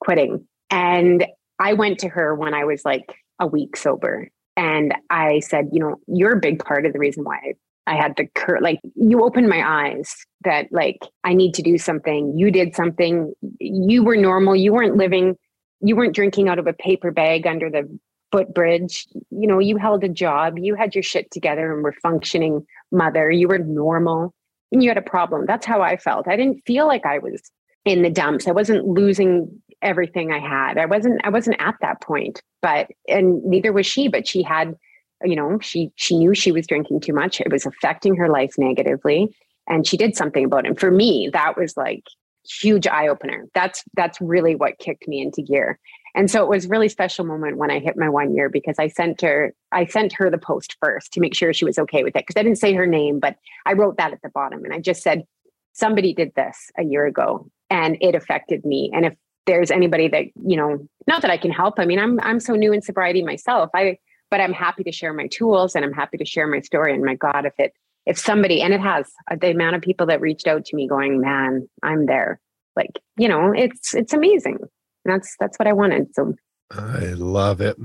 quitting. 0.00 0.46
And 0.70 1.26
I 1.58 1.74
went 1.74 1.98
to 2.00 2.08
her 2.08 2.34
when 2.34 2.54
I 2.54 2.64
was 2.64 2.84
like 2.86 3.14
a 3.38 3.46
week 3.46 3.76
sober. 3.76 4.30
And 4.56 4.94
I 5.10 5.40
said, 5.40 5.68
you 5.72 5.80
know, 5.80 5.96
you're 6.06 6.36
a 6.36 6.40
big 6.40 6.64
part 6.64 6.86
of 6.86 6.94
the 6.94 6.98
reason 6.98 7.24
why 7.24 7.36
I 7.36 7.52
had 7.86 8.14
the 8.16 8.26
cur 8.34 8.60
like 8.60 8.80
you 8.94 9.24
opened 9.24 9.48
my 9.48 9.62
eyes 9.66 10.14
that 10.44 10.66
like 10.70 11.00
I 11.24 11.34
need 11.34 11.52
to 11.54 11.62
do 11.62 11.78
something. 11.78 12.38
You 12.38 12.50
did 12.50 12.76
something. 12.76 13.34
You 13.58 14.04
were 14.04 14.16
normal. 14.16 14.54
You 14.54 14.72
weren't 14.72 14.96
living 14.96 15.36
you 15.82 15.96
weren't 15.96 16.14
drinking 16.14 16.48
out 16.48 16.58
of 16.58 16.66
a 16.66 16.72
paper 16.72 17.10
bag 17.10 17.46
under 17.46 17.68
the 17.68 17.98
footbridge. 18.30 19.06
You 19.30 19.46
know, 19.46 19.58
you 19.58 19.76
held 19.76 20.04
a 20.04 20.08
job, 20.08 20.58
you 20.58 20.74
had 20.74 20.94
your 20.94 21.02
shit 21.02 21.30
together 21.30 21.74
and 21.74 21.82
were 21.82 21.94
functioning 22.02 22.64
mother, 22.90 23.30
you 23.30 23.48
were 23.48 23.58
normal, 23.58 24.32
and 24.70 24.82
you 24.82 24.88
had 24.88 24.96
a 24.96 25.02
problem. 25.02 25.44
That's 25.46 25.66
how 25.66 25.82
I 25.82 25.96
felt. 25.96 26.28
I 26.28 26.36
didn't 26.36 26.62
feel 26.66 26.86
like 26.86 27.04
I 27.04 27.18
was 27.18 27.42
in 27.84 28.02
the 28.02 28.10
dumps. 28.10 28.46
I 28.46 28.52
wasn't 28.52 28.86
losing 28.86 29.60
everything 29.82 30.32
I 30.32 30.38
had. 30.38 30.78
I 30.78 30.86
wasn't 30.86 31.20
I 31.24 31.28
wasn't 31.28 31.56
at 31.58 31.74
that 31.82 32.00
point. 32.00 32.40
But 32.62 32.88
and 33.08 33.44
neither 33.44 33.72
was 33.72 33.86
she, 33.86 34.08
but 34.08 34.26
she 34.26 34.42
had 34.42 34.76
you 35.24 35.36
know, 35.36 35.58
she 35.60 35.92
she 35.96 36.16
knew 36.16 36.34
she 36.34 36.52
was 36.52 36.66
drinking 36.66 37.00
too 37.00 37.12
much. 37.12 37.40
It 37.40 37.50
was 37.50 37.66
affecting 37.66 38.16
her 38.16 38.28
life 38.28 38.54
negatively 38.58 39.34
and 39.68 39.86
she 39.86 39.96
did 39.96 40.16
something 40.16 40.44
about 40.44 40.64
it. 40.64 40.68
And 40.68 40.80
for 40.80 40.90
me, 40.90 41.30
that 41.32 41.56
was 41.56 41.76
like 41.76 42.04
huge 42.44 42.86
eye 42.86 43.08
opener. 43.08 43.46
That's 43.54 43.84
that's 43.94 44.20
really 44.20 44.54
what 44.54 44.78
kicked 44.78 45.06
me 45.06 45.20
into 45.20 45.42
gear. 45.42 45.78
And 46.14 46.30
so 46.30 46.42
it 46.42 46.48
was 46.48 46.66
really 46.66 46.88
special 46.88 47.24
moment 47.24 47.56
when 47.56 47.70
I 47.70 47.78
hit 47.78 47.96
my 47.96 48.08
one 48.08 48.34
year 48.34 48.50
because 48.50 48.76
I 48.78 48.88
sent 48.88 49.20
her 49.22 49.54
I 49.70 49.86
sent 49.86 50.12
her 50.14 50.30
the 50.30 50.38
post 50.38 50.76
first 50.80 51.12
to 51.12 51.20
make 51.20 51.34
sure 51.34 51.52
she 51.52 51.64
was 51.64 51.78
okay 51.78 52.02
with 52.02 52.16
it 52.16 52.26
because 52.26 52.38
I 52.38 52.42
didn't 52.42 52.58
say 52.58 52.74
her 52.74 52.86
name, 52.86 53.20
but 53.20 53.36
I 53.66 53.72
wrote 53.72 53.96
that 53.96 54.12
at 54.12 54.22
the 54.22 54.30
bottom 54.30 54.64
and 54.64 54.74
I 54.74 54.80
just 54.80 55.02
said 55.02 55.24
somebody 55.72 56.12
did 56.12 56.34
this 56.34 56.70
a 56.76 56.84
year 56.84 57.06
ago 57.06 57.48
and 57.70 57.96
it 58.00 58.14
affected 58.14 58.64
me. 58.64 58.90
And 58.92 59.06
if 59.06 59.14
there's 59.46 59.70
anybody 59.70 60.08
that 60.08 60.26
you 60.44 60.56
know, 60.56 60.86
not 61.06 61.22
that 61.22 61.30
I 61.30 61.36
can 61.36 61.50
help. 61.50 61.78
I 61.78 61.86
mean, 61.86 61.98
I'm 61.98 62.20
I'm 62.20 62.40
so 62.40 62.54
new 62.54 62.72
in 62.72 62.82
sobriety 62.82 63.22
myself. 63.22 63.70
I 63.74 63.98
but 64.32 64.40
I'm 64.40 64.54
happy 64.54 64.82
to 64.84 64.90
share 64.92 65.12
my 65.12 65.26
tools 65.26 65.76
and 65.76 65.84
I'm 65.84 65.92
happy 65.92 66.16
to 66.16 66.24
share 66.24 66.46
my 66.46 66.60
story. 66.60 66.94
And 66.94 67.04
my 67.04 67.14
God, 67.14 67.44
if 67.44 67.52
it 67.58 67.74
if 68.06 68.18
somebody 68.18 68.62
and 68.62 68.72
it 68.72 68.80
has 68.80 69.06
uh, 69.30 69.36
the 69.38 69.50
amount 69.50 69.76
of 69.76 69.82
people 69.82 70.06
that 70.06 70.22
reached 70.22 70.48
out 70.48 70.64
to 70.64 70.74
me 70.74 70.88
going 70.88 71.20
man 71.20 71.68
i'm 71.84 72.06
there. 72.06 72.40
Like 72.74 72.98
you 73.18 73.28
know 73.28 73.52
it's 73.54 73.94
it's 73.94 74.14
amazing. 74.14 74.58
That's 75.04 75.36
that's 75.38 75.58
what 75.58 75.68
i 75.68 75.74
wanted 75.74 76.14
so. 76.14 76.34
I 76.70 77.12
love 77.12 77.60
it. 77.60 77.76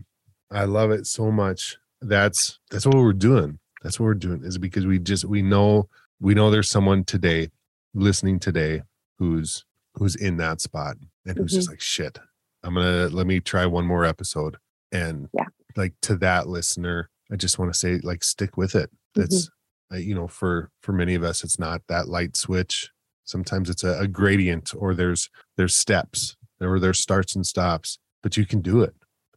I 0.50 0.64
love 0.64 0.92
it 0.92 1.06
so 1.06 1.32
much. 1.32 1.76
That's 2.02 2.60
that's 2.72 2.86
what 2.86 2.96
we're 2.96 3.12
doing. 3.12 3.60
That's 3.84 4.00
what 4.00 4.06
we're 4.06 4.14
doing 4.14 4.44
is 4.46 4.58
because 4.58 4.86
we 4.86 5.00
just 5.00 5.26
we 5.26 5.42
know 5.42 5.90
we 6.22 6.34
know 6.34 6.50
there's 6.50 6.70
someone 6.70 7.04
today 7.04 7.50
listening 7.94 8.40
today 8.40 8.84
who's 9.20 9.66
who's 9.96 10.16
in 10.16 10.38
that 10.38 10.62
spot 10.62 10.96
and 11.26 11.38
who's 11.38 11.52
mm-hmm. 11.52 11.58
just 11.58 11.70
like 11.70 11.82
shit 11.82 12.20
i'm 12.64 12.76
gonna 12.76 13.08
let 13.08 13.28
me 13.28 13.42
try 13.42 13.66
one 13.66 13.86
more 13.86 14.06
episode. 14.06 14.56
And 14.94 15.28
yeah 15.34 15.44
like 15.78 15.94
to 16.02 16.16
that 16.18 16.48
listener 16.48 17.10
i 17.32 17.36
just 17.36 17.60
want 17.60 17.72
to 17.72 17.78
say 17.78 18.00
like 18.04 18.24
stick 18.24 18.58
with 18.58 18.76
it. 18.76 18.90
That's 19.16 19.46
mm-hmm 19.46 19.54
you 19.92 20.14
know 20.14 20.28
for 20.28 20.70
for 20.82 20.92
many 20.92 21.16
of 21.16 21.24
us 21.24 21.44
it's 21.44 21.60
not 21.60 21.82
that 21.88 22.08
light 22.08 22.36
switch. 22.36 22.90
Sometimes 23.24 23.70
it's 23.70 23.84
a, 23.84 24.00
a 24.00 24.08
gradient 24.08 24.74
or 24.76 24.94
there's 24.94 25.30
there's 25.56 25.76
steps 25.76 26.36
or 26.62 26.80
there's 26.80 27.00
starts 27.00 27.36
and 27.36 27.46
stops 27.46 28.00
but 28.24 28.38
you 28.38 28.46
can 28.46 28.62
do 28.62 28.82
it 28.82 28.94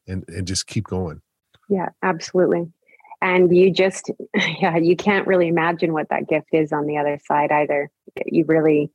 and 0.06 0.24
and 0.28 0.46
just 0.46 0.66
keep 0.66 0.84
going. 0.84 1.20
Yeah 1.68 1.90
absolutely. 2.02 2.66
And 3.22 3.54
you 3.54 3.72
just 3.72 4.10
yeah 4.60 4.76
you 4.76 4.96
can't 4.96 5.26
really 5.26 5.48
imagine 5.48 5.92
what 5.92 6.08
that 6.10 6.28
gift 6.28 6.48
is 6.52 6.72
on 6.72 6.86
the 6.86 6.98
other 6.98 7.18
side 7.26 7.52
either. 7.52 7.90
You 8.26 8.44
really 8.46 8.90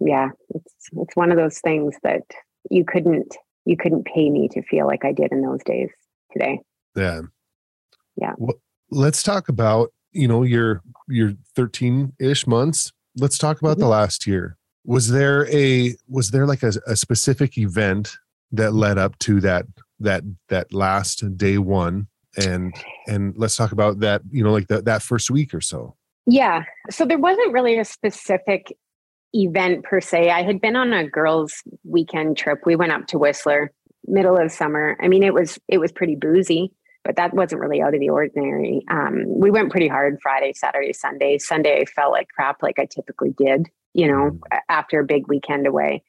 yeah 0.00 0.30
it's 0.50 0.88
it's 0.92 1.16
one 1.16 1.30
of 1.30 1.38
those 1.38 1.58
things 1.60 1.96
that 2.02 2.22
you 2.70 2.84
couldn't 2.84 3.36
you 3.64 3.76
couldn't 3.76 4.04
pay 4.04 4.28
me 4.28 4.46
to 4.46 4.60
feel 4.60 4.86
like 4.86 5.06
i 5.06 5.10
did 5.10 5.32
in 5.32 5.40
those 5.40 5.62
days 5.64 5.88
today. 6.38 6.60
Yeah 6.94 7.22
yeah. 8.16 8.32
Well, 8.38 8.56
let's 8.90 9.22
talk 9.22 9.48
about 9.48 9.92
you 10.12 10.26
know 10.26 10.42
your 10.42 10.82
your 11.08 11.32
13-ish 11.56 12.46
months. 12.46 12.92
Let's 13.16 13.38
talk 13.38 13.60
about 13.60 13.72
mm-hmm. 13.72 13.82
the 13.82 13.88
last 13.88 14.26
year. 14.26 14.56
Was 14.84 15.10
there 15.10 15.48
a 15.54 15.94
was 16.08 16.30
there 16.30 16.46
like 16.46 16.62
a, 16.62 16.72
a 16.86 16.96
specific 16.96 17.58
event 17.58 18.16
that 18.52 18.72
led 18.72 18.98
up 18.98 19.18
to 19.20 19.40
that 19.40 19.66
that 20.00 20.24
that 20.48 20.72
last 20.72 21.36
day 21.36 21.58
one? 21.58 22.08
And 22.36 22.74
and 23.06 23.34
let's 23.36 23.56
talk 23.56 23.72
about 23.72 24.00
that 24.00 24.22
you 24.30 24.44
know 24.44 24.52
like 24.52 24.68
the, 24.68 24.82
that 24.82 25.02
first 25.02 25.30
week 25.30 25.54
or 25.54 25.60
so. 25.60 25.96
Yeah. 26.26 26.64
So 26.90 27.04
there 27.04 27.18
wasn't 27.18 27.52
really 27.52 27.78
a 27.78 27.84
specific 27.84 28.76
event 29.32 29.84
per 29.84 30.00
se. 30.00 30.30
I 30.30 30.42
had 30.42 30.60
been 30.60 30.76
on 30.76 30.92
a 30.92 31.08
girls 31.08 31.62
weekend 31.84 32.36
trip. 32.36 32.60
We 32.66 32.74
went 32.74 32.92
up 32.92 33.06
to 33.08 33.18
whistler 33.18 33.72
middle 34.06 34.36
of 34.36 34.50
summer. 34.50 34.96
I 35.00 35.08
mean, 35.08 35.22
it 35.22 35.34
was 35.34 35.58
it 35.68 35.78
was 35.78 35.92
pretty 35.92 36.16
boozy, 36.16 36.72
but 37.04 37.16
that 37.16 37.34
wasn't 37.34 37.60
really 37.60 37.82
out 37.82 37.94
of 37.94 38.00
the 38.00 38.10
ordinary. 38.10 38.84
Um, 38.90 39.24
we 39.26 39.50
went 39.50 39.70
pretty 39.70 39.88
hard 39.88 40.18
Friday, 40.22 40.52
Saturday, 40.54 40.92
Sunday. 40.92 41.38
Sunday, 41.38 41.80
I 41.80 41.84
felt 41.84 42.12
like 42.12 42.28
crap, 42.28 42.62
like 42.62 42.78
I 42.78 42.86
typically 42.86 43.34
did. 43.36 43.68
You 43.94 44.08
know, 44.08 44.30
mm. 44.32 44.58
after 44.68 45.00
a 45.00 45.04
big 45.04 45.28
weekend 45.28 45.66
away. 45.66 46.02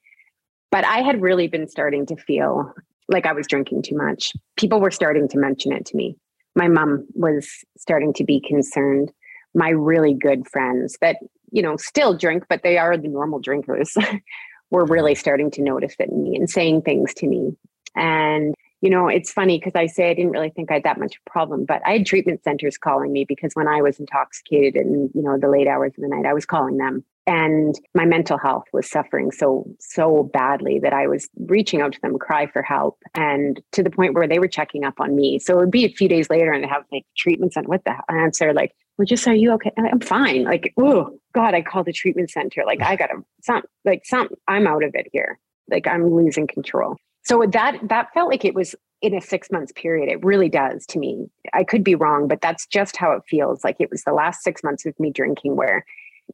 But 0.72 0.86
I 0.86 1.02
had 1.02 1.22
really 1.22 1.48
been 1.48 1.68
starting 1.68 2.06
to 2.08 2.16
feel 2.18 2.74
like 3.08 3.26
I 3.26 3.34
was 3.34 3.48
drinking 3.48 3.84
too 3.84 3.96
much. 3.96 4.34
People 4.58 4.82
were 4.82 4.92
starting 4.92 5.28
to 5.30 5.38
mention 5.38 5.72
it 5.72 5.86
to 5.88 5.96
me. 5.96 6.18
My 6.56 6.68
mom 6.68 7.08
was 7.14 7.48
starting 7.78 8.14
to 8.14 8.24
be 8.24 8.42
concerned. 8.42 9.12
My 9.54 9.70
really 9.70 10.14
good 10.14 10.48
friends 10.48 10.98
that, 11.02 11.18
you 11.52 11.62
know, 11.62 11.78
still 11.78 12.18
drink, 12.18 12.44
but 12.50 12.64
they 12.64 12.78
are 12.78 12.98
the 12.98 13.08
normal 13.08 13.40
drinkers 13.40 13.96
were 14.72 14.86
really 14.86 15.16
starting 15.16 15.50
to 15.52 15.62
notice 15.62 15.96
it 16.00 16.10
in 16.10 16.24
me 16.24 16.36
and 16.36 16.50
saying 16.50 16.82
things 16.82 17.14
to 17.16 17.28
me. 17.28 17.56
And, 17.98 18.54
you 18.82 18.90
know, 18.90 19.08
it's 19.08 19.32
funny 19.32 19.58
because 19.58 19.76
I 19.76 19.88
say 19.88 20.10
I 20.10 20.14
didn't 20.14 20.32
really 20.32 20.52
think 20.52 20.72
I 20.72 20.76
had 20.76 20.84
that 20.84 21.00
much 21.00 21.16
of 21.16 21.22
a 21.26 21.30
problem, 21.30 21.66
but 21.66 21.82
I 21.86 21.94
had 21.94 22.06
treatment 22.06 22.44
centers 22.44 22.78
calling 22.78 23.12
me 23.12 23.26
because 23.26 23.54
when 23.54 23.68
I 23.68 23.82
was 23.82 24.00
intoxicated 24.00 24.76
and, 24.76 25.10
you 25.14 25.22
know, 25.22 25.38
the 25.38 25.50
late 25.50 25.68
hours 25.68 25.94
of 25.98 26.02
the 26.02 26.08
night, 26.08 26.26
I 26.26 26.34
was 26.34 26.46
calling 26.46 26.78
them. 26.78 27.04
And 27.26 27.76
my 27.94 28.06
mental 28.06 28.38
health 28.38 28.64
was 28.72 28.90
suffering 28.90 29.32
so, 29.32 29.66
so 29.80 30.30
badly 30.32 30.80
that 30.80 30.94
I 30.94 31.08
was 31.08 31.28
reaching 31.48 31.82
out 31.82 31.92
to 31.92 32.02
them, 32.02 32.18
cry 32.18 32.48
for 32.48 32.62
help, 32.62 33.00
and 33.16 33.60
to 33.74 33.84
the 33.84 33.90
point 33.90 34.14
where 34.14 34.28
they 34.28 34.40
were 34.40 34.48
checking 34.48 34.86
up 34.86 35.02
on 35.02 35.14
me. 35.14 35.38
So 35.40 35.56
it 35.56 35.58
would 35.58 35.72
be 35.72 35.84
a 35.84 35.90
few 35.90 36.08
days 36.08 36.30
later 36.30 36.54
and 36.54 36.64
they 36.64 36.70
have 36.70 36.84
like 36.90 37.04
treatments 37.18 37.58
and 37.58 37.68
what 37.68 37.84
the 37.84 37.96
answer, 38.10 38.54
like, 38.54 38.74
well, 38.98 39.06
just 39.06 39.28
are 39.28 39.36
you 39.36 39.52
okay? 39.54 39.72
I'm 39.78 40.00
fine. 40.00 40.44
Like, 40.44 40.74
oh 40.78 41.20
God, 41.34 41.54
I 41.54 41.62
called 41.62 41.86
the 41.86 41.94
treatment 41.94 42.32
center. 42.32 42.64
Like, 42.66 42.82
I 42.82 42.96
gotta 42.96 43.16
some 43.44 43.62
like 43.86 44.06
some 44.06 44.30
I'm 44.48 44.66
out 44.66 44.84
of 44.84 44.96
it 44.96 45.08
here. 45.12 45.38
Like 45.70 45.86
I'm 45.88 46.10
losing 46.16 46.48
control. 46.48 46.96
So 47.28 47.46
that 47.46 47.80
that 47.90 48.14
felt 48.14 48.30
like 48.30 48.46
it 48.46 48.56
was 48.56 48.76
in 49.02 49.14
a 49.14 49.22
six 49.22 49.52
months 49.52 49.72
period. 49.74 50.10
It 50.10 50.24
really 50.24 50.50
does 50.50 50.86
to 50.88 51.00
me. 51.00 51.28
I 51.54 51.64
could 51.64 51.84
be 51.84 51.96
wrong, 51.96 52.28
but 52.28 52.42
that's 52.42 52.66
just 52.66 52.98
how 52.98 53.12
it 53.12 53.24
feels. 53.28 53.64
Like 53.64 53.78
it 53.80 53.92
was 53.92 54.04
the 54.04 54.14
last 54.14 54.44
six 54.44 54.64
months 54.64 54.86
of 54.86 55.00
me 55.00 55.12
drinking 55.12 55.56
where 55.56 55.86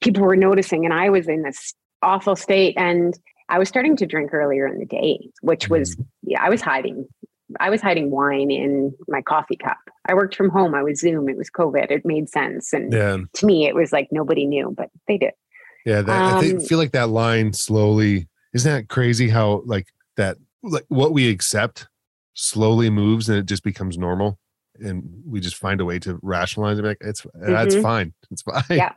people 0.02 0.24
were 0.24 0.36
noticing 0.36 0.86
and 0.86 0.94
I 0.94 1.10
was 1.10 1.28
in 1.28 1.44
this 1.44 1.74
awful 2.02 2.36
state 2.36 2.76
and 2.78 3.18
I 3.50 3.60
was 3.60 3.70
starting 3.70 3.96
to 3.98 4.06
drink 4.06 4.34
earlier 4.34 4.68
in 4.68 4.80
the 4.80 4.86
day, 4.86 5.30
which 5.42 5.70
was 5.70 5.96
mm. 5.96 6.06
yeah, 6.24 6.42
I 6.42 6.50
was 6.50 6.62
hiding 6.62 7.08
I 7.60 7.70
was 7.70 7.82
hiding 7.82 8.10
wine 8.10 8.52
in 8.52 8.94
my 9.08 9.22
coffee 9.22 9.56
cup. 9.56 9.78
I 10.08 10.14
worked 10.14 10.36
from 10.36 10.50
home. 10.50 10.76
I 10.76 10.84
was 10.84 11.00
Zoom. 11.00 11.30
It 11.30 11.38
was 11.38 11.50
COVID. 11.50 11.92
It 11.92 12.06
made 12.06 12.30
sense. 12.30 12.74
And 12.74 12.92
yeah. 12.92 13.18
to 13.34 13.46
me, 13.46 13.68
it 13.68 13.76
was 13.76 13.92
like 13.92 14.08
nobody 14.12 14.46
knew, 14.46 14.74
but 14.76 14.90
they 15.08 15.18
did. 15.18 15.34
Yeah. 15.86 16.02
That, 16.02 16.22
um, 16.22 16.38
I 16.38 16.42
think, 16.42 16.66
feel 16.68 16.78
like 16.78 16.92
that 16.94 17.10
line 17.10 17.54
slowly, 17.54 18.28
isn't 18.54 18.72
that 18.72 18.90
crazy 18.90 19.30
how 19.30 19.64
like 19.66 19.88
that, 20.18 20.38
like 20.64 20.86
what 20.88 21.14
we 21.14 21.30
accept 21.30 21.88
slowly 22.34 22.90
moves 22.90 23.30
and 23.30 23.38
it 23.38 23.46
just 23.46 23.64
becomes 23.64 23.98
normal. 23.98 24.40
And 24.80 25.04
we 25.26 25.40
just 25.40 25.56
find 25.56 25.80
a 25.82 25.86
way 25.86 26.00
to 26.00 26.20
rationalize 26.24 26.80
it. 26.80 26.86
Like 26.86 26.98
it's, 27.02 27.22
mm-hmm. 27.22 27.52
that's 27.52 27.76
fine. 27.76 28.14
It's 28.32 28.42
fine. 28.42 28.64
Yeah. 28.70 28.94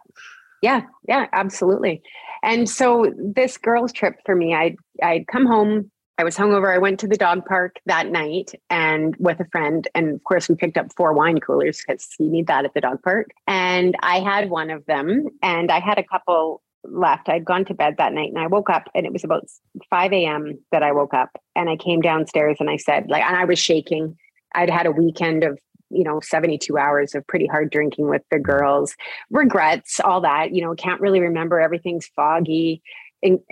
Yeah. 0.62 0.82
Yeah. 1.06 1.26
Absolutely. 1.32 2.02
And 2.42 2.68
so 2.68 3.12
this 3.18 3.58
girls 3.58 3.92
trip 3.92 4.14
for 4.24 4.34
me, 4.34 4.54
I'd, 4.54 4.76
I'd 5.02 5.26
come 5.26 5.44
home 5.44 5.90
I 6.18 6.24
was 6.24 6.36
hungover. 6.36 6.72
I 6.72 6.78
went 6.78 6.98
to 7.00 7.06
the 7.06 7.16
dog 7.16 7.44
park 7.44 7.76
that 7.84 8.10
night 8.10 8.52
and 8.70 9.14
with 9.18 9.38
a 9.38 9.44
friend. 9.52 9.86
And 9.94 10.14
of 10.14 10.24
course, 10.24 10.48
we 10.48 10.54
picked 10.54 10.78
up 10.78 10.86
four 10.96 11.12
wine 11.12 11.40
coolers 11.40 11.82
because 11.86 12.08
you 12.18 12.30
need 12.30 12.46
that 12.46 12.64
at 12.64 12.72
the 12.72 12.80
dog 12.80 13.02
park. 13.02 13.28
And 13.46 13.94
I 14.02 14.20
had 14.20 14.48
one 14.48 14.70
of 14.70 14.86
them 14.86 15.28
and 15.42 15.70
I 15.70 15.78
had 15.78 15.98
a 15.98 16.02
couple 16.02 16.62
left. 16.90 17.28
I'd 17.28 17.44
gone 17.44 17.64
to 17.66 17.74
bed 17.74 17.96
that 17.98 18.12
night 18.12 18.30
and 18.30 18.38
I 18.38 18.46
woke 18.46 18.70
up 18.70 18.88
and 18.94 19.06
it 19.06 19.12
was 19.12 19.24
about 19.24 19.46
5 19.90 20.12
a.m. 20.12 20.58
that 20.72 20.82
I 20.82 20.92
woke 20.92 21.14
up 21.14 21.30
and 21.54 21.68
I 21.68 21.76
came 21.76 22.00
downstairs 22.00 22.56
and 22.60 22.70
I 22.70 22.76
said, 22.76 23.06
like, 23.08 23.22
and 23.22 23.36
I 23.36 23.44
was 23.44 23.58
shaking. 23.58 24.16
I'd 24.54 24.70
had 24.70 24.86
a 24.86 24.92
weekend 24.92 25.44
of 25.44 25.58
you 25.88 26.02
know 26.02 26.18
72 26.20 26.76
hours 26.76 27.14
of 27.14 27.24
pretty 27.28 27.46
hard 27.46 27.70
drinking 27.70 28.08
with 28.08 28.22
the 28.32 28.40
girls 28.40 28.96
regrets 29.30 30.00
all 30.00 30.20
that 30.22 30.52
you 30.52 30.60
know 30.60 30.74
can't 30.74 31.00
really 31.00 31.20
remember 31.20 31.60
everything's 31.60 32.08
foggy 32.16 32.82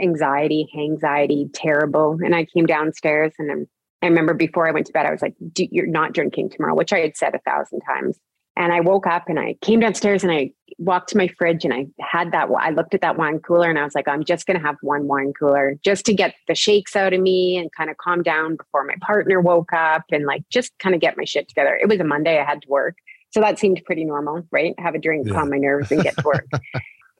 anxiety, 0.00 0.68
anxiety, 0.78 1.48
terrible. 1.52 2.18
And 2.24 2.34
I 2.34 2.44
came 2.44 2.66
downstairs 2.66 3.32
and 3.38 3.50
I'm, 3.50 3.66
I 4.02 4.06
remember 4.06 4.34
before 4.34 4.68
I 4.68 4.72
went 4.72 4.86
to 4.86 4.92
bed, 4.92 5.06
I 5.06 5.10
was 5.10 5.22
like, 5.22 5.34
you're 5.56 5.86
not 5.86 6.12
drinking 6.12 6.50
tomorrow, 6.50 6.74
which 6.74 6.92
I 6.92 7.00
had 7.00 7.16
said 7.16 7.34
a 7.34 7.38
thousand 7.38 7.80
times. 7.80 8.18
And 8.56 8.72
I 8.72 8.80
woke 8.80 9.06
up 9.06 9.28
and 9.28 9.38
I 9.38 9.56
came 9.62 9.80
downstairs 9.80 10.22
and 10.22 10.32
I 10.32 10.52
walked 10.78 11.08
to 11.10 11.16
my 11.16 11.26
fridge 11.26 11.64
and 11.64 11.74
I 11.74 11.86
had 12.00 12.32
that. 12.32 12.48
I 12.56 12.70
looked 12.70 12.94
at 12.94 13.00
that 13.00 13.16
wine 13.16 13.40
cooler 13.40 13.68
and 13.68 13.78
I 13.78 13.84
was 13.84 13.94
like, 13.94 14.06
I'm 14.06 14.24
just 14.24 14.46
going 14.46 14.58
to 14.58 14.64
have 14.64 14.76
one 14.80 15.08
wine 15.08 15.32
cooler 15.38 15.74
just 15.82 16.04
to 16.06 16.14
get 16.14 16.34
the 16.46 16.54
shakes 16.54 16.94
out 16.94 17.12
of 17.12 17.20
me 17.20 17.56
and 17.56 17.70
kind 17.72 17.90
of 17.90 17.96
calm 17.96 18.22
down 18.22 18.56
before 18.56 18.84
my 18.84 18.94
partner 19.00 19.40
woke 19.40 19.72
up 19.72 20.04
and 20.12 20.24
like 20.24 20.48
just 20.50 20.72
kind 20.78 20.94
of 20.94 21.00
get 21.00 21.16
my 21.16 21.24
shit 21.24 21.48
together. 21.48 21.74
It 21.74 21.88
was 21.88 21.98
a 21.98 22.04
Monday. 22.04 22.38
I 22.38 22.44
had 22.44 22.62
to 22.62 22.68
work. 22.68 22.96
So 23.30 23.40
that 23.40 23.58
seemed 23.58 23.82
pretty 23.84 24.04
normal, 24.04 24.46
right? 24.52 24.78
Have 24.78 24.94
a 24.94 25.00
drink, 25.00 25.26
yeah. 25.26 25.34
calm 25.34 25.50
my 25.50 25.58
nerves, 25.58 25.90
and 25.90 26.02
get 26.02 26.16
to 26.16 26.22
work. 26.24 26.46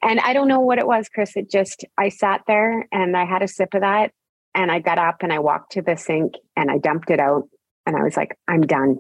And 0.05 0.21
I 0.21 0.35
don't 0.35 0.49
know 0.49 0.61
what 0.61 0.79
it 0.79 0.87
was, 0.87 1.09
Chris. 1.09 1.35
It 1.35 1.51
just, 1.51 1.85
I 1.97 2.11
sat 2.11 2.43
there 2.47 2.87
and 2.93 3.17
I 3.17 3.25
had 3.25 3.43
a 3.43 3.49
sip 3.49 3.73
of 3.73 3.81
that 3.81 4.13
and 4.55 4.71
I 4.71 4.79
got 4.79 4.99
up 4.99 5.23
and 5.23 5.33
I 5.33 5.39
walked 5.39 5.73
to 5.73 5.83
the 5.83 5.97
sink 5.97 6.35
and 6.57 6.71
I 6.71 6.77
dumped 6.77 7.11
it 7.11 7.19
out 7.19 7.49
and 7.87 7.97
I 7.97 8.03
was 8.03 8.15
like, 8.15 8.37
I'm 8.47 8.61
done. 8.61 8.99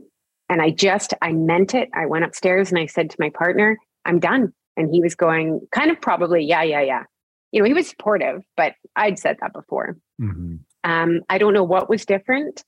And 0.48 0.60
I 0.60 0.70
just, 0.70 1.14
I 1.22 1.32
meant 1.32 1.74
it. 1.74 1.88
I 1.94 2.06
went 2.06 2.24
upstairs 2.24 2.70
and 2.70 2.78
I 2.78 2.86
said 2.86 3.10
to 3.10 3.16
my 3.18 3.30
partner, 3.30 3.78
I'm 4.04 4.20
done. 4.20 4.52
And 4.76 4.92
he 4.92 5.00
was 5.00 5.14
going, 5.14 5.60
kind 5.72 5.90
of 5.90 6.00
probably, 6.00 6.44
yeah, 6.44 6.62
yeah, 6.62 6.80
yeah. 6.80 7.02
You 7.52 7.60
know, 7.60 7.66
he 7.66 7.74
was 7.74 7.88
supportive, 7.88 8.42
but 8.56 8.74
I'd 8.96 9.18
said 9.18 9.36
that 9.40 9.52
before. 9.52 9.96
Mm-hmm. 10.20 10.56
Um, 10.82 11.20
I 11.30 11.38
don't 11.38 11.54
know 11.54 11.64
what 11.64 11.88
was 11.88 12.04
different. 12.04 12.64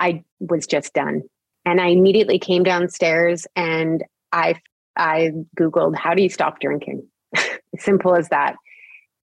I 0.00 0.24
was 0.40 0.66
just 0.66 0.94
done. 0.94 1.22
And 1.64 1.80
I 1.80 1.88
immediately 1.88 2.38
came 2.38 2.64
downstairs 2.64 3.46
and 3.54 4.02
I 4.32 4.56
I 4.96 5.30
Googled 5.58 5.96
how 5.96 6.14
do 6.14 6.22
you 6.22 6.28
stop 6.28 6.60
drinking? 6.60 7.06
simple 7.78 8.14
as 8.14 8.28
that. 8.28 8.56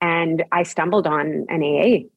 And 0.02 0.44
I 0.52 0.64
stumbled 0.64 1.08
on 1.08 1.46
an 1.50 1.62
AA 1.62 2.08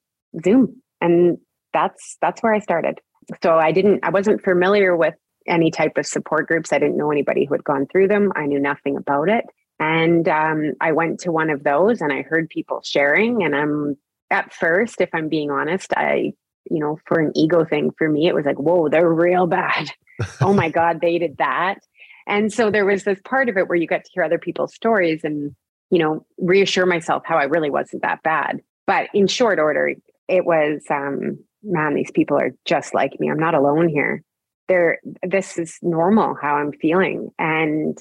Zoom, 0.42 0.80
and 1.00 1.38
that's 1.72 2.16
that's 2.20 2.42
where 2.42 2.54
I 2.54 2.60
started. 2.60 3.00
So 3.42 3.56
I 3.56 3.72
didn't, 3.72 4.00
I 4.04 4.10
wasn't 4.10 4.42
familiar 4.42 4.96
with 4.96 5.14
any 5.46 5.70
type 5.70 5.96
of 5.96 6.06
support 6.06 6.48
groups. 6.48 6.72
I 6.72 6.78
didn't 6.78 6.96
know 6.96 7.10
anybody 7.10 7.44
who 7.44 7.54
had 7.54 7.64
gone 7.64 7.86
through 7.86 8.08
them. 8.08 8.32
I 8.36 8.46
knew 8.46 8.60
nothing 8.60 8.96
about 8.96 9.28
it. 9.28 9.44
And 9.80 10.28
um, 10.28 10.72
I 10.80 10.92
went 10.92 11.20
to 11.20 11.32
one 11.32 11.50
of 11.50 11.64
those 11.64 12.00
and 12.00 12.12
I 12.12 12.22
heard 12.22 12.48
people 12.48 12.80
sharing. 12.84 13.42
And 13.42 13.54
I'm 13.54 13.96
at 14.30 14.52
first, 14.52 15.00
if 15.00 15.10
I'm 15.12 15.28
being 15.28 15.50
honest, 15.50 15.92
I, 15.96 16.32
you 16.70 16.78
know, 16.78 16.98
for 17.06 17.18
an 17.18 17.32
ego 17.34 17.64
thing 17.64 17.90
for 17.98 18.08
me, 18.08 18.28
it 18.28 18.34
was 18.34 18.44
like, 18.44 18.58
whoa, 18.58 18.88
they're 18.88 19.12
real 19.12 19.46
bad. 19.46 19.90
oh 20.40 20.54
my 20.54 20.68
God, 20.68 21.00
they 21.00 21.18
did 21.18 21.38
that. 21.38 21.80
And 22.26 22.52
so 22.52 22.70
there 22.70 22.84
was 22.84 23.02
this 23.02 23.18
part 23.24 23.48
of 23.48 23.56
it 23.56 23.68
where 23.68 23.76
you 23.76 23.88
got 23.88 24.04
to 24.04 24.10
hear 24.12 24.22
other 24.22 24.38
people's 24.38 24.74
stories. 24.74 25.22
And 25.24 25.56
you 25.92 25.98
know, 25.98 26.24
reassure 26.38 26.86
myself 26.86 27.22
how 27.26 27.36
I 27.36 27.44
really 27.44 27.68
wasn't 27.68 28.00
that 28.00 28.22
bad. 28.22 28.62
But 28.86 29.10
in 29.12 29.26
short 29.26 29.58
order, 29.58 29.94
it 30.26 30.44
was, 30.46 30.82
um, 30.90 31.38
man, 31.62 31.94
these 31.94 32.10
people 32.10 32.38
are 32.38 32.52
just 32.64 32.94
like 32.94 33.20
me. 33.20 33.30
I'm 33.30 33.38
not 33.38 33.54
alone 33.54 33.88
here. 33.88 34.24
They're, 34.72 35.00
this 35.22 35.58
is 35.58 35.76
normal 35.82 36.34
how 36.40 36.54
I'm 36.54 36.72
feeling. 36.72 37.30
And 37.38 37.98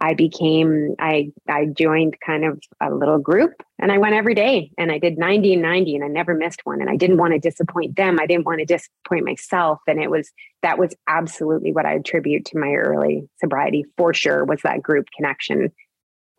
I 0.00 0.12
became, 0.12 0.96
I, 0.98 1.32
I 1.48 1.64
joined 1.66 2.16
kind 2.20 2.44
of 2.44 2.60
a 2.82 2.94
little 2.94 3.18
group 3.18 3.62
and 3.78 3.90
I 3.90 3.96
went 3.96 4.14
every 4.14 4.34
day 4.34 4.70
and 4.76 4.92
I 4.92 4.98
did 4.98 5.16
90 5.16 5.54
and 5.54 5.62
90 5.62 5.94
and 5.94 6.04
I 6.04 6.08
never 6.08 6.34
missed 6.34 6.60
one. 6.64 6.82
And 6.82 6.90
I 6.90 6.96
didn't 6.96 7.16
want 7.16 7.32
to 7.32 7.38
disappoint 7.38 7.96
them. 7.96 8.18
I 8.20 8.26
didn't 8.26 8.44
want 8.44 8.58
to 8.58 8.66
disappoint 8.66 9.24
myself. 9.24 9.78
And 9.86 10.02
it 10.02 10.10
was, 10.10 10.30
that 10.60 10.78
was 10.78 10.94
absolutely 11.08 11.72
what 11.72 11.86
I 11.86 11.94
attribute 11.94 12.44
to 12.46 12.58
my 12.58 12.74
early 12.74 13.26
sobriety 13.38 13.86
for 13.96 14.12
sure 14.12 14.44
was 14.44 14.60
that 14.62 14.82
group 14.82 15.06
connection 15.16 15.72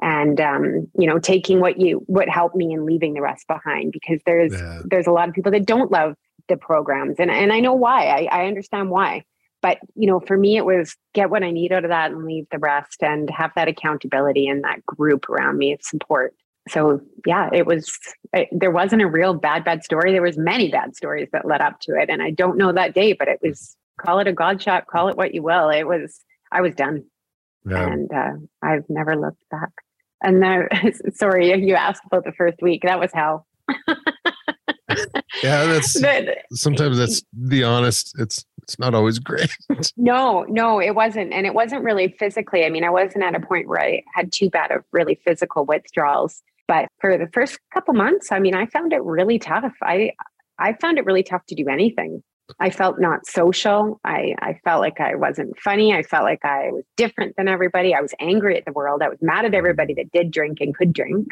and 0.01 0.39
um, 0.41 0.87
you 0.97 1.07
know 1.07 1.19
taking 1.19 1.59
what 1.59 1.79
you 1.79 2.03
what 2.07 2.27
helped 2.27 2.55
me 2.55 2.73
and 2.73 2.85
leaving 2.85 3.13
the 3.13 3.21
rest 3.21 3.47
behind 3.47 3.91
because 3.91 4.19
there's 4.25 4.51
yeah. 4.51 4.81
there's 4.83 5.07
a 5.07 5.11
lot 5.11 5.29
of 5.29 5.33
people 5.33 5.51
that 5.51 5.65
don't 5.65 5.91
love 5.91 6.15
the 6.49 6.57
programs 6.57 7.15
and 7.17 7.31
and 7.31 7.53
I 7.53 7.59
know 7.59 7.73
why 7.73 8.07
I, 8.07 8.27
I 8.31 8.47
understand 8.47 8.89
why 8.89 9.23
but 9.65 9.79
you 9.95 10.05
know 10.07 10.19
for 10.19 10.37
me 10.37 10.57
it 10.57 10.65
was 10.65 10.95
get 11.13 11.31
what 11.31 11.43
I 11.43 11.49
need 11.49 11.71
out 11.71 11.85
of 11.85 11.89
that 11.89 12.11
and 12.11 12.23
leave 12.23 12.45
the 12.51 12.59
rest 12.59 13.01
and 13.01 13.29
have 13.31 13.51
that 13.55 13.67
accountability 13.67 14.47
and 14.47 14.63
that 14.63 14.85
group 14.85 15.27
around 15.29 15.57
me 15.57 15.73
of 15.73 15.81
support 15.81 16.35
so 16.67 17.01
yeah 17.25 17.49
it 17.51 17.65
was 17.65 17.97
it, 18.33 18.47
there 18.51 18.71
wasn't 18.71 19.01
a 19.01 19.07
real 19.07 19.33
bad 19.33 19.63
bad 19.63 19.83
story 19.83 20.11
there 20.11 20.21
was 20.21 20.37
many 20.37 20.69
bad 20.69 20.95
stories 20.95 21.29
that 21.31 21.47
led 21.47 21.61
up 21.61 21.79
to 21.81 21.93
it 21.99 22.09
and 22.09 22.21
I 22.21 22.29
don't 22.29 22.57
know 22.57 22.71
that 22.73 22.93
day 22.93 23.13
but 23.13 23.27
it 23.27 23.39
was 23.41 23.75
call 23.99 24.19
it 24.19 24.27
a 24.27 24.33
god 24.33 24.61
shot 24.61 24.85
call 24.85 25.07
it 25.07 25.17
what 25.17 25.33
you 25.33 25.41
will 25.41 25.69
it 25.69 25.87
was 25.87 26.21
I 26.51 26.61
was 26.61 26.75
done 26.75 27.05
yeah. 27.65 27.87
and 27.87 28.11
uh, 28.13 28.33
I've 28.61 28.85
never 28.89 29.15
looked 29.15 29.43
back. 29.49 29.71
And 30.21 30.39
now, 30.39 30.63
sorry, 31.13 31.53
you 31.65 31.75
asked 31.75 32.03
about 32.05 32.23
the 32.23 32.31
first 32.31 32.61
week. 32.61 32.83
That 32.83 32.99
was 32.99 33.11
hell. 33.13 33.45
yeah, 35.45 35.65
that's 35.65 35.99
but, 36.01 36.37
sometimes 36.51 36.97
that's 36.97 37.21
the 37.33 37.63
honest. 37.63 38.15
It's 38.19 38.45
it's 38.63 38.79
not 38.79 38.93
always 38.95 39.19
great. 39.19 39.55
no, 39.97 40.43
no, 40.49 40.79
it 40.81 40.95
wasn't, 40.95 41.33
and 41.33 41.45
it 41.45 41.53
wasn't 41.53 41.83
really 41.83 42.15
physically. 42.19 42.65
I 42.65 42.69
mean, 42.69 42.83
I 42.83 42.89
wasn't 42.89 43.23
at 43.23 43.35
a 43.35 43.39
point 43.39 43.67
where 43.67 43.81
I 43.81 44.01
had 44.13 44.31
too 44.31 44.49
bad 44.49 44.71
of 44.71 44.83
really 44.91 45.19
physical 45.25 45.65
withdrawals. 45.65 46.41
But 46.67 46.89
for 46.99 47.17
the 47.17 47.27
first 47.31 47.59
couple 47.73 47.93
months, 47.93 48.31
I 48.31 48.39
mean, 48.39 48.55
I 48.55 48.65
found 48.65 48.91
it 48.91 49.03
really 49.03 49.37
tough. 49.37 49.73
I 49.81 50.11
I 50.57 50.73
found 50.73 50.97
it 50.97 51.05
really 51.05 51.23
tough 51.23 51.45
to 51.47 51.55
do 51.55 51.69
anything. 51.69 52.23
I 52.59 52.69
felt 52.69 52.99
not 52.99 53.25
social. 53.25 53.99
I, 54.03 54.35
I 54.39 54.59
felt 54.63 54.79
like 54.79 54.99
I 54.99 55.15
wasn't 55.15 55.59
funny. 55.59 55.93
I 55.93 56.03
felt 56.03 56.23
like 56.23 56.45
I 56.45 56.69
was 56.71 56.83
different 56.95 57.35
than 57.37 57.47
everybody. 57.47 57.93
I 57.95 58.01
was 58.01 58.13
angry 58.19 58.55
at 58.55 58.65
the 58.65 58.71
world. 58.71 59.01
I 59.01 59.09
was 59.09 59.17
mad 59.21 59.45
at 59.45 59.55
everybody 59.55 59.95
that 59.95 60.11
did 60.11 60.31
drink 60.31 60.59
and 60.61 60.75
could 60.75 60.93
drink. 60.93 61.27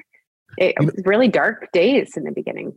It, 0.57 0.75
it 0.79 0.83
was 0.83 1.01
really 1.05 1.27
dark 1.27 1.71
days 1.71 2.17
in 2.17 2.23
the 2.23 2.31
beginning. 2.31 2.73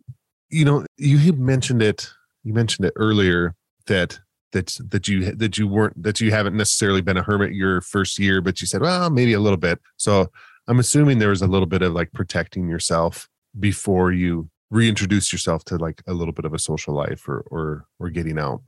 You 0.51 0.65
know, 0.65 0.87
you 0.97 1.33
mentioned 1.33 1.83
it. 1.83 2.09
You 2.45 2.55
mentioned 2.55 2.87
it 2.87 2.93
earlier 2.97 3.55
that 3.87 4.21
that 4.53 4.79
that 4.91 5.09
you 5.09 5.33
that 5.33 5.59
you 5.59 5.69
weren't 5.69 6.01
that 6.03 6.21
you 6.21 6.31
haven't 6.31 6.57
necessarily 6.57 7.03
been 7.03 7.17
a 7.17 7.23
hermit 7.23 7.53
your 7.53 7.81
first 7.81 8.19
year, 8.19 8.41
but 8.41 8.61
you 8.61 8.67
said, 8.67 8.81
well, 8.81 9.11
maybe 9.11 9.33
a 9.33 9.41
little 9.41 9.57
bit. 9.57 9.81
So 9.97 10.29
I'm 10.69 10.79
assuming 10.79 11.19
there 11.19 11.31
was 11.31 11.43
a 11.43 11.47
little 11.47 11.67
bit 11.67 11.83
of 11.83 11.93
like 11.93 12.13
protecting 12.13 12.69
yourself 12.69 13.29
before 13.59 14.13
you 14.13 14.49
reintroduce 14.71 15.33
yourself 15.33 15.65
to 15.65 15.77
like 15.77 16.03
a 16.07 16.13
little 16.13 16.33
bit 16.33 16.45
of 16.45 16.55
a 16.55 16.59
social 16.59 16.95
life 16.95 17.29
or 17.29 17.45
or 17.51 17.87
or 17.99 18.11
getting 18.11 18.39
out. 18.39 18.63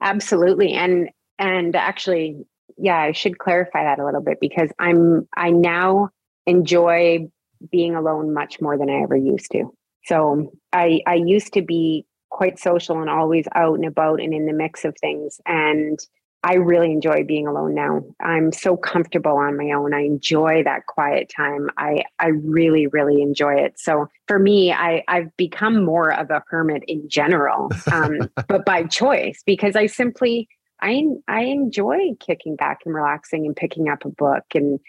Absolutely. 0.00 0.72
And 0.72 1.10
and 1.38 1.74
actually, 1.76 2.44
yeah, 2.76 2.98
I 2.98 3.12
should 3.12 3.38
clarify 3.38 3.84
that 3.84 3.98
a 3.98 4.04
little 4.04 4.22
bit 4.22 4.38
because 4.40 4.70
I'm 4.78 5.28
I 5.36 5.50
now 5.50 6.10
enjoy 6.46 7.28
being 7.70 7.94
alone 7.94 8.34
much 8.34 8.60
more 8.60 8.76
than 8.76 8.90
I 8.90 9.02
ever 9.02 9.16
used 9.16 9.50
to. 9.52 9.72
So 10.04 10.52
I 10.72 11.00
I 11.06 11.14
used 11.14 11.52
to 11.54 11.62
be 11.62 12.06
quite 12.30 12.58
social 12.58 13.00
and 13.00 13.10
always 13.10 13.46
out 13.54 13.74
and 13.74 13.84
about 13.84 14.20
and 14.20 14.32
in 14.32 14.46
the 14.46 14.52
mix 14.52 14.84
of 14.84 14.96
things. 15.00 15.40
And 15.46 15.98
I 16.44 16.54
really 16.54 16.90
enjoy 16.90 17.22
being 17.22 17.46
alone 17.46 17.74
now. 17.74 18.02
I'm 18.20 18.50
so 18.50 18.76
comfortable 18.76 19.36
on 19.36 19.56
my 19.56 19.70
own. 19.70 19.94
I 19.94 20.00
enjoy 20.00 20.64
that 20.64 20.86
quiet 20.86 21.30
time. 21.34 21.70
I 21.78 22.02
I 22.18 22.28
really 22.28 22.88
really 22.88 23.22
enjoy 23.22 23.54
it. 23.54 23.78
So 23.78 24.08
for 24.26 24.38
me, 24.38 24.72
I 24.72 25.04
I've 25.06 25.36
become 25.36 25.84
more 25.84 26.12
of 26.12 26.30
a 26.30 26.42
hermit 26.48 26.82
in 26.88 27.08
general, 27.08 27.70
um, 27.92 28.28
but 28.48 28.64
by 28.64 28.84
choice 28.84 29.42
because 29.46 29.76
I 29.76 29.86
simply 29.86 30.48
I 30.80 31.04
I 31.28 31.42
enjoy 31.42 31.98
kicking 32.18 32.56
back 32.56 32.80
and 32.84 32.94
relaxing 32.94 33.46
and 33.46 33.54
picking 33.54 33.88
up 33.88 34.04
a 34.04 34.08
book 34.08 34.44
and 34.54 34.80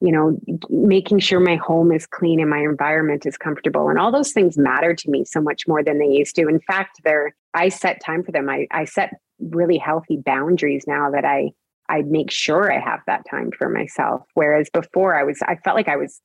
you 0.00 0.10
know, 0.10 0.38
making 0.70 1.18
sure 1.18 1.40
my 1.40 1.56
home 1.56 1.92
is 1.92 2.06
clean 2.06 2.40
and 2.40 2.48
my 2.48 2.60
environment 2.60 3.26
is 3.26 3.36
comfortable. 3.36 3.90
And 3.90 3.98
all 3.98 4.10
those 4.10 4.32
things 4.32 4.56
matter 4.56 4.94
to 4.94 5.10
me 5.10 5.24
so 5.24 5.40
much 5.40 5.68
more 5.68 5.84
than 5.84 5.98
they 5.98 6.06
used 6.06 6.34
to. 6.36 6.48
In 6.48 6.60
fact, 6.60 7.00
they're, 7.04 7.34
I 7.52 7.68
set 7.68 8.02
time 8.02 8.22
for 8.24 8.32
them. 8.32 8.48
I, 8.48 8.66
I 8.70 8.86
set 8.86 9.12
really 9.38 9.76
healthy 9.76 10.16
boundaries 10.16 10.84
now 10.86 11.10
that 11.10 11.26
I, 11.26 11.50
I 11.90 12.02
make 12.02 12.30
sure 12.30 12.72
I 12.72 12.80
have 12.80 13.00
that 13.06 13.26
time 13.30 13.50
for 13.56 13.68
myself. 13.68 14.22
Whereas 14.34 14.70
before 14.72 15.18
I 15.18 15.22
was, 15.22 15.38
I 15.42 15.56
felt 15.56 15.76
like 15.76 15.88
I 15.88 15.96
was, 15.96 16.20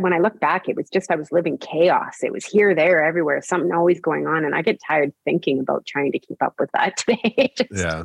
when 0.00 0.14
I 0.14 0.20
look 0.20 0.40
back, 0.40 0.68
it 0.68 0.76
was 0.76 0.88
just, 0.88 1.10
I 1.10 1.16
was 1.16 1.30
living 1.30 1.58
chaos. 1.58 2.18
It 2.22 2.32
was 2.32 2.46
here, 2.46 2.74
there, 2.74 3.04
everywhere, 3.04 3.42
something 3.42 3.72
always 3.72 4.00
going 4.00 4.26
on. 4.26 4.44
And 4.44 4.54
I 4.54 4.62
get 4.62 4.78
tired 4.86 5.12
thinking 5.24 5.60
about 5.60 5.84
trying 5.86 6.12
to 6.12 6.18
keep 6.18 6.42
up 6.42 6.54
with 6.58 6.70
that 6.72 6.96
today. 7.06 7.52
just, 7.58 7.70
yeah. 7.72 8.04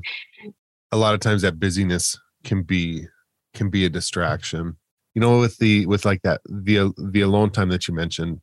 A 0.92 0.98
lot 0.98 1.14
of 1.14 1.22
times 1.22 1.44
that 1.44 1.60
busyness 1.60 2.18
can 2.44 2.64
be, 2.64 3.08
can 3.54 3.70
be 3.70 3.86
a 3.86 3.90
distraction 3.90 4.78
you 5.16 5.22
know 5.22 5.40
with 5.40 5.58
the 5.58 5.86
with 5.86 6.06
like 6.06 6.22
that 6.24 6.42
the 6.46 6.94
the 6.98 7.22
alone 7.22 7.50
time 7.50 7.70
that 7.70 7.88
you 7.88 7.94
mentioned 7.94 8.42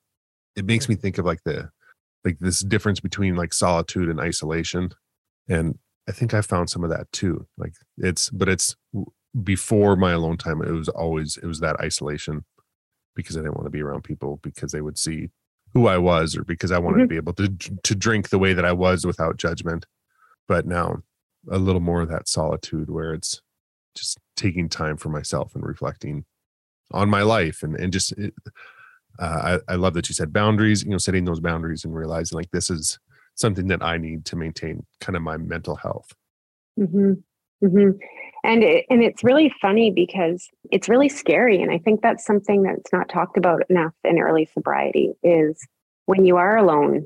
it 0.56 0.64
makes 0.64 0.88
me 0.88 0.94
think 0.94 1.18
of 1.18 1.24
like 1.24 1.42
the 1.44 1.70
like 2.24 2.38
this 2.38 2.60
difference 2.60 3.00
between 3.00 3.36
like 3.36 3.52
solitude 3.52 4.08
and 4.08 4.20
isolation. 4.20 4.90
And 5.48 5.78
i 6.08 6.12
think 6.12 6.34
i 6.34 6.40
found 6.40 6.70
some 6.70 6.84
of 6.84 6.90
that 6.90 7.10
too. 7.12 7.46
Like 7.56 7.74
it's 7.98 8.30
but 8.30 8.48
it's 8.48 8.76
before 9.42 9.96
my 9.96 10.12
alone 10.12 10.36
time 10.36 10.60
it 10.62 10.72
was 10.72 10.88
always 10.88 11.36
it 11.36 11.46
was 11.46 11.60
that 11.60 11.78
isolation 11.80 12.44
because 13.14 13.36
i 13.36 13.40
didn't 13.40 13.54
want 13.54 13.66
to 13.66 13.70
be 13.70 13.80
around 13.80 14.02
people 14.02 14.40
because 14.42 14.72
they 14.72 14.80
would 14.80 14.98
see 14.98 15.28
who 15.72 15.86
i 15.86 15.96
was 15.96 16.36
or 16.36 16.42
because 16.42 16.72
i 16.72 16.78
wanted 16.78 16.96
mm-hmm. 16.96 17.04
to 17.04 17.08
be 17.08 17.16
able 17.16 17.32
to 17.32 17.48
to 17.84 17.94
drink 17.94 18.28
the 18.28 18.40
way 18.40 18.52
that 18.52 18.64
i 18.64 18.72
was 18.72 19.06
without 19.06 19.36
judgment. 19.36 19.86
But 20.48 20.66
now 20.66 21.02
a 21.50 21.58
little 21.58 21.80
more 21.80 22.02
of 22.02 22.08
that 22.08 22.28
solitude 22.28 22.90
where 22.90 23.14
it's 23.14 23.40
just 23.94 24.18
taking 24.36 24.68
time 24.68 24.96
for 24.96 25.08
myself 25.10 25.54
and 25.54 25.64
reflecting 25.64 26.24
on 26.92 27.08
my 27.08 27.22
life 27.22 27.62
and 27.62 27.76
and 27.76 27.92
just 27.92 28.12
it, 28.12 28.34
uh, 29.18 29.58
I, 29.68 29.72
I 29.72 29.76
love 29.76 29.94
that 29.94 30.08
you 30.08 30.14
said 30.14 30.32
boundaries 30.32 30.82
you 30.82 30.90
know 30.90 30.98
setting 30.98 31.24
those 31.24 31.40
boundaries 31.40 31.84
and 31.84 31.94
realizing 31.94 32.36
like 32.36 32.50
this 32.50 32.70
is 32.70 32.98
something 33.34 33.68
that 33.68 33.82
i 33.82 33.96
need 33.96 34.24
to 34.26 34.36
maintain 34.36 34.84
kind 35.00 35.16
of 35.16 35.22
my 35.22 35.36
mental 35.36 35.76
health 35.76 36.12
mm-hmm. 36.78 37.12
Mm-hmm. 37.64 37.98
and 38.44 38.62
it, 38.62 38.86
and 38.90 39.02
it's 39.02 39.24
really 39.24 39.52
funny 39.60 39.90
because 39.90 40.48
it's 40.70 40.88
really 40.88 41.08
scary 41.08 41.60
and 41.60 41.70
i 41.70 41.78
think 41.78 42.02
that's 42.02 42.24
something 42.24 42.62
that's 42.62 42.92
not 42.92 43.08
talked 43.08 43.36
about 43.36 43.62
enough 43.70 43.94
in 44.04 44.18
early 44.18 44.48
sobriety 44.52 45.12
is 45.22 45.66
when 46.06 46.24
you 46.24 46.36
are 46.36 46.56
alone 46.56 47.04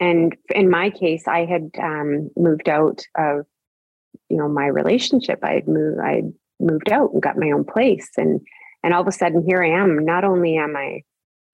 and 0.00 0.36
in 0.54 0.70
my 0.70 0.90
case 0.90 1.26
i 1.26 1.44
had 1.44 1.70
um, 1.80 2.30
moved 2.36 2.68
out 2.68 3.02
of 3.16 3.46
you 4.28 4.36
know 4.36 4.48
my 4.48 4.66
relationship 4.66 5.38
i'd 5.42 5.68
moved 5.68 6.00
i'd 6.00 6.32
moved 6.60 6.90
out 6.90 7.12
and 7.12 7.22
got 7.22 7.38
my 7.38 7.50
own 7.50 7.64
place 7.64 8.10
and 8.16 8.40
and 8.82 8.94
all 8.94 9.02
of 9.02 9.08
a 9.08 9.12
sudden, 9.12 9.44
here 9.46 9.62
I 9.62 9.70
am. 9.70 10.04
Not 10.04 10.24
only 10.24 10.56
am 10.56 10.76
I 10.76 11.02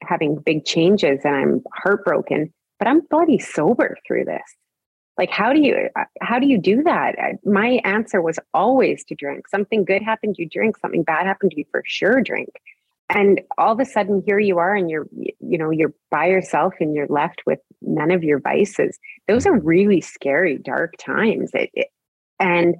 having 0.02 0.36
big 0.36 0.64
changes 0.64 1.20
and 1.24 1.34
I'm 1.34 1.62
heartbroken, 1.74 2.52
but 2.78 2.88
I'm 2.88 3.00
bloody 3.10 3.38
sober 3.38 3.96
through 4.06 4.24
this. 4.26 4.42
Like, 5.16 5.30
how 5.30 5.52
do 5.52 5.60
you 5.60 5.88
uh, 5.96 6.04
how 6.20 6.38
do 6.38 6.46
you 6.46 6.58
do 6.58 6.82
that? 6.82 7.14
My 7.44 7.80
answer 7.84 8.20
was 8.20 8.38
always 8.52 9.04
to 9.04 9.14
drink. 9.14 9.46
Something 9.48 9.84
good 9.84 10.02
happened, 10.02 10.36
you 10.38 10.48
drink. 10.48 10.76
Something 10.76 11.04
bad 11.04 11.26
happened, 11.26 11.52
you 11.56 11.64
for 11.70 11.82
sure 11.86 12.20
drink. 12.20 12.50
And 13.10 13.40
all 13.58 13.72
of 13.72 13.80
a 13.80 13.84
sudden, 13.84 14.22
here 14.26 14.40
you 14.40 14.58
are, 14.58 14.74
and 14.74 14.90
you're 14.90 15.06
you 15.12 15.56
know 15.56 15.70
you're 15.70 15.94
by 16.10 16.26
yourself, 16.26 16.74
and 16.80 16.94
you're 16.94 17.06
left 17.06 17.42
with 17.46 17.60
none 17.80 18.10
of 18.10 18.24
your 18.24 18.40
vices. 18.40 18.98
Those 19.28 19.46
are 19.46 19.56
really 19.56 20.00
scary, 20.00 20.58
dark 20.58 20.94
times. 20.98 21.50
It, 21.54 21.70
it, 21.74 21.88
and 22.40 22.74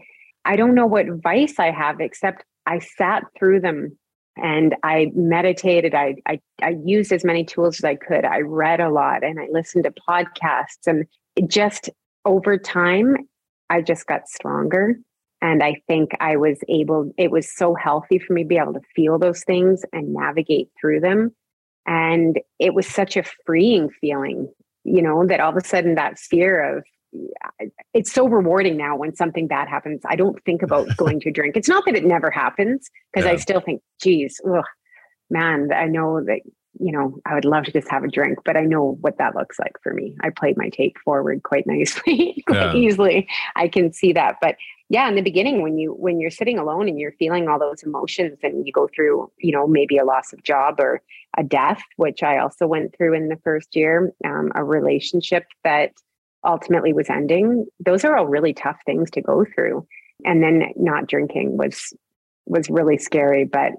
I 0.44 0.56
don't 0.56 0.74
know 0.74 0.86
what 0.86 1.06
vice 1.22 1.60
I 1.60 1.70
have, 1.70 2.00
except 2.00 2.44
I 2.66 2.80
sat 2.80 3.22
through 3.38 3.60
them 3.60 3.96
and 4.36 4.74
I 4.82 5.12
meditated. 5.14 5.94
I, 5.94 6.16
I, 6.26 6.40
I 6.62 6.76
used 6.84 7.12
as 7.12 7.24
many 7.24 7.44
tools 7.44 7.78
as 7.80 7.84
I 7.84 7.94
could. 7.94 8.24
I 8.24 8.40
read 8.40 8.80
a 8.80 8.90
lot 8.90 9.22
and 9.22 9.38
I 9.38 9.46
listened 9.50 9.84
to 9.84 9.92
podcasts. 9.92 10.86
And 10.86 11.06
just 11.48 11.90
over 12.24 12.58
time, 12.58 13.16
I 13.70 13.80
just 13.80 14.06
got 14.06 14.28
stronger. 14.28 14.96
And 15.40 15.62
I 15.62 15.76
think 15.86 16.12
I 16.20 16.36
was 16.36 16.58
able, 16.68 17.12
it 17.18 17.30
was 17.30 17.54
so 17.54 17.74
healthy 17.74 18.18
for 18.18 18.32
me 18.32 18.42
to 18.42 18.48
be 18.48 18.56
able 18.56 18.72
to 18.72 18.80
feel 18.96 19.18
those 19.18 19.44
things 19.44 19.84
and 19.92 20.14
navigate 20.14 20.68
through 20.80 21.00
them. 21.00 21.34
And 21.86 22.40
it 22.58 22.74
was 22.74 22.86
such 22.86 23.16
a 23.16 23.24
freeing 23.44 23.90
feeling, 24.00 24.50
you 24.84 25.02
know, 25.02 25.26
that 25.26 25.40
all 25.40 25.50
of 25.50 25.56
a 25.56 25.66
sudden 25.66 25.96
that 25.96 26.18
fear 26.18 26.78
of 26.78 26.84
it's 27.92 28.12
so 28.12 28.28
rewarding 28.28 28.76
now 28.76 28.96
when 28.96 29.14
something 29.14 29.46
bad 29.46 29.68
happens. 29.68 30.02
I 30.06 30.16
don't 30.16 30.42
think 30.44 30.62
about 30.62 30.96
going 30.96 31.20
to 31.20 31.30
drink. 31.30 31.56
It's 31.56 31.68
not 31.68 31.84
that 31.86 31.94
it 31.94 32.04
never 32.04 32.30
happens 32.30 32.90
because 33.12 33.26
yeah. 33.26 33.32
I 33.32 33.36
still 33.36 33.60
think, 33.60 33.82
geez, 34.00 34.40
ugh, 34.48 34.64
man, 35.30 35.70
I 35.72 35.86
know 35.86 36.22
that, 36.24 36.40
you 36.80 36.90
know, 36.90 37.18
I 37.24 37.34
would 37.34 37.44
love 37.44 37.64
to 37.64 37.72
just 37.72 37.88
have 37.88 38.02
a 38.02 38.08
drink, 38.08 38.40
but 38.44 38.56
I 38.56 38.62
know 38.62 38.98
what 39.00 39.18
that 39.18 39.36
looks 39.36 39.60
like 39.60 39.74
for 39.82 39.94
me. 39.94 40.16
I 40.22 40.30
played 40.30 40.56
my 40.56 40.70
tape 40.70 40.96
forward 41.04 41.42
quite 41.44 41.66
nicely, 41.68 42.42
quite 42.46 42.74
yeah. 42.74 42.74
easily. 42.74 43.28
I 43.54 43.68
can 43.68 43.92
see 43.92 44.12
that. 44.12 44.38
But 44.40 44.56
yeah, 44.90 45.08
in 45.08 45.14
the 45.14 45.22
beginning, 45.22 45.62
when 45.62 45.78
you 45.78 45.94
when 45.94 46.20
you're 46.20 46.30
sitting 46.30 46.58
alone 46.58 46.88
and 46.88 46.98
you're 46.98 47.12
feeling 47.12 47.48
all 47.48 47.58
those 47.58 47.82
emotions 47.82 48.38
and 48.42 48.66
you 48.66 48.72
go 48.72 48.88
through, 48.94 49.30
you 49.38 49.50
know, 49.50 49.66
maybe 49.66 49.96
a 49.96 50.04
loss 50.04 50.32
of 50.32 50.42
job 50.42 50.78
or 50.78 51.00
a 51.38 51.42
death, 51.42 51.82
which 51.96 52.22
I 52.22 52.38
also 52.38 52.66
went 52.66 52.94
through 52.94 53.14
in 53.14 53.28
the 53.28 53.38
first 53.42 53.74
year, 53.74 54.12
um, 54.24 54.52
a 54.54 54.62
relationship 54.62 55.46
that 55.64 55.92
ultimately 56.44 56.92
was 56.92 57.08
ending 57.08 57.66
those 57.80 58.04
are 58.04 58.16
all 58.16 58.26
really 58.26 58.52
tough 58.52 58.76
things 58.86 59.10
to 59.12 59.22
go 59.22 59.44
through. 59.54 59.86
And 60.24 60.42
then 60.42 60.72
not 60.76 61.06
drinking 61.06 61.56
was 61.56 61.92
was 62.46 62.68
really 62.68 62.98
scary 62.98 63.44
but 63.44 63.72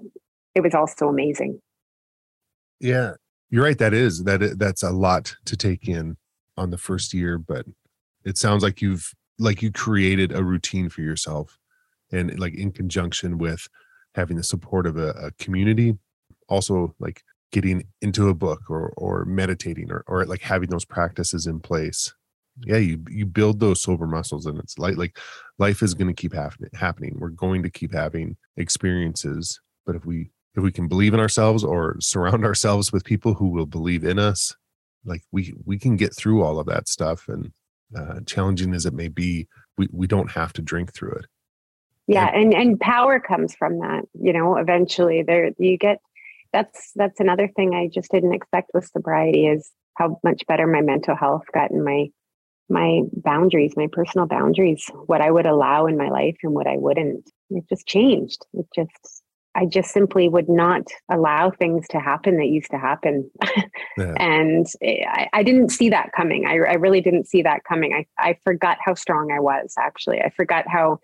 it 0.54 0.60
was 0.62 0.74
also 0.74 1.08
amazing. 1.08 1.60
Yeah 2.80 3.14
you're 3.50 3.64
right 3.64 3.78
that 3.78 3.94
is 3.94 4.24
that 4.24 4.58
that's 4.58 4.82
a 4.82 4.90
lot 4.90 5.34
to 5.44 5.56
take 5.56 5.88
in 5.88 6.16
on 6.56 6.70
the 6.70 6.78
first 6.78 7.14
year 7.14 7.38
but 7.38 7.66
it 8.24 8.36
sounds 8.36 8.62
like 8.62 8.80
you've 8.80 9.12
like 9.38 9.62
you 9.62 9.70
created 9.70 10.32
a 10.32 10.42
routine 10.42 10.88
for 10.88 11.02
yourself 11.02 11.58
and 12.10 12.38
like 12.38 12.54
in 12.54 12.72
conjunction 12.72 13.38
with 13.38 13.68
having 14.14 14.36
the 14.36 14.42
support 14.42 14.86
of 14.86 14.96
a, 14.96 15.10
a 15.10 15.30
community 15.32 15.96
also 16.48 16.94
like 16.98 17.22
getting 17.52 17.84
into 18.02 18.28
a 18.28 18.34
book 18.34 18.62
or 18.68 18.92
or 18.96 19.24
meditating 19.24 19.90
or, 19.90 20.04
or 20.06 20.24
like 20.24 20.42
having 20.42 20.68
those 20.68 20.84
practices 20.84 21.46
in 21.46 21.60
place 21.60 22.14
yeah 22.64 22.76
you 22.76 23.02
you 23.08 23.26
build 23.26 23.60
those 23.60 23.82
sober 23.82 24.06
muscles 24.06 24.46
and 24.46 24.58
it's 24.58 24.78
like 24.78 24.96
like 24.96 25.18
life 25.58 25.82
is 25.82 25.94
going 25.94 26.08
to 26.08 26.14
keep 26.14 26.34
happening 26.34 26.70
happening. 26.74 27.16
We're 27.18 27.28
going 27.28 27.62
to 27.62 27.70
keep 27.70 27.92
having 27.92 28.36
experiences 28.56 29.60
but 29.84 29.96
if 29.96 30.04
we 30.04 30.30
if 30.54 30.62
we 30.62 30.72
can 30.72 30.88
believe 30.88 31.12
in 31.12 31.20
ourselves 31.20 31.62
or 31.64 31.96
surround 32.00 32.44
ourselves 32.50 32.92
with 32.92 33.04
people 33.04 33.34
who 33.34 33.48
will 33.48 33.66
believe 33.66 34.04
in 34.04 34.18
us 34.18 34.54
like 35.04 35.22
we 35.32 35.54
we 35.64 35.78
can 35.78 35.96
get 35.96 36.14
through 36.14 36.42
all 36.42 36.58
of 36.58 36.66
that 36.66 36.88
stuff 36.88 37.28
and 37.28 37.52
uh, 37.96 38.20
challenging 38.26 38.74
as 38.74 38.86
it 38.86 38.94
may 38.94 39.08
be 39.08 39.46
we 39.78 39.88
we 39.92 40.06
don't 40.06 40.30
have 40.32 40.52
to 40.52 40.62
drink 40.62 40.92
through 40.92 41.12
it. 41.12 41.26
Yeah 42.08 42.26
and 42.26 42.54
and 42.54 42.80
power 42.80 43.20
comes 43.20 43.54
from 43.54 43.80
that 43.80 44.04
you 44.20 44.32
know 44.32 44.56
eventually 44.56 45.22
there 45.22 45.50
you 45.58 45.76
get 45.76 45.98
that's 46.52 46.92
that's 46.94 47.20
another 47.20 47.48
thing 47.48 47.74
i 47.74 47.88
just 47.88 48.10
didn't 48.10 48.32
expect 48.32 48.70
with 48.72 48.86
sobriety 48.86 49.46
is 49.46 49.70
how 49.94 50.18
much 50.22 50.46
better 50.46 50.66
my 50.66 50.80
mental 50.80 51.16
health 51.16 51.42
got 51.52 51.70
and 51.70 51.84
my 51.84 52.06
my 52.68 53.02
boundaries, 53.12 53.74
my 53.76 53.88
personal 53.90 54.26
boundaries, 54.26 54.90
what 55.06 55.20
I 55.20 55.30
would 55.30 55.46
allow 55.46 55.86
in 55.86 55.96
my 55.96 56.08
life 56.08 56.36
and 56.42 56.52
what 56.52 56.66
I 56.66 56.76
wouldn't. 56.76 57.30
It 57.50 57.64
just 57.68 57.86
changed. 57.86 58.44
It 58.54 58.66
just, 58.74 59.22
I 59.54 59.66
just 59.66 59.90
simply 59.90 60.28
would 60.28 60.48
not 60.48 60.82
allow 61.10 61.50
things 61.50 61.86
to 61.88 62.00
happen 62.00 62.36
that 62.38 62.48
used 62.48 62.70
to 62.70 62.78
happen. 62.78 63.30
Yeah. 63.98 64.12
and 64.18 64.66
I, 64.82 65.26
I, 65.32 65.42
didn't 65.42 65.70
see 65.70 65.88
that 65.88 66.10
coming. 66.14 66.44
I, 66.46 66.56
I 66.56 66.74
really 66.74 67.00
didn't 67.00 67.28
see 67.28 67.40
that 67.40 67.64
coming. 67.66 67.94
I, 67.94 68.04
I 68.18 68.36
forgot 68.44 68.76
how 68.78 68.92
strong 68.92 69.32
I 69.32 69.40
was, 69.40 69.72
actually. 69.78 70.20
I 70.20 70.28
forgot 70.36 70.68
how 70.68 70.98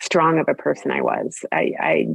strong 0.00 0.38
of 0.38 0.48
a 0.48 0.54
person 0.54 0.92
I 0.92 1.00
was. 1.00 1.44
I, 1.50 1.72
I, 1.80 2.06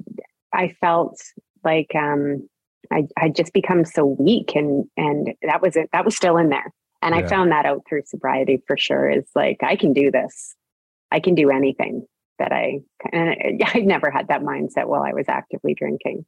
I 0.53 0.75
felt 0.79 1.21
like 1.65 1.91
um, 1.93 2.47
I, 2.89 3.03
I 3.17 3.27
just 3.27 3.51
become 3.51 3.83
so 3.83 4.05
weak 4.05 4.55
and, 4.55 4.85
and 4.95 5.33
that 5.41 5.61
was 5.61 5.75
it. 5.75 5.89
That 5.91 6.05
was 6.05 6.15
still 6.15 6.37
in 6.37 6.47
there. 6.47 6.71
And 7.03 7.15
yeah. 7.15 7.21
I 7.21 7.27
found 7.27 7.51
that 7.51 7.65
out 7.65 7.81
through 7.87 8.03
sobriety 8.05 8.61
for 8.67 8.77
sure. 8.77 9.09
Is 9.09 9.29
like, 9.35 9.57
I 9.61 9.75
can 9.75 9.93
do 9.93 10.11
this. 10.11 10.55
I 11.11 11.19
can 11.19 11.35
do 11.35 11.51
anything 11.51 12.05
that 12.39 12.51
I, 12.51 12.79
and 13.11 13.61
I 13.65 13.79
never 13.79 14.09
had 14.09 14.29
that 14.29 14.41
mindset 14.41 14.87
while 14.87 15.03
I 15.03 15.13
was 15.13 15.25
actively 15.27 15.73
drinking. 15.73 16.25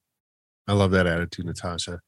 I 0.67 0.73
love 0.73 0.91
that 0.91 1.07
attitude, 1.07 1.45
Natasha. 1.45 1.99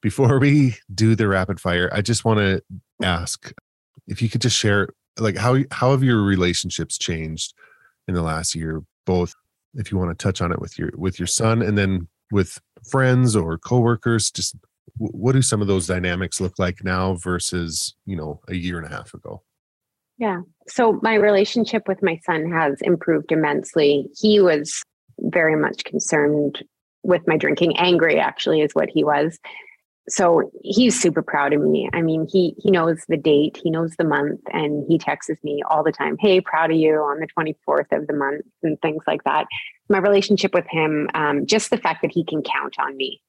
Before 0.00 0.38
we 0.38 0.76
do 0.92 1.14
the 1.14 1.28
rapid 1.28 1.60
fire, 1.60 1.88
I 1.92 2.00
just 2.02 2.24
want 2.24 2.38
to 2.38 2.62
ask 3.02 3.52
if 4.08 4.20
you 4.20 4.28
could 4.28 4.40
just 4.40 4.56
share, 4.56 4.88
like, 5.18 5.36
how 5.36 5.58
how 5.70 5.92
have 5.92 6.02
your 6.02 6.22
relationships 6.22 6.98
changed 6.98 7.54
in 8.08 8.14
the 8.14 8.22
last 8.22 8.54
year? 8.54 8.82
Both, 9.06 9.34
if 9.74 9.92
you 9.92 9.98
want 9.98 10.16
to 10.16 10.20
touch 10.20 10.40
on 10.40 10.50
it 10.50 10.60
with 10.60 10.76
your 10.76 10.90
with 10.96 11.20
your 11.20 11.28
son, 11.28 11.62
and 11.62 11.78
then 11.78 12.08
with 12.32 12.58
friends 12.90 13.36
or 13.36 13.58
coworkers. 13.58 14.30
Just 14.32 14.56
what 14.98 15.32
do 15.32 15.42
some 15.42 15.60
of 15.60 15.68
those 15.68 15.86
dynamics 15.86 16.40
look 16.40 16.58
like 16.58 16.84
now 16.84 17.14
versus 17.14 17.94
you 18.04 18.16
know 18.16 18.40
a 18.48 18.54
year 18.54 18.78
and 18.78 18.86
a 18.86 18.94
half 18.94 19.14
ago? 19.14 19.42
Yeah. 20.18 20.42
So 20.68 21.00
my 21.02 21.14
relationship 21.14 21.88
with 21.88 22.02
my 22.02 22.18
son 22.24 22.50
has 22.52 22.80
improved 22.82 23.32
immensely. 23.32 24.08
He 24.16 24.40
was 24.40 24.82
very 25.18 25.56
much 25.56 25.84
concerned 25.84 26.62
with 27.02 27.26
my 27.26 27.36
drinking, 27.36 27.76
angry 27.78 28.18
actually 28.18 28.60
is 28.60 28.72
what 28.72 28.88
he 28.88 29.04
was. 29.04 29.38
So 30.08 30.50
he's 30.62 31.00
super 31.00 31.22
proud 31.22 31.52
of 31.52 31.60
me. 31.60 31.88
I 31.92 32.02
mean, 32.02 32.26
he 32.30 32.54
he 32.58 32.70
knows 32.70 33.04
the 33.08 33.16
date, 33.16 33.60
he 33.62 33.70
knows 33.70 33.94
the 33.96 34.04
month, 34.04 34.40
and 34.52 34.84
he 34.88 34.98
texts 34.98 35.32
me 35.44 35.62
all 35.70 35.84
the 35.84 35.92
time, 35.92 36.16
"Hey, 36.18 36.40
proud 36.40 36.72
of 36.72 36.76
you 36.76 36.94
on 36.96 37.20
the 37.20 37.28
24th 37.28 37.92
of 37.92 38.08
the 38.08 38.12
month," 38.12 38.44
and 38.64 38.80
things 38.82 39.04
like 39.06 39.22
that. 39.24 39.46
My 39.88 39.98
relationship 39.98 40.54
with 40.54 40.66
him, 40.68 41.08
um, 41.14 41.46
just 41.46 41.70
the 41.70 41.76
fact 41.76 42.02
that 42.02 42.10
he 42.10 42.24
can 42.24 42.42
count 42.42 42.74
on 42.80 42.96
me, 42.96 43.20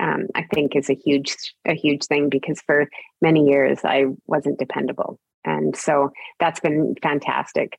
um, 0.00 0.26
I 0.34 0.44
think, 0.54 0.76
is 0.76 0.90
a 0.90 0.94
huge 0.94 1.34
a 1.66 1.74
huge 1.74 2.04
thing 2.06 2.28
because 2.28 2.60
for 2.62 2.88
many 3.20 3.46
years 3.46 3.80
I 3.84 4.06
wasn't 4.26 4.58
dependable. 4.58 5.18
And 5.44 5.76
so 5.76 6.10
that's 6.40 6.60
been 6.60 6.94
fantastic. 7.02 7.78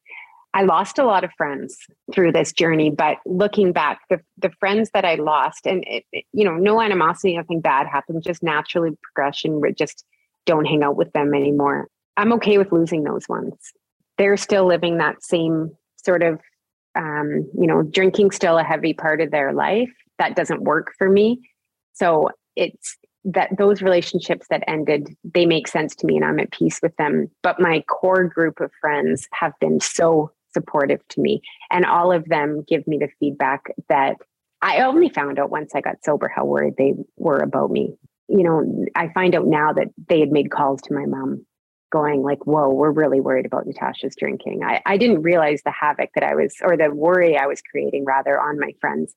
I 0.54 0.64
lost 0.64 0.98
a 0.98 1.06
lot 1.06 1.24
of 1.24 1.32
friends 1.38 1.78
through 2.14 2.32
this 2.32 2.52
journey, 2.52 2.90
but 2.90 3.18
looking 3.26 3.74
back, 3.74 4.00
the, 4.10 4.20
the 4.38 4.50
friends 4.60 4.90
that 4.94 5.06
I 5.06 5.16
lost, 5.16 5.68
and 5.68 5.84
it, 5.86 6.06
it, 6.12 6.26
you 6.34 6.46
know, 6.46 6.56
no 6.56 6.82
animosity, 6.82 7.36
nothing 7.36 7.62
bad 7.62 7.86
happened, 7.86 8.24
just 8.24 8.42
naturally 8.42 8.92
progression. 9.04 9.62
We 9.62 9.74
just 9.74 10.04
don't 10.46 10.66
hang 10.66 10.82
out 10.82 10.96
with 10.96 11.12
them 11.12 11.36
anymore. 11.36 11.88
I'm 12.16 12.34
okay 12.34 12.58
with 12.58 12.72
losing 12.72 13.04
those 13.04 13.30
ones. 13.30 13.54
They're 14.18 14.38
still 14.38 14.66
living 14.66 14.98
that 14.98 15.22
same 15.22 15.72
sort 16.04 16.24
of, 16.24 16.40
um, 16.96 17.48
you 17.60 17.68
know, 17.68 17.84
drinking 17.84 18.32
still 18.32 18.58
a 18.58 18.64
heavy 18.64 18.94
part 18.94 19.22
of 19.22 19.30
their 19.30 19.54
life. 19.54 19.92
That 20.18 20.36
doesn't 20.36 20.64
work 20.64 20.94
for 20.98 21.08
me. 21.08 21.40
So 22.00 22.30
it's 22.56 22.98
that 23.26 23.50
those 23.58 23.82
relationships 23.82 24.48
that 24.50 24.64
ended 24.68 25.16
they 25.24 25.46
make 25.46 25.68
sense 25.68 25.94
to 25.94 26.08
me 26.08 26.16
and 26.16 26.24
i'm 26.24 26.40
at 26.40 26.52
peace 26.52 26.80
with 26.82 26.96
them. 26.98 27.30
But 27.44 27.60
my 27.60 27.82
core 27.82 28.24
group 28.24 28.60
of 28.62 28.72
friends 28.80 29.28
have 29.34 29.54
been 29.60 29.80
so 29.80 30.32
supportive 30.54 31.06
to 31.10 31.22
me. 31.22 31.42
And 31.70 31.86
all 31.86 32.12
of 32.12 32.26
them 32.26 32.64
give 32.68 32.88
me 32.88 32.98
the 32.98 33.10
feedback 33.20 33.66
that 33.90 34.16
i 34.62 34.82
only 34.82 35.10
found 35.10 35.40
out 35.40 35.52
once 35.52 35.74
i 35.76 35.82
got 35.82 36.04
sober 36.04 36.32
how 36.34 36.46
worried 36.46 36.76
they 36.78 36.94
were 37.18 37.38
about 37.38 37.70
me. 37.70 37.96
You 38.30 38.44
know 38.44 38.86
i 38.96 39.10
find 39.10 39.36
out 39.36 39.46
now 39.46 39.74
that 39.74 39.90
they 40.08 40.20
had 40.20 40.32
made 40.32 40.52
calls 40.52 40.82
to 40.84 40.94
my 40.94 41.06
mom 41.06 41.46
going 41.92 42.22
like 42.22 42.46
whoa 42.46 42.70
we're 42.70 42.92
really 42.92 43.22
worried 43.22 43.46
about 43.46 43.66
natasha's 43.66 44.16
drinking. 44.16 44.62
I, 44.64 44.82
I 44.86 44.98
didn't 44.98 45.22
realize 45.22 45.62
the 45.64 45.72
havoc 45.72 46.12
that 46.16 46.24
i 46.24 46.34
was 46.34 46.56
or 46.62 46.78
the 46.78 46.92
worry 46.94 47.38
i 47.38 47.46
was 47.46 47.62
creating 47.62 48.06
rather 48.06 48.40
on 48.40 48.58
my 48.58 48.72
friends. 48.80 49.14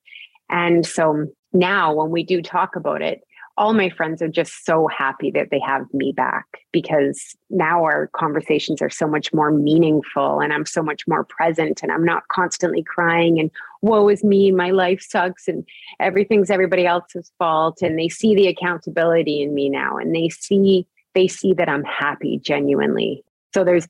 And 0.49 0.85
so 0.85 1.27
now 1.53 1.93
when 1.93 2.09
we 2.09 2.23
do 2.23 2.41
talk 2.41 2.75
about 2.75 3.01
it 3.01 3.21
all 3.57 3.73
my 3.73 3.89
friends 3.89 4.21
are 4.21 4.27
just 4.27 4.65
so 4.65 4.87
happy 4.87 5.29
that 5.31 5.49
they 5.51 5.59
have 5.59 5.85
me 5.93 6.11
back 6.11 6.45
because 6.71 7.35
now 7.49 7.83
our 7.83 8.07
conversations 8.07 8.81
are 8.81 8.89
so 8.89 9.07
much 9.07 9.33
more 9.33 9.51
meaningful 9.51 10.39
and 10.39 10.53
I'm 10.53 10.65
so 10.65 10.81
much 10.81 11.07
more 11.07 11.23
present 11.23 11.83
and 11.83 11.91
I'm 11.91 12.05
not 12.05 12.27
constantly 12.29 12.81
crying 12.81 13.39
and 13.39 13.51
woe 13.81 14.07
is 14.09 14.23
me, 14.23 14.51
my 14.51 14.71
life 14.71 15.01
sucks 15.01 15.47
and 15.47 15.65
everything's 15.99 16.49
everybody 16.49 16.85
else's 16.85 17.31
fault. 17.37 17.81
And 17.81 17.99
they 17.99 18.09
see 18.09 18.35
the 18.35 18.47
accountability 18.47 19.41
in 19.41 19.53
me 19.53 19.69
now 19.69 19.97
and 19.97 20.15
they 20.15 20.29
see 20.29 20.87
they 21.13 21.27
see 21.27 21.53
that 21.53 21.67
I'm 21.67 21.83
happy 21.83 22.39
genuinely. 22.41 23.23
So 23.53 23.63
there's 23.63 23.87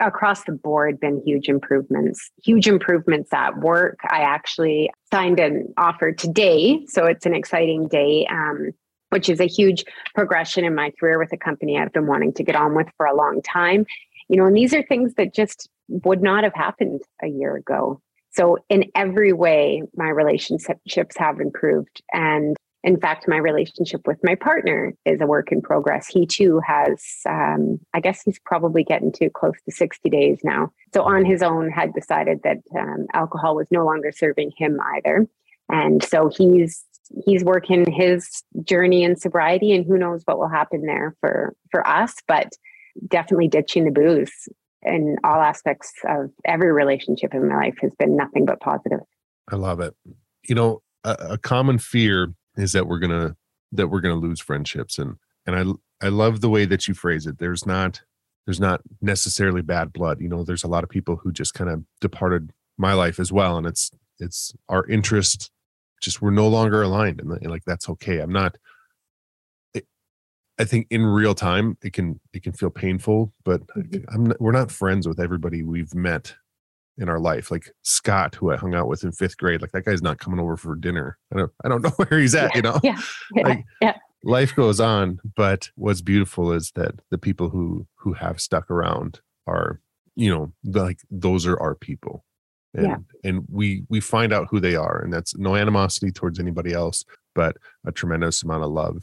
across 0.00 0.44
the 0.44 0.52
board 0.52 0.98
been 0.98 1.22
huge 1.24 1.48
improvements, 1.48 2.30
huge 2.42 2.66
improvements 2.66 3.32
at 3.32 3.58
work. 3.58 3.98
I 4.10 4.20
actually 4.20 4.90
signed 5.12 5.38
an 5.38 5.72
offer 5.76 6.12
today. 6.12 6.84
So 6.88 7.04
it's 7.04 7.26
an 7.26 7.34
exciting 7.34 7.88
day. 7.88 8.26
Um, 8.30 8.72
which 9.10 9.28
is 9.28 9.40
a 9.40 9.46
huge 9.46 9.84
progression 10.14 10.64
in 10.64 10.74
my 10.74 10.90
career 10.98 11.18
with 11.18 11.30
a 11.34 11.36
company 11.36 11.78
I've 11.78 11.92
been 11.92 12.06
wanting 12.06 12.32
to 12.32 12.42
get 12.42 12.56
on 12.56 12.74
with 12.74 12.86
for 12.96 13.04
a 13.04 13.14
long 13.14 13.42
time. 13.42 13.84
You 14.28 14.38
know, 14.38 14.46
and 14.46 14.56
these 14.56 14.72
are 14.72 14.82
things 14.82 15.12
that 15.18 15.34
just 15.34 15.68
would 15.88 16.22
not 16.22 16.44
have 16.44 16.54
happened 16.54 17.02
a 17.22 17.26
year 17.26 17.54
ago. 17.54 18.00
So, 18.30 18.56
in 18.70 18.90
every 18.94 19.34
way, 19.34 19.82
my 19.94 20.08
relationships 20.08 21.16
have 21.18 21.40
improved. 21.40 22.02
And 22.14 22.56
in 22.84 22.98
fact, 22.98 23.28
my 23.28 23.36
relationship 23.36 24.06
with 24.06 24.18
my 24.24 24.34
partner 24.34 24.92
is 25.04 25.20
a 25.20 25.26
work 25.26 25.52
in 25.52 25.62
progress. 25.62 26.08
He 26.08 26.26
too 26.26 26.60
has, 26.66 27.02
um, 27.28 27.78
I 27.94 28.00
guess 28.00 28.22
he's 28.22 28.40
probably 28.40 28.82
getting 28.82 29.12
to 29.12 29.30
close 29.30 29.54
to 29.64 29.72
60 29.72 30.10
days 30.10 30.40
now. 30.42 30.72
So, 30.92 31.02
on 31.04 31.24
his 31.24 31.42
own, 31.42 31.70
had 31.70 31.94
decided 31.94 32.40
that 32.42 32.58
um, 32.76 33.06
alcohol 33.14 33.54
was 33.54 33.68
no 33.70 33.84
longer 33.84 34.10
serving 34.12 34.52
him 34.56 34.78
either. 34.96 35.28
And 35.68 36.02
so 36.02 36.28
he's 36.28 36.84
he's 37.24 37.44
working 37.44 37.90
his 37.90 38.42
journey 38.62 39.04
in 39.04 39.16
sobriety 39.16 39.72
and 39.72 39.86
who 39.86 39.98
knows 39.98 40.22
what 40.24 40.38
will 40.38 40.48
happen 40.48 40.82
there 40.86 41.14
for 41.20 41.54
for 41.70 41.86
us 41.86 42.14
but 42.26 42.52
definitely 43.08 43.48
ditching 43.48 43.84
the 43.84 43.90
booze 43.90 44.48
in 44.82 45.16
all 45.24 45.40
aspects 45.40 45.92
of 46.08 46.30
every 46.44 46.72
relationship 46.72 47.34
in 47.34 47.48
my 47.48 47.56
life 47.56 47.74
has 47.80 47.92
been 47.98 48.16
nothing 48.16 48.46
but 48.46 48.60
positive 48.60 49.00
i 49.50 49.56
love 49.56 49.80
it 49.80 49.94
you 50.48 50.54
know 50.54 50.80
a, 51.04 51.16
a 51.30 51.38
common 51.38 51.76
fear 51.76 52.32
is 52.56 52.72
that 52.72 52.86
we're 52.86 52.98
gonna 52.98 53.36
that 53.72 53.88
we're 53.88 54.00
gonna 54.00 54.14
lose 54.14 54.40
friendships. 54.40 54.98
And 54.98 55.16
and 55.46 55.56
i 55.56 56.06
i 56.06 56.08
love 56.08 56.40
the 56.40 56.50
way 56.50 56.64
that 56.66 56.88
you 56.88 56.94
phrase 56.94 57.26
it. 57.26 57.38
There's 57.38 57.66
not 57.66 58.02
there's 58.46 58.60
not 58.60 58.80
necessarily 59.00 59.62
bad 59.62 59.92
blood. 59.92 60.20
You 60.20 60.28
know 60.28 60.44
there's 60.44 60.64
a 60.64 60.68
lot 60.68 60.84
of 60.84 60.90
people 60.90 61.16
who 61.16 61.32
just 61.32 61.54
kind 61.54 61.70
of 61.70 61.84
departed 62.00 62.50
my 62.78 62.92
life 62.94 63.18
as 63.18 63.32
well. 63.32 63.56
And 63.56 63.66
it's 63.66 63.90
it's 64.18 64.54
our 64.68 64.86
interest 64.86 65.50
just 66.00 66.20
we're 66.20 66.30
no 66.30 66.48
longer 66.48 66.82
aligned. 66.82 67.20
And, 67.20 67.30
and 67.30 67.50
like 67.50 67.64
that's 67.64 67.88
okay. 67.88 68.18
I'm 68.18 68.32
not 68.32 68.58
it, 69.74 69.86
i 70.58 70.64
think 70.64 70.86
in 70.90 71.04
real 71.04 71.34
time 71.34 71.78
it 71.82 71.92
can 71.92 72.20
it 72.32 72.42
can 72.42 72.52
feel 72.52 72.70
painful 72.70 73.32
but 73.44 73.66
mm-hmm. 73.68 74.04
i'm 74.14 74.26
not, 74.26 74.40
we're 74.40 74.52
not 74.52 74.70
friends 74.70 75.08
with 75.08 75.18
everybody 75.18 75.62
we've 75.62 75.94
met 75.94 76.34
in 76.98 77.08
our 77.08 77.18
life 77.18 77.50
like 77.50 77.70
scott 77.82 78.34
who 78.34 78.52
i 78.52 78.56
hung 78.56 78.74
out 78.74 78.86
with 78.86 79.02
in 79.02 79.12
fifth 79.12 79.36
grade 79.38 79.62
like 79.62 79.72
that 79.72 79.84
guy's 79.84 80.02
not 80.02 80.18
coming 80.18 80.38
over 80.38 80.56
for 80.56 80.74
dinner. 80.74 81.18
I 81.32 81.38
don't 81.38 81.52
i 81.64 81.68
don't 81.68 81.82
know 81.82 81.90
where 81.96 82.20
he's 82.20 82.34
at 82.34 82.50
yeah, 82.50 82.56
you 82.56 82.62
know? 82.62 82.80
yeah, 82.82 83.00
yeah, 83.34 83.42
like, 83.42 83.64
yeah 83.80 83.96
life 84.24 84.54
goes 84.54 84.78
on 84.78 85.18
but 85.36 85.70
what's 85.74 86.00
beautiful 86.00 86.52
is 86.52 86.70
that 86.76 86.94
the 87.10 87.18
people 87.18 87.48
who 87.48 87.86
who 87.96 88.12
have 88.12 88.40
stuck 88.40 88.70
around 88.70 89.20
are 89.46 89.80
you 90.16 90.30
know 90.30 90.52
like 90.64 90.98
those 91.10 91.46
are 91.46 91.58
our 91.60 91.74
people. 91.74 92.24
And 92.74 92.86
yeah. 92.86 92.96
and 93.22 93.44
we 93.50 93.84
we 93.90 94.00
find 94.00 94.32
out 94.32 94.48
who 94.50 94.58
they 94.58 94.76
are 94.76 95.02
and 95.02 95.12
that's 95.12 95.36
no 95.36 95.56
animosity 95.56 96.10
towards 96.10 96.40
anybody 96.40 96.72
else 96.72 97.04
but 97.34 97.56
a 97.86 97.92
tremendous 97.92 98.42
amount 98.42 98.64
of 98.64 98.70
love 98.70 99.02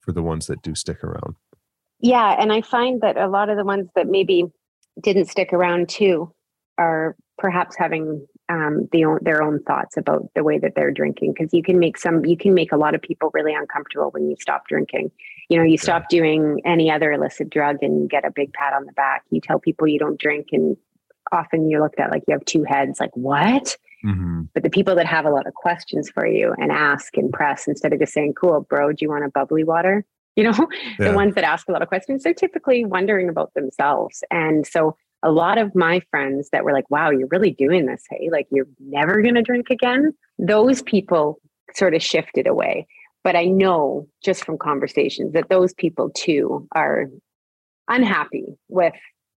for 0.00 0.10
the 0.10 0.22
ones 0.22 0.46
that 0.46 0.62
do 0.62 0.74
stick 0.74 1.02
around. 1.04 1.36
Yeah 2.00 2.34
and 2.38 2.52
i 2.52 2.60
find 2.60 3.00
that 3.02 3.16
a 3.16 3.28
lot 3.28 3.50
of 3.50 3.56
the 3.56 3.64
ones 3.64 3.88
that 3.94 4.08
maybe 4.08 4.46
didn't 5.00 5.26
stick 5.26 5.52
around 5.52 5.88
too 5.88 6.32
are 6.76 7.14
perhaps 7.38 7.76
having 7.76 8.26
um, 8.48 8.88
the 8.92 9.04
own, 9.04 9.18
their 9.22 9.42
own 9.42 9.62
thoughts 9.62 9.96
about 9.96 10.28
the 10.34 10.44
way 10.44 10.58
that 10.58 10.74
they're 10.76 10.92
drinking 10.92 11.34
because 11.36 11.52
you 11.52 11.62
can 11.62 11.78
make 11.78 11.98
some 11.98 12.24
you 12.24 12.36
can 12.36 12.54
make 12.54 12.72
a 12.72 12.76
lot 12.76 12.94
of 12.94 13.02
people 13.02 13.30
really 13.32 13.54
uncomfortable 13.54 14.10
when 14.10 14.28
you 14.28 14.36
stop 14.38 14.68
drinking 14.68 15.10
you 15.48 15.56
know 15.56 15.64
you 15.64 15.78
stop 15.78 16.04
yeah. 16.10 16.18
doing 16.18 16.60
any 16.64 16.90
other 16.90 17.10
illicit 17.10 17.50
drug 17.50 17.78
and 17.80 18.02
you 18.02 18.08
get 18.08 18.24
a 18.24 18.30
big 18.30 18.52
pat 18.52 18.72
on 18.74 18.84
the 18.84 18.92
back 18.92 19.22
you 19.30 19.40
tell 19.40 19.58
people 19.58 19.88
you 19.88 19.98
don't 19.98 20.20
drink 20.20 20.48
and 20.52 20.76
often 21.32 21.68
you're 21.68 21.82
looked 21.82 22.00
at 22.00 22.10
like 22.10 22.22
you 22.26 22.32
have 22.32 22.44
two 22.44 22.64
heads, 22.64 23.00
like, 23.00 23.14
what? 23.14 23.76
Mm-hmm. 24.04 24.42
But 24.52 24.62
the 24.62 24.70
people 24.70 24.94
that 24.96 25.06
have 25.06 25.24
a 25.24 25.30
lot 25.30 25.46
of 25.46 25.54
questions 25.54 26.10
for 26.10 26.26
you 26.26 26.54
and 26.58 26.70
ask 26.70 27.16
and 27.16 27.32
press 27.32 27.66
instead 27.66 27.92
of 27.92 27.98
just 27.98 28.12
saying, 28.12 28.34
cool, 28.34 28.60
bro, 28.68 28.90
do 28.90 28.98
you 29.00 29.08
want 29.08 29.24
a 29.24 29.30
bubbly 29.30 29.64
water? 29.64 30.04
You 30.36 30.50
know, 30.50 30.68
Yeah. 30.98 31.10
the 31.10 31.14
ones 31.14 31.36
that 31.36 31.44
ask 31.44 31.68
a 31.68 31.72
lot 31.72 31.80
of 31.80 31.86
questions, 31.86 32.24
they're 32.24 32.34
typically 32.34 32.84
wondering 32.84 33.28
about 33.28 33.54
themselves. 33.54 34.24
And 34.32 34.66
so 34.66 34.96
a 35.24 35.32
lot 35.32 35.58
of 35.58 35.74
my 35.74 36.00
friends 36.10 36.50
that 36.50 36.64
were 36.64 36.72
like, 36.72 36.88
wow, 36.90 37.10
you're 37.10 37.28
really 37.28 37.50
doing 37.50 37.86
this. 37.86 38.04
Hey, 38.10 38.28
like 38.30 38.46
you're 38.50 38.68
never 38.78 39.22
going 39.22 39.34
to 39.34 39.42
drink 39.42 39.70
again. 39.70 40.12
Those 40.38 40.82
people 40.82 41.40
sort 41.74 41.94
of 41.94 42.02
shifted 42.02 42.46
away. 42.46 42.86
But 43.24 43.34
I 43.34 43.46
know 43.46 44.06
just 44.22 44.44
from 44.44 44.58
conversations 44.58 45.32
that 45.32 45.48
those 45.48 45.72
people 45.72 46.10
too 46.10 46.68
are 46.72 47.06
unhappy 47.88 48.44
with 48.68 48.92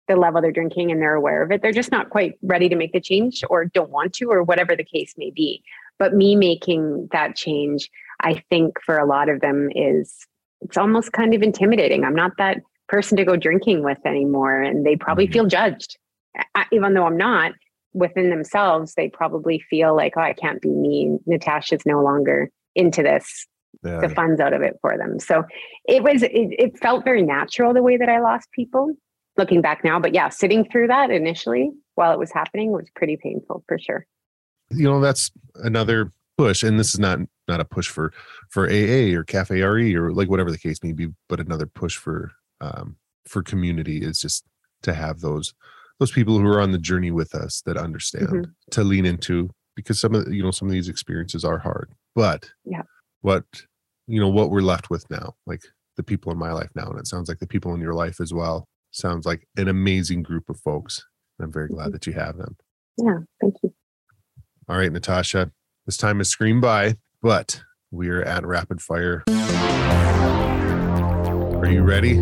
the 0.08 0.16
level 0.16 0.40
they're 0.40 0.52
drinking 0.52 0.90
and 0.90 1.02
they're 1.02 1.14
aware 1.14 1.42
of 1.42 1.50
it. 1.50 1.60
They're 1.60 1.72
just 1.72 1.92
not 1.92 2.10
quite 2.10 2.34
ready 2.42 2.68
to 2.70 2.76
make 2.76 2.92
the 2.92 3.00
change 3.00 3.44
or 3.50 3.66
don't 3.66 3.90
want 3.90 4.14
to, 4.14 4.30
or 4.30 4.42
whatever 4.42 4.74
the 4.74 4.84
case 4.84 5.12
may 5.18 5.30
be. 5.30 5.62
But 5.98 6.14
me 6.14 6.34
making 6.34 7.08
that 7.12 7.36
change, 7.36 7.90
I 8.20 8.42
think 8.50 8.78
for 8.84 8.98
a 8.98 9.06
lot 9.06 9.28
of 9.28 9.40
them 9.40 9.68
is 9.74 10.26
it's 10.62 10.78
almost 10.78 11.12
kind 11.12 11.34
of 11.34 11.42
intimidating. 11.42 12.04
I'm 12.04 12.14
not 12.14 12.32
that 12.38 12.58
person 12.88 13.16
to 13.16 13.24
go 13.24 13.36
drinking 13.36 13.82
with 13.82 13.98
anymore. 14.04 14.60
And 14.60 14.84
they 14.84 14.96
probably 14.96 15.26
Mhm. 15.28 15.32
feel 15.32 15.46
judged. 15.46 15.96
I, 16.54 16.64
even 16.72 16.94
though 16.94 17.06
I'm 17.06 17.16
not 17.16 17.52
within 17.92 18.30
themselves, 18.30 18.94
they 18.94 19.08
probably 19.08 19.60
feel 19.70 19.94
like, 19.96 20.14
oh, 20.16 20.20
I 20.22 20.32
can't 20.32 20.60
be 20.60 20.70
me. 20.70 21.18
Natasha's 21.26 21.86
no 21.86 22.02
longer 22.02 22.50
into 22.74 23.02
this 23.02 23.46
Yeah. 23.84 24.00
the 24.00 24.08
funds 24.08 24.40
out 24.40 24.52
of 24.52 24.62
it 24.62 24.76
for 24.80 24.96
them. 24.98 25.18
So 25.20 25.44
it 25.88 26.02
was, 26.02 26.22
it, 26.22 26.30
it 26.32 26.78
felt 26.78 27.04
very 27.04 27.22
natural 27.22 27.72
the 27.72 27.82
way 27.82 27.96
that 27.96 28.08
I 28.08 28.20
lost 28.20 28.50
people 28.52 28.92
looking 29.36 29.60
back 29.60 29.84
now. 29.84 29.98
But 30.00 30.12
yeah, 30.14 30.28
sitting 30.28 30.64
through 30.64 30.88
that 30.88 31.10
initially 31.10 31.70
while 31.94 32.12
it 32.12 32.18
was 32.18 32.32
happening 32.32 32.72
was 32.72 32.88
pretty 32.96 33.16
painful 33.16 33.64
for 33.68 33.78
sure. 33.78 34.06
you 34.70 34.84
know 34.84 35.00
that's 35.00 35.30
another 35.56 36.10
push 36.38 36.62
and 36.64 36.80
this 36.80 36.94
is 36.94 36.98
not 36.98 37.18
not 37.46 37.60
a 37.60 37.64
push 37.64 37.86
for 37.88 38.12
for 38.50 38.66
aa 38.68 39.14
or 39.14 39.22
cafe 39.22 39.62
re 39.62 39.94
or 39.94 40.10
like 40.12 40.28
whatever 40.28 40.50
the 40.50 40.58
case 40.58 40.82
may 40.82 40.92
be 40.92 41.06
but 41.28 41.38
another 41.38 41.66
push 41.66 41.96
for 41.96 42.32
um 42.60 42.96
for 43.26 43.42
community 43.42 43.98
is 44.02 44.18
just 44.18 44.44
to 44.82 44.92
have 44.94 45.20
those 45.20 45.54
those 46.00 46.10
people 46.12 46.38
who 46.38 46.46
are 46.46 46.60
on 46.60 46.72
the 46.72 46.78
journey 46.78 47.10
with 47.10 47.34
us 47.34 47.62
that 47.66 47.76
understand 47.76 48.28
Mhm. 48.28 48.44
to 48.72 48.84
lean 48.84 49.06
into 49.06 49.50
because 49.76 50.00
some 50.00 50.14
of 50.14 50.32
you 50.32 50.42
know 50.42 50.50
some 50.50 50.68
of 50.68 50.72
these 50.72 50.88
experiences 50.88 51.44
are 51.44 51.58
hard 51.58 51.92
but 52.14 52.50
Yeah. 52.64 52.82
what 53.22 53.44
you 54.06 54.20
know 54.20 54.28
what 54.28 54.50
we're 54.50 54.60
left 54.60 54.90
with 54.90 55.08
now 55.10 55.34
like 55.46 55.62
the 55.96 56.02
people 56.02 56.30
in 56.32 56.38
my 56.38 56.52
life 56.52 56.70
now 56.74 56.88
and 56.90 56.98
it 56.98 57.06
sounds 57.06 57.28
like 57.28 57.38
the 57.38 57.46
people 57.46 57.72
in 57.74 57.80
your 57.80 57.94
life 57.94 58.20
as 58.20 58.32
well 58.34 58.68
sounds 58.90 59.24
like 59.26 59.46
an 59.56 59.68
amazing 59.68 60.22
group 60.22 60.48
of 60.50 60.58
folks 60.60 61.04
i'm 61.40 61.50
very 61.52 61.68
glad 61.68 61.88
Mhm. 61.88 61.92
that 61.92 62.06
you 62.06 62.12
have 62.14 62.36
them 62.36 62.56
Yeah. 62.98 63.18
Thank 63.40 63.54
you. 63.62 63.74
all 64.68 64.76
right, 64.78 64.92
Natasha, 64.92 65.50
this 65.86 65.96
time 65.96 66.18
has 66.18 66.28
screamed 66.28 66.62
by, 66.62 66.96
but 67.20 67.62
we're 67.90 68.22
at 68.22 68.46
rapid 68.46 68.80
fire. 68.80 69.24
Are 71.64 71.70
you 71.70 71.82
ready? 71.82 72.16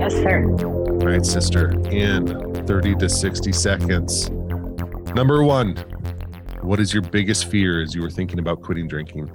Yes, 0.00 0.12
sir. 0.14 0.50
All 0.64 1.06
right, 1.06 1.24
sister, 1.24 1.70
in 1.90 2.26
30 2.66 2.96
to 2.96 3.08
60 3.08 3.52
seconds. 3.52 4.30
Number 5.14 5.44
one, 5.44 5.76
what 6.60 6.80
is 6.80 6.92
your 6.92 7.02
biggest 7.04 7.44
fear 7.44 7.80
as 7.80 7.94
you 7.94 8.02
were 8.02 8.10
thinking 8.10 8.40
about 8.40 8.62
quitting 8.62 8.88
drinking? 8.88 9.30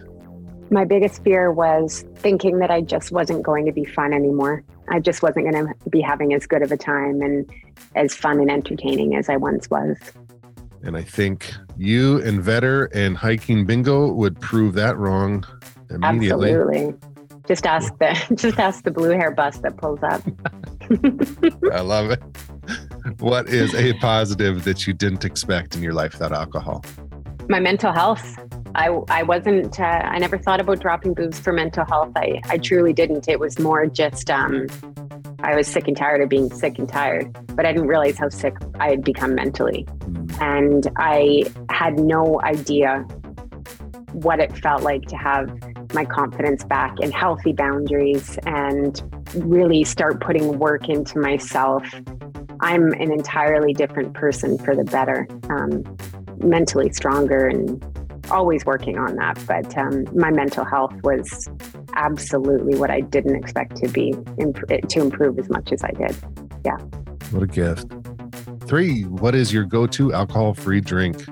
My 0.70 0.84
biggest 0.84 1.24
fear 1.24 1.54
was 1.54 2.04
thinking 2.18 2.60
that 2.60 2.70
I 2.70 2.82
just 2.82 3.14
wasn't 3.14 3.44
going 3.44 3.66
to 3.66 3.72
be 3.72 3.86
fun 3.86 4.12
anymore. 4.12 4.62
I 4.90 5.00
just 5.00 5.24
wasn't 5.24 5.50
going 5.50 5.68
to 5.68 5.90
be 5.90 6.02
having 6.02 6.34
as 6.34 6.46
good 6.46 6.62
of 6.62 6.74
a 6.74 6.78
time 6.78 7.22
and 7.22 7.50
as 7.96 8.14
fun 8.14 8.42
and 8.42 8.52
entertaining 8.52 9.16
as 9.16 9.30
I 9.30 9.38
once 9.38 9.70
was. 9.70 9.96
And 10.84 10.98
I 10.98 11.02
think 11.02 11.50
you 11.78 12.22
and 12.24 12.42
Vedder 12.44 12.88
and 12.94 13.16
hiking 13.16 13.66
bingo 13.66 14.12
would 14.12 14.38
prove 14.42 14.74
that 14.74 14.98
wrong 14.98 15.46
immediately. 15.90 16.52
Absolutely. 16.52 16.94
Just 17.50 17.66
ask 17.66 17.98
the 17.98 18.14
just 18.36 18.60
ask 18.60 18.84
the 18.84 18.92
blue 18.92 19.10
hair 19.10 19.32
bus 19.32 19.58
that 19.58 19.76
pulls 19.76 20.04
up. 20.04 20.22
I 21.74 21.82
love 21.82 22.12
it. 22.12 22.22
What 23.20 23.50
is 23.50 23.74
a 23.74 23.94
positive 23.94 24.64
that 24.66 24.86
you 24.86 24.94
didn't 24.94 25.26
expect 25.26 25.76
in 25.76 25.82
your 25.82 25.94
life 25.94 26.14
without 26.14 26.32
alcohol? 26.32 26.86
My 27.50 27.60
mental 27.60 27.92
health. 27.92 28.38
I 28.76 28.90
I 29.10 29.24
wasn't. 29.24 29.80
Uh, 29.80 29.84
I 29.84 30.20
never 30.20 30.38
thought 30.38 30.62
about 30.62 30.80
dropping 30.80 31.16
booze 31.16 31.40
for 31.40 31.52
mental 31.52 31.86
health. 31.86 32.12
I 32.16 32.40
I 32.46 32.60
truly 32.60 32.94
didn't. 32.94 33.28
It 33.28 33.40
was 33.40 33.58
more 33.58 33.88
just. 33.88 34.30
Um, 34.30 34.68
I 35.40 35.56
was 35.56 35.68
sick 35.68 35.88
and 35.88 35.98
tired 35.98 36.22
of 36.22 36.30
being 36.30 36.52
sick 36.52 36.78
and 36.78 36.88
tired, 36.88 37.34
but 37.56 37.66
I 37.66 37.72
didn't 37.74 37.88
realize 37.88 38.20
how 38.20 38.30
sick 38.30 38.56
I 38.80 38.92
had 38.92 39.04
become 39.04 39.34
mentally. 39.34 39.88
and 40.40 40.88
I 40.98 41.46
had 41.72 41.98
no 42.00 42.42
idea 42.44 43.08
what 44.12 44.40
it 44.40 44.56
felt 44.58 44.84
like 44.84 45.04
to 45.04 45.16
have 45.16 45.50
my 45.94 46.06
confidence 46.06 46.64
back 46.64 46.96
and 47.02 47.14
healthy 47.14 47.54
boundaries 47.54 48.38
and 48.46 49.02
really 49.36 49.84
start 49.84 50.22
putting 50.22 50.60
work 50.60 50.88
into 50.90 51.20
myself. 51.20 51.84
I'm 52.62 52.92
an 52.94 53.12
entirely 53.12 53.74
different 53.74 54.14
person 54.14 54.58
for 54.58 54.76
the 54.76 54.84
better, 54.84 55.28
um, 55.50 55.84
mentally 56.38 56.92
stronger 56.92 57.48
and 57.48 57.84
always 58.30 58.66
working 58.66 58.98
on 58.98 59.16
that. 59.16 59.42
But 59.48 59.76
um, 59.78 60.06
my 60.14 60.32
mental 60.32 60.66
health 60.66 60.94
was 61.04 61.50
absolutely 61.94 62.78
what 62.78 62.92
I 62.92 63.02
didn't 63.02 63.36
expect 63.36 63.78
to 63.78 63.88
be 63.88 64.14
imp- 64.38 64.68
to 64.68 65.00
improve 65.00 65.40
as 65.40 65.50
much 65.50 65.72
as 65.72 65.84
I 65.84 65.92
did. 65.92 66.16
Yeah. 66.66 66.78
What 67.32 67.44
a 67.44 67.48
gift. 67.48 67.88
Three, 68.68 69.04
what 69.04 69.34
is 69.34 69.52
your 69.52 69.64
go 69.64 69.88
to 69.88 70.14
alcohol 70.14 70.54
free 70.54 70.82
drink? 70.82 71.26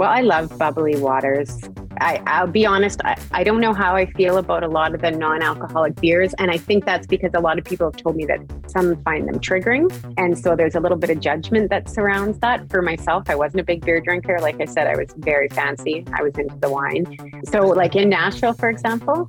Well, 0.00 0.08
I 0.08 0.22
love 0.22 0.56
bubbly 0.56 0.98
waters. 0.98 1.60
I, 2.00 2.22
I'll 2.26 2.46
be 2.46 2.64
honest, 2.64 3.02
I, 3.04 3.20
I 3.32 3.44
don't 3.44 3.60
know 3.60 3.74
how 3.74 3.96
I 3.96 4.06
feel 4.12 4.38
about 4.38 4.64
a 4.64 4.66
lot 4.66 4.94
of 4.94 5.02
the 5.02 5.10
non 5.10 5.42
alcoholic 5.42 5.94
beers. 5.96 6.32
And 6.38 6.50
I 6.50 6.56
think 6.56 6.86
that's 6.86 7.06
because 7.06 7.32
a 7.34 7.40
lot 7.40 7.58
of 7.58 7.66
people 7.66 7.86
have 7.88 7.98
told 7.98 8.16
me 8.16 8.24
that 8.24 8.40
some 8.66 8.96
find 9.02 9.28
them 9.28 9.38
triggering. 9.40 9.92
And 10.16 10.38
so 10.38 10.56
there's 10.56 10.74
a 10.74 10.80
little 10.80 10.96
bit 10.96 11.10
of 11.10 11.20
judgment 11.20 11.68
that 11.68 11.90
surrounds 11.90 12.38
that. 12.38 12.70
For 12.70 12.80
myself, 12.80 13.24
I 13.28 13.34
wasn't 13.34 13.60
a 13.60 13.64
big 13.64 13.84
beer 13.84 14.00
drinker. 14.00 14.38
Like 14.40 14.58
I 14.58 14.64
said, 14.64 14.86
I 14.86 14.96
was 14.96 15.12
very 15.18 15.50
fancy, 15.50 16.02
I 16.14 16.22
was 16.22 16.32
into 16.38 16.56
the 16.56 16.70
wine. 16.70 17.44
So, 17.44 17.66
like 17.66 17.94
in 17.94 18.08
Nashville, 18.08 18.54
for 18.54 18.70
example, 18.70 19.28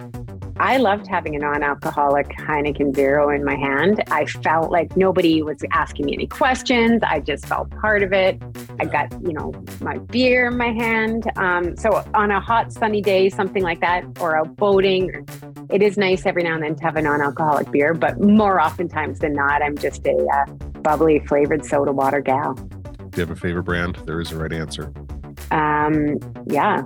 I 0.62 0.78
loved 0.78 1.08
having 1.08 1.36
a 1.36 1.40
non 1.40 1.64
alcoholic 1.64 2.28
Heineken 2.38 2.96
Zero 2.96 3.32
in 3.32 3.44
my 3.44 3.56
hand. 3.56 4.04
I 4.12 4.26
felt 4.26 4.72
like 4.72 4.96
nobody 4.96 5.42
was 5.42 5.58
asking 5.72 6.06
me 6.06 6.14
any 6.14 6.28
questions. 6.28 7.02
I 7.02 7.20
just 7.20 7.48
felt 7.48 7.72
part 7.72 8.04
of 8.04 8.14
it. 8.14 8.40
I 8.80 8.86
got, 8.86 9.12
you 9.26 9.34
know, 9.34 9.52
my 9.80 9.98
beer 9.98 10.50
in 10.50 10.58
my 10.58 10.72
hand. 10.72 11.32
Um, 11.36 11.76
so 11.76 12.06
on 12.14 12.30
a 12.30 12.40
hot 12.40 12.72
sunny 12.72 13.02
day, 13.02 13.28
something 13.28 13.64
like 13.64 13.82
that, 13.82 14.04
or 14.20 14.38
out 14.38 14.56
boating, 14.56 15.28
it 15.72 15.82
is 15.82 15.98
nice 15.98 16.28
every 16.28 16.44
now 16.44 16.54
and 16.54 16.64
then 16.64 16.76
to 16.76 16.84
have 16.84 16.96
a 16.96 17.02
non-alcoholic 17.02 17.72
beer. 17.72 17.96
But 17.96 18.22
more 18.22 18.62
oftentimes 18.62 19.18
than 19.18 19.34
not, 19.34 19.64
I'm 19.64 19.76
just 19.76 20.06
a 20.06 20.16
uh, 20.16 20.46
bubbly 20.84 21.22
flavored 21.26 21.66
soda 21.66 21.92
water 21.92 22.22
gal. 22.22 22.54
Do 22.54 23.10
you 23.16 23.22
have 23.22 23.32
a 23.32 23.36
favorite 23.36 23.64
brand? 23.64 23.96
There 24.06 24.22
is 24.22 24.32
a 24.32 24.38
right 24.38 24.54
answer. 24.54 24.94
Um, 25.50 26.20
yeah, 26.46 26.84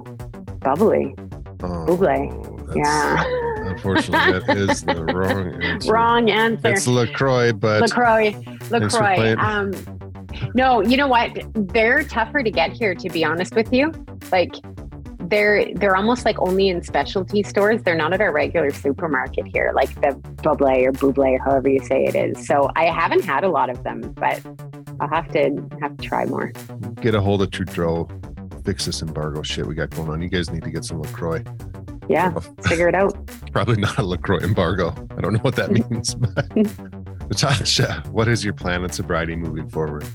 bubbly, 0.61 1.13
Oh, 1.61 1.85
bubly. 1.85 2.54
That's- 2.67 2.75
Yeah, 2.75 3.23
Unfortunately, 3.71 4.39
that 4.39 4.57
is 4.57 4.83
the 4.83 5.03
wrong 5.13 5.63
answer. 5.63 5.91
wrong 5.93 6.29
answer. 6.29 6.67
It's 6.69 6.87
LaCroix, 6.87 7.51
but 7.53 7.81
Lacroix, 7.81 8.35
Lacroix. 8.69 9.35
Um, 9.37 9.71
no, 10.53 10.81
you 10.81 10.97
know 10.97 11.07
what? 11.07 11.31
They're 11.53 12.03
tougher 12.03 12.43
to 12.43 12.51
get 12.51 12.71
here. 12.73 12.93
To 12.95 13.09
be 13.09 13.23
honest 13.25 13.55
with 13.55 13.71
you, 13.73 13.91
like 14.31 14.53
they're 15.29 15.73
they're 15.75 15.95
almost 15.95 16.23
like 16.25 16.37
only 16.39 16.69
in 16.69 16.83
specialty 16.83 17.41
stores. 17.41 17.81
They're 17.83 17.95
not 17.95 18.13
at 18.13 18.21
our 18.21 18.31
regular 18.31 18.71
supermarket 18.71 19.47
here, 19.47 19.71
like 19.73 19.93
the 19.95 20.09
Buble 20.43 20.85
or 20.85 20.91
Buble 20.91 21.17
or 21.35 21.39
however 21.43 21.69
you 21.69 21.79
say 21.85 22.03
it 22.05 22.15
is. 22.15 22.45
So 22.45 22.69
I 22.75 22.85
haven't 22.85 23.23
had 23.23 23.43
a 23.43 23.49
lot 23.49 23.69
of 23.69 23.83
them, 23.83 24.01
but 24.17 24.41
I'll 24.99 25.09
have 25.09 25.29
to 25.31 25.67
have 25.81 25.97
to 25.97 26.03
try 26.07 26.25
more. 26.25 26.51
get 27.01 27.15
a 27.15 27.21
hold 27.21 27.41
of 27.41 27.51
Trudeau. 27.51 28.07
Fix 28.63 28.85
this 28.85 29.01
embargo 29.03 29.41
shit 29.43 29.65
we 29.65 29.75
got 29.75 29.89
going 29.91 30.09
on. 30.09 30.21
You 30.21 30.29
guys 30.29 30.49
need 30.51 30.63
to 30.63 30.71
get 30.71 30.83
some 30.85 30.99
LaCroix. 31.01 31.43
Yeah, 32.09 32.37
figure 32.67 32.87
it 32.87 32.95
out. 32.95 33.15
Probably 33.51 33.77
not 33.77 33.97
a 33.97 34.03
LaCroix 34.03 34.39
embargo. 34.39 34.93
I 35.17 35.21
don't 35.21 35.33
know 35.33 35.39
what 35.39 35.55
that 35.55 35.71
means. 35.89 36.15
But 36.15 37.29
Natasha, 37.29 38.03
what 38.11 38.27
is 38.27 38.43
your 38.43 38.53
plan 38.53 38.83
in 38.83 38.91
sobriety 38.91 39.35
moving 39.35 39.69
forward? 39.69 40.05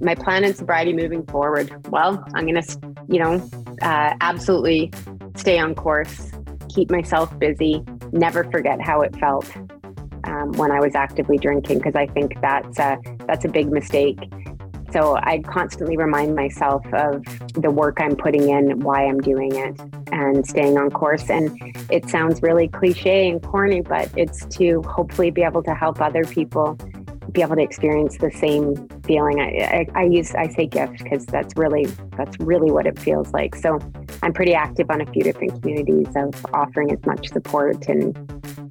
my 0.00 0.14
plan 0.14 0.44
in 0.44 0.54
sobriety 0.54 0.92
moving 0.92 1.24
forward? 1.26 1.72
Well, 1.90 2.22
I'm 2.34 2.46
going 2.46 2.62
to, 2.62 2.94
you 3.08 3.18
know, 3.18 3.34
uh, 3.82 4.14
absolutely 4.20 4.92
stay 5.36 5.58
on 5.58 5.74
course, 5.74 6.30
keep 6.68 6.90
myself 6.90 7.36
busy, 7.38 7.82
never 8.12 8.44
forget 8.44 8.80
how 8.80 9.00
it 9.02 9.16
felt 9.16 9.50
um, 10.24 10.52
when 10.52 10.70
I 10.70 10.80
was 10.80 10.94
actively 10.94 11.38
drinking, 11.38 11.78
because 11.78 11.94
I 11.94 12.06
think 12.06 12.40
that's 12.40 12.78
a, 12.78 12.98
that's 13.26 13.44
a 13.44 13.48
big 13.48 13.70
mistake. 13.70 14.18
So 14.96 15.18
I 15.22 15.40
constantly 15.40 15.98
remind 15.98 16.34
myself 16.34 16.82
of 16.94 17.22
the 17.52 17.70
work 17.70 17.98
I'm 18.00 18.16
putting 18.16 18.48
in, 18.48 18.80
why 18.80 19.04
I'm 19.04 19.20
doing 19.20 19.54
it, 19.54 19.78
and 20.10 20.46
staying 20.46 20.78
on 20.78 20.88
course. 20.88 21.28
And 21.28 21.54
it 21.90 22.08
sounds 22.08 22.40
really 22.40 22.68
cliche 22.68 23.28
and 23.28 23.42
corny, 23.42 23.82
but 23.82 24.10
it's 24.16 24.46
to 24.56 24.80
hopefully 24.84 25.30
be 25.30 25.42
able 25.42 25.62
to 25.64 25.74
help 25.74 26.00
other 26.00 26.24
people 26.24 26.78
be 27.30 27.42
able 27.42 27.56
to 27.56 27.62
experience 27.62 28.16
the 28.16 28.30
same 28.30 28.88
feeling. 29.00 29.38
I, 29.38 29.86
I, 29.94 30.00
I 30.00 30.04
use 30.04 30.34
I 30.34 30.48
say 30.48 30.64
gift 30.64 31.04
because 31.04 31.26
that's 31.26 31.52
really 31.58 31.84
that's 32.16 32.40
really 32.40 32.70
what 32.70 32.86
it 32.86 32.98
feels 32.98 33.34
like. 33.34 33.54
So 33.54 33.78
I'm 34.22 34.32
pretty 34.32 34.54
active 34.54 34.90
on 34.90 35.02
a 35.02 35.12
few 35.12 35.22
different 35.22 35.60
communities 35.60 36.08
of 36.16 36.42
offering 36.54 36.90
as 36.90 37.04
much 37.04 37.28
support 37.28 37.86
and 37.88 38.16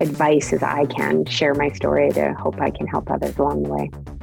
advice 0.01 0.51
as 0.53 0.63
I 0.63 0.85
can, 0.85 1.25
share 1.25 1.53
my 1.53 1.69
story 1.69 2.09
to 2.13 2.33
hope 2.33 2.59
I 2.59 2.71
can 2.71 2.87
help 2.87 3.11
others 3.11 3.37
along 3.37 3.61
the 3.61 3.69
way. 3.69 4.14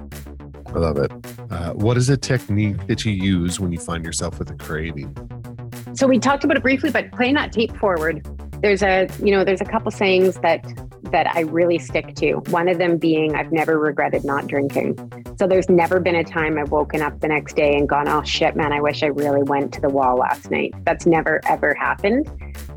I 0.74 0.78
love 0.78 0.96
it. 0.96 1.12
Uh, 1.50 1.72
what 1.74 1.96
is 1.96 2.08
a 2.08 2.16
technique 2.16 2.86
that 2.86 3.04
you 3.04 3.12
use 3.12 3.60
when 3.60 3.72
you 3.72 3.78
find 3.78 4.04
yourself 4.04 4.38
with 4.38 4.50
a 4.50 4.54
craving? 4.54 5.14
So 5.94 6.06
we 6.06 6.18
talked 6.18 6.44
about 6.44 6.56
it 6.56 6.62
briefly, 6.62 6.90
but 6.90 7.12
playing 7.12 7.34
that 7.34 7.52
tape 7.52 7.76
forward. 7.76 8.26
There's 8.62 8.82
a, 8.82 9.08
you 9.22 9.32
know, 9.32 9.44
there's 9.44 9.60
a 9.60 9.66
couple 9.66 9.90
sayings 9.90 10.36
that 10.36 10.64
that 11.10 11.26
I 11.36 11.40
really 11.40 11.78
stick 11.78 12.14
to. 12.16 12.36
One 12.48 12.68
of 12.68 12.78
them 12.78 12.96
being, 12.96 13.34
I've 13.34 13.52
never 13.52 13.78
regretted 13.78 14.24
not 14.24 14.46
drinking. 14.46 14.96
So 15.38 15.46
there's 15.46 15.68
never 15.68 16.00
been 16.00 16.14
a 16.14 16.24
time 16.24 16.56
I've 16.58 16.70
woken 16.70 17.02
up 17.02 17.20
the 17.20 17.28
next 17.28 17.54
day 17.54 17.76
and 17.76 17.88
gone, 17.88 18.08
oh 18.08 18.22
shit, 18.22 18.56
man, 18.56 18.72
I 18.72 18.80
wish 18.80 19.02
I 19.02 19.08
really 19.08 19.42
went 19.42 19.74
to 19.74 19.80
the 19.80 19.90
wall 19.90 20.16
last 20.16 20.50
night. 20.50 20.72
That's 20.84 21.04
never, 21.04 21.40
ever 21.48 21.74
happened. 21.74 22.30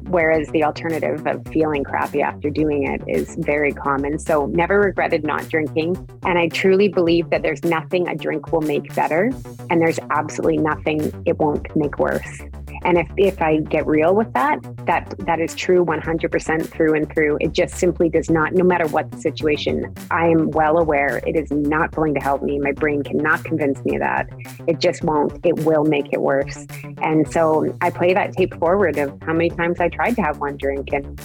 Whereas 0.07 0.47
the 0.49 0.63
alternative 0.63 1.25
of 1.25 1.45
feeling 1.47 1.83
crappy 1.83 2.21
after 2.21 2.49
doing 2.49 2.87
it 2.87 3.01
is 3.07 3.35
very 3.39 3.71
common. 3.71 4.19
So 4.19 4.47
never 4.47 4.79
regretted 4.79 5.23
not 5.23 5.47
drinking. 5.49 5.95
And 6.23 6.37
I 6.37 6.47
truly 6.47 6.87
believe 6.87 7.29
that 7.29 7.41
there's 7.41 7.63
nothing 7.63 8.07
a 8.07 8.15
drink 8.15 8.51
will 8.51 8.61
make 8.61 8.93
better, 8.95 9.31
and 9.69 9.81
there's 9.81 9.99
absolutely 10.11 10.57
nothing 10.57 11.11
it 11.25 11.37
won't 11.37 11.75
make 11.75 11.97
worse. 11.99 12.41
And 12.85 12.99
if, 12.99 13.07
if 13.17 13.41
I 13.41 13.57
get 13.57 13.87
real 13.87 14.13
with 14.15 14.31
that, 14.33 14.59
that 14.85 15.15
that 15.25 15.39
is 15.39 15.55
true 15.55 15.83
100% 15.83 16.67
through 16.67 16.93
and 16.93 17.11
through. 17.11 17.39
It 17.41 17.51
just 17.51 17.75
simply 17.75 18.09
does 18.09 18.29
not, 18.29 18.53
no 18.53 18.63
matter 18.63 18.87
what 18.87 19.09
the 19.09 19.19
situation, 19.19 19.93
I 20.11 20.27
am 20.27 20.51
well 20.51 20.77
aware 20.77 21.17
it 21.25 21.35
is 21.35 21.49
not 21.49 21.95
going 21.95 22.13
to 22.13 22.19
help 22.19 22.43
me. 22.43 22.59
My 22.59 22.73
brain 22.73 23.01
cannot 23.01 23.43
convince 23.43 23.83
me 23.83 23.95
of 23.95 24.01
that. 24.01 24.29
It 24.67 24.79
just 24.79 25.03
won't. 25.03 25.43
It 25.43 25.65
will 25.65 25.83
make 25.83 26.13
it 26.13 26.21
worse. 26.21 26.67
And 27.01 27.29
so 27.31 27.75
I 27.81 27.89
play 27.89 28.13
that 28.13 28.33
tape 28.33 28.53
forward 28.59 28.99
of 28.99 29.17
how 29.23 29.33
many 29.33 29.49
times 29.49 29.79
I 29.79 29.89
tried 29.95 30.15
to 30.17 30.21
have 30.21 30.39
one 30.39 30.57
drink 30.57 30.89
and. 30.93 31.19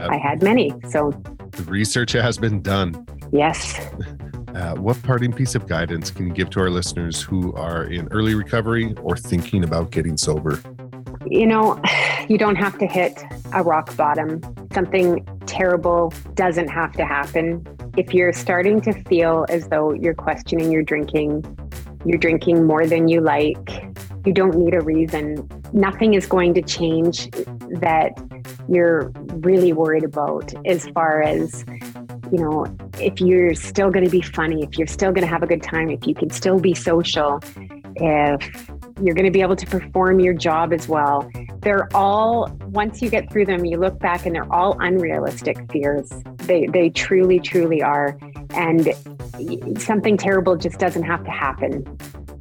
I 0.00 0.16
had 0.16 0.42
many. 0.42 0.72
So 0.88 1.12
the 1.52 1.62
research 1.62 2.12
has 2.12 2.38
been 2.38 2.60
done. 2.60 3.06
Yes. 3.32 3.78
Uh, 4.54 4.74
what 4.74 5.00
parting 5.02 5.32
piece 5.32 5.54
of 5.54 5.68
guidance 5.68 6.10
can 6.10 6.26
you 6.26 6.32
give 6.32 6.50
to 6.50 6.60
our 6.60 6.70
listeners 6.70 7.22
who 7.22 7.54
are 7.54 7.84
in 7.84 8.08
early 8.10 8.34
recovery 8.34 8.94
or 9.02 9.16
thinking 9.16 9.62
about 9.62 9.92
getting 9.92 10.16
sober? 10.16 10.60
You 11.26 11.46
know, 11.46 11.80
you 12.28 12.36
don't 12.36 12.56
have 12.56 12.78
to 12.78 12.86
hit 12.86 13.22
a 13.52 13.62
rock 13.62 13.96
bottom. 13.96 14.40
Something 14.72 15.24
terrible 15.46 16.12
doesn't 16.34 16.68
have 16.68 16.92
to 16.94 17.06
happen. 17.06 17.64
If 17.96 18.12
you're 18.12 18.32
starting 18.32 18.80
to 18.82 18.92
feel 19.04 19.46
as 19.48 19.68
though 19.68 19.92
you're 19.92 20.14
questioning 20.14 20.72
your 20.72 20.82
drinking, 20.82 21.44
you're 22.04 22.18
drinking 22.18 22.66
more 22.66 22.86
than 22.86 23.08
you 23.08 23.20
like, 23.20 23.84
you 24.26 24.32
don't 24.32 24.56
need 24.56 24.74
a 24.74 24.80
reason. 24.80 25.48
Nothing 25.72 26.14
is 26.14 26.26
going 26.26 26.54
to 26.54 26.62
change 26.62 27.30
that 27.80 28.12
you're 28.68 29.12
really 29.36 29.72
worried 29.72 30.04
about 30.04 30.52
as 30.66 30.88
far 30.88 31.22
as 31.22 31.64
you 32.32 32.38
know, 32.38 32.66
if 32.98 33.20
you're 33.20 33.54
still 33.54 33.90
going 33.90 34.04
to 34.04 34.10
be 34.10 34.20
funny, 34.20 34.64
if 34.64 34.76
you're 34.76 34.86
still 34.86 35.12
going 35.12 35.22
to 35.22 35.28
have 35.28 35.42
a 35.42 35.46
good 35.46 35.62
time, 35.62 35.90
if 35.90 36.06
you 36.06 36.14
can 36.14 36.30
still 36.30 36.58
be 36.58 36.74
social, 36.74 37.40
if 37.96 38.70
you're 39.02 39.14
going 39.14 39.26
to 39.26 39.30
be 39.30 39.42
able 39.42 39.56
to 39.56 39.66
perform 39.66 40.20
your 40.20 40.34
job 40.34 40.72
as 40.72 40.88
well. 40.88 41.30
They're 41.60 41.88
all, 41.94 42.50
once 42.66 43.02
you 43.02 43.10
get 43.10 43.30
through 43.30 43.46
them, 43.46 43.64
you 43.64 43.76
look 43.76 43.98
back 43.98 44.26
and 44.26 44.34
they're 44.34 44.52
all 44.52 44.76
unrealistic 44.80 45.70
fears. 45.70 46.10
They, 46.38 46.66
they 46.66 46.90
truly, 46.90 47.40
truly 47.40 47.82
are. 47.82 48.18
And 48.50 48.94
something 49.78 50.16
terrible 50.16 50.56
just 50.56 50.78
doesn't 50.78 51.02
have 51.02 51.24
to 51.24 51.30
happen. 51.30 51.84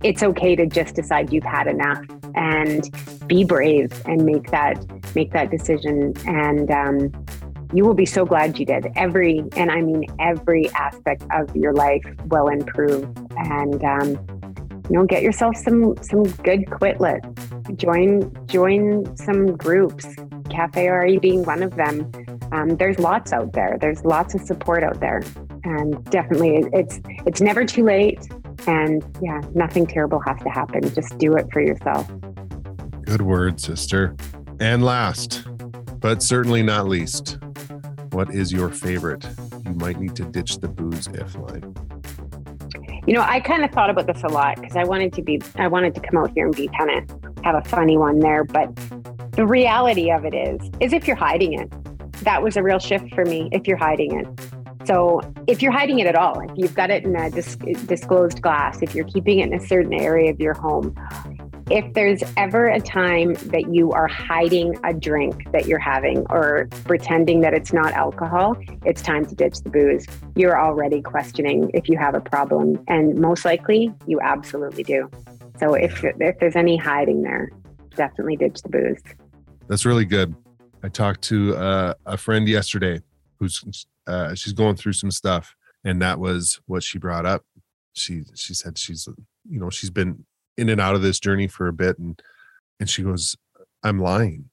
It's 0.06 0.22
okay 0.22 0.56
to 0.56 0.68
just 0.68 0.93
decide 0.93 1.34
you've 1.34 1.43
had 1.43 1.66
enough 1.66 2.06
and 2.36 2.88
be 3.26 3.43
brave 3.43 3.91
and 4.06 4.24
make 4.24 4.51
that 4.51 4.78
make 5.16 5.32
that 5.32 5.49
decision. 5.49 6.14
And 6.28 6.70
um, 6.70 7.26
you 7.74 7.84
will 7.86 7.95
be 7.95 8.06
so 8.06 8.24
glad 8.24 8.60
you 8.60 8.68
did. 8.68 8.86
Every, 8.95 9.43
and 9.56 9.72
I 9.72 9.82
mean 9.82 10.06
every 10.20 10.70
aspect 10.74 11.24
of 11.32 11.56
your 11.56 11.74
life 11.74 12.06
will 12.28 12.49
improve. 12.49 13.03
And 13.36 13.84
um, 13.84 14.10
you 14.89 14.97
know, 14.97 15.06
get 15.06 15.24
yourself 15.24 15.58
some 15.58 15.95
some 16.03 16.22
good 16.22 16.70
quit 16.70 17.01
lit. 17.01 17.26
Join 17.76 18.32
join 18.45 19.18
some 19.18 19.58
groups. 19.58 20.06
Cafe 20.51 20.88
RE 20.88 21.18
being 21.18 21.43
one 21.45 21.64
of 21.64 21.76
them. 21.78 22.12
Um, 22.51 22.78
there's 22.78 22.99
lots 22.99 23.34
out 23.34 23.53
there. 23.53 23.80
There's 23.82 24.06
lots 24.06 24.36
of 24.36 24.41
support 24.41 24.84
out 24.84 24.99
there, 24.99 25.24
and 25.64 26.06
definitely 26.12 26.70
it's 26.74 27.01
it's 27.26 27.41
never 27.41 27.66
too 27.66 27.86
late. 27.86 28.20
And 28.68 29.03
yeah, 29.22 29.41
nothing 29.53 29.86
terrible 29.86 30.20
has 30.22 30.38
to 30.43 30.49
happen. 30.49 30.93
Just 30.93 31.18
do 31.18 31.36
it 31.36 31.51
for 31.51 31.62
yourself. 31.62 32.10
Good 33.03 33.22
word, 33.22 33.60
sister. 33.60 34.16
And 34.60 34.84
last, 34.84 35.43
but 35.99 36.24
certainly 36.24 36.64
not 36.64 36.88
least, 36.88 37.38
what 38.12 38.34
is 38.34 38.51
your 38.51 38.70
favorite? 38.70 39.28
You 39.66 39.74
might 39.74 39.99
need 39.99 40.16
to 40.16 40.24
ditch 40.24 40.60
the 40.60 40.68
booze 40.68 41.08
if 41.08 41.36
line. 41.36 41.76
You 43.08 43.14
know, 43.14 43.22
I 43.22 43.39
kind 43.39 43.64
of 43.64 43.72
thought 43.72 43.89
about 43.89 44.08
this 44.08 44.24
a 44.24 44.28
lot 44.28 44.56
because 44.60 44.76
I 44.76 44.84
wanted 44.84 45.14
to 45.14 45.22
be, 45.22 45.41
I 45.56 45.68
wanted 45.68 45.93
to 45.95 46.01
come 46.01 46.18
out 46.18 46.32
here 46.34 46.45
and 46.47 46.56
be 46.56 46.70
kind 46.70 46.89
of 46.89 47.43
have 47.43 47.56
a 47.56 47.70
funny 47.70 47.97
one 47.97 48.20
there. 48.20 48.43
But 48.43 48.76
the 49.34 49.45
reality 49.45 50.10
of 50.10 50.26
it 50.26 50.34
is, 50.34 50.72
is 50.80 50.93
if 50.93 51.06
you're 51.06 51.16
hiding 51.16 51.53
it, 51.53 51.72
that 52.24 52.41
was 52.41 52.58
a 52.58 52.64
real 52.64 52.80
shift 52.80 53.14
for 53.14 53.26
me. 53.26 53.49
If 53.51 53.68
you're 53.68 53.78
hiding 53.78 54.20
it, 54.20 54.28
so 54.86 55.22
if 55.48 55.62
you're 55.62 55.72
hiding 55.72 56.00
it 56.00 56.08
at 56.08 56.16
all, 56.16 56.40
if 56.42 56.52
you've 56.56 56.76
got 56.76 56.90
it 56.90 57.04
in 57.04 57.16
a 57.16 57.30
dis- 57.30 57.56
disclosed 57.88 58.42
glass, 58.42 58.82
if 58.82 58.94
you're 58.96 59.06
keeping 59.06 59.40
it 59.40 59.48
in 59.48 59.54
a 59.54 59.66
certain 59.66 59.94
area 59.94 60.32
of 60.32 60.40
your 60.40 60.54
home, 60.54 60.96
if 61.72 61.94
there's 61.94 62.22
ever 62.38 62.68
a 62.68 62.80
time 62.80 63.34
that 63.46 63.74
you 63.74 63.92
are 63.92 64.08
hiding 64.08 64.78
a 64.84 64.94
drink 64.94 65.52
that 65.52 65.66
you're 65.66 65.80
having 65.80 66.20
or 66.30 66.68
pretending 66.84 67.42
that 67.42 67.56
it's 67.56 67.74
not 67.74 67.92
alcohol, 67.94 68.56
it's 68.86 69.02
time 69.02 69.26
to 69.26 69.34
ditch 69.34 69.60
the 69.64 69.72
booze. 69.72 70.06
You're 70.36 70.60
already 70.60 71.02
questioning 71.02 71.72
if 71.74 71.90
you 71.90 71.98
have 71.98 72.14
a 72.14 72.22
problem, 72.22 72.84
and 72.88 73.20
most 73.20 73.46
likely 73.46 73.92
you 74.06 74.20
absolutely 74.22 74.84
do. 74.84 75.10
So 75.60 75.74
if 75.74 76.04
if 76.04 76.38
there's 76.40 76.56
any 76.56 76.78
hiding 76.78 77.24
there, 77.24 77.50
definitely 77.96 78.36
ditch 78.36 78.62
the 78.62 78.70
booze. 78.70 79.02
That's 79.68 79.86
really 79.86 80.06
good. 80.06 80.36
I 80.84 80.90
talked 80.90 81.24
to 81.24 81.56
uh, 81.56 81.94
a 82.06 82.18
friend 82.18 82.48
yesterday 82.48 83.02
who's 83.40 83.88
uh, 84.08 84.36
she's 84.36 84.53
going 84.53 84.76
through 84.76 84.93
some 84.93 85.12
stuff, 85.12 85.56
and 85.84 86.01
that 86.01 86.20
was 86.20 86.60
what 86.66 86.84
she 86.84 86.97
brought 86.97 87.26
up. 87.26 87.43
She 87.93 88.24
she 88.36 88.53
said 88.53 88.78
she's 88.78 89.08
you 89.47 89.60
know 89.60 89.70
she's 89.70 89.89
been 89.89 90.26
in 90.58 90.70
and 90.70 90.82
out 90.82 90.95
of 90.95 91.01
this 91.01 91.20
journey 91.20 91.47
for 91.47 91.68
a 91.68 91.74
bit 91.74 91.97
and 91.97 92.22
and 92.80 92.89
she 92.89 93.03
goes 93.03 93.36
i'm 93.84 93.99
lying 93.99 94.49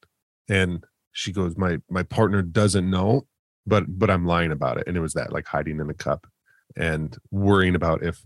and 0.49 0.83
she 1.11 1.31
goes 1.31 1.57
my 1.57 1.77
my 1.89 2.03
partner 2.03 2.41
doesn't 2.41 2.89
know 2.89 3.25
but 3.65 3.83
but 3.87 4.09
i'm 4.09 4.25
lying 4.25 4.51
about 4.51 4.77
it 4.77 4.87
and 4.87 4.97
it 4.97 5.01
was 5.01 5.13
that 5.13 5.31
like 5.31 5.47
hiding 5.47 5.79
in 5.79 5.87
the 5.87 5.93
cup 5.93 6.27
and 6.75 7.17
worrying 7.31 7.75
about 7.75 8.03
if 8.03 8.23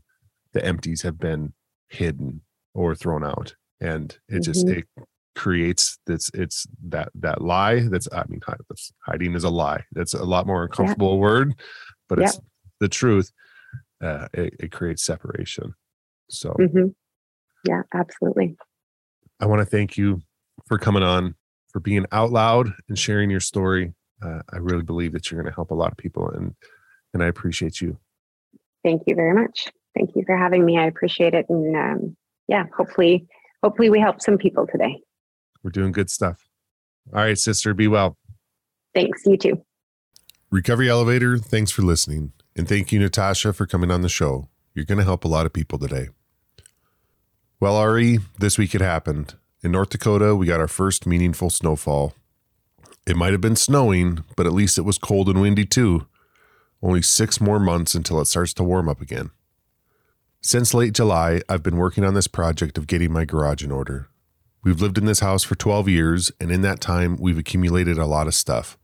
the 0.53 0.63
empties 0.63 1.01
have 1.01 1.19
been 1.19 1.53
hidden 1.89 2.41
or 2.73 2.95
thrown 2.95 3.23
out 3.23 3.55
and 3.79 4.17
it 4.27 4.33
mm-hmm. 4.33 4.41
just 4.41 4.67
it 4.67 4.85
creates 5.37 5.99
this 6.07 6.31
it's 6.33 6.65
that 6.83 7.09
that 7.13 7.41
lie 7.41 7.79
that's 7.89 8.07
i 8.11 8.23
mean 8.27 8.41
hiding 9.05 9.35
is 9.35 9.43
a 9.43 9.49
lie 9.49 9.83
that's 9.91 10.13
a 10.13 10.23
lot 10.23 10.47
more 10.47 10.63
uncomfortable 10.63 11.13
yeah. 11.13 11.19
word 11.19 11.53
but 12.09 12.17
yeah. 12.17 12.25
it's 12.25 12.39
the 12.79 12.89
truth 12.89 13.31
uh, 14.01 14.27
it, 14.33 14.53
it 14.59 14.71
creates 14.71 15.03
separation 15.03 15.73
so 16.29 16.49
mm-hmm 16.59 16.87
yeah, 17.67 17.81
absolutely. 17.93 18.55
I 19.39 19.45
want 19.45 19.59
to 19.59 19.65
thank 19.65 19.97
you 19.97 20.21
for 20.67 20.77
coming 20.77 21.03
on, 21.03 21.35
for 21.71 21.79
being 21.79 22.05
out 22.11 22.31
loud 22.31 22.71
and 22.87 22.97
sharing 22.97 23.29
your 23.29 23.39
story. 23.39 23.93
Uh, 24.21 24.41
I 24.51 24.57
really 24.57 24.83
believe 24.83 25.11
that 25.13 25.29
you're 25.29 25.41
going 25.41 25.51
to 25.51 25.55
help 25.55 25.71
a 25.71 25.75
lot 25.75 25.91
of 25.91 25.97
people, 25.97 26.29
and 26.29 26.55
and 27.13 27.23
I 27.23 27.27
appreciate 27.27 27.81
you. 27.81 27.97
Thank 28.83 29.03
you 29.05 29.15
very 29.15 29.33
much. 29.33 29.67
Thank 29.95 30.11
you 30.15 30.23
for 30.25 30.37
having 30.37 30.65
me. 30.65 30.77
I 30.77 30.85
appreciate 30.85 31.33
it, 31.33 31.45
and 31.49 31.75
um, 31.75 32.17
yeah, 32.47 32.65
hopefully, 32.75 33.27
hopefully 33.63 33.89
we 33.89 33.99
help 33.99 34.21
some 34.21 34.37
people 34.37 34.65
today. 34.67 34.97
We're 35.67 35.71
doing 35.71 35.91
good 35.91 36.09
stuff. 36.09 36.47
All 37.13 37.19
right, 37.19 37.37
sister, 37.37 37.73
be 37.73 37.89
well. 37.89 38.17
Thanks. 38.95 39.25
You 39.25 39.35
too. 39.35 39.65
Recovery 40.49 40.89
Elevator, 40.89 41.37
thanks 41.37 41.71
for 41.71 41.81
listening. 41.81 42.31
And 42.55 42.69
thank 42.69 42.93
you, 42.93 42.99
Natasha, 42.99 43.51
for 43.51 43.65
coming 43.65 43.91
on 43.91 44.01
the 44.01 44.07
show. 44.07 44.47
You're 44.73 44.85
going 44.85 44.99
to 44.99 45.03
help 45.03 45.25
a 45.25 45.27
lot 45.27 45.45
of 45.45 45.51
people 45.51 45.77
today. 45.77 46.07
Well, 47.59 47.85
RE, 47.85 48.19
this 48.39 48.57
week 48.57 48.75
it 48.75 48.79
happened. 48.79 49.35
In 49.61 49.73
North 49.73 49.89
Dakota, 49.89 50.37
we 50.37 50.45
got 50.45 50.61
our 50.61 50.69
first 50.69 51.05
meaningful 51.05 51.49
snowfall. 51.49 52.13
It 53.05 53.17
might 53.17 53.33
have 53.33 53.41
been 53.41 53.57
snowing, 53.57 54.23
but 54.37 54.45
at 54.45 54.53
least 54.53 54.77
it 54.77 54.83
was 54.83 54.97
cold 54.97 55.27
and 55.27 55.41
windy 55.41 55.65
too. 55.65 56.07
Only 56.81 57.01
six 57.01 57.41
more 57.41 57.59
months 57.59 57.93
until 57.93 58.21
it 58.21 58.27
starts 58.27 58.53
to 58.53 58.63
warm 58.63 58.87
up 58.87 59.01
again. 59.01 59.31
Since 60.39 60.73
late 60.73 60.93
July, 60.93 61.41
I've 61.49 61.61
been 61.61 61.75
working 61.75 62.05
on 62.05 62.13
this 62.13 62.27
project 62.27 62.77
of 62.77 62.87
getting 62.87 63.11
my 63.11 63.25
garage 63.25 63.65
in 63.65 63.71
order. 63.73 64.07
We've 64.63 64.81
lived 64.81 64.97
in 64.97 65.05
this 65.05 65.19
house 65.21 65.43
for 65.43 65.55
12 65.55 65.87
years, 65.87 66.31
and 66.41 66.51
in 66.51 66.61
that 66.61 66.81
time, 66.81 67.17
we've 67.17 67.37
accumulated 67.37 67.97
a 67.97 68.05
lot 68.05 68.27
of 68.27 68.35
stuff 68.35 68.77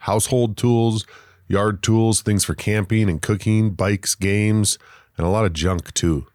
household 0.00 0.56
tools, 0.56 1.04
yard 1.48 1.82
tools, 1.82 2.22
things 2.22 2.44
for 2.44 2.54
camping 2.54 3.08
and 3.08 3.20
cooking, 3.20 3.70
bikes, 3.70 4.14
games, 4.14 4.78
and 5.16 5.26
a 5.26 5.30
lot 5.30 5.44
of 5.44 5.52
junk 5.52 5.92
too. 5.94 6.26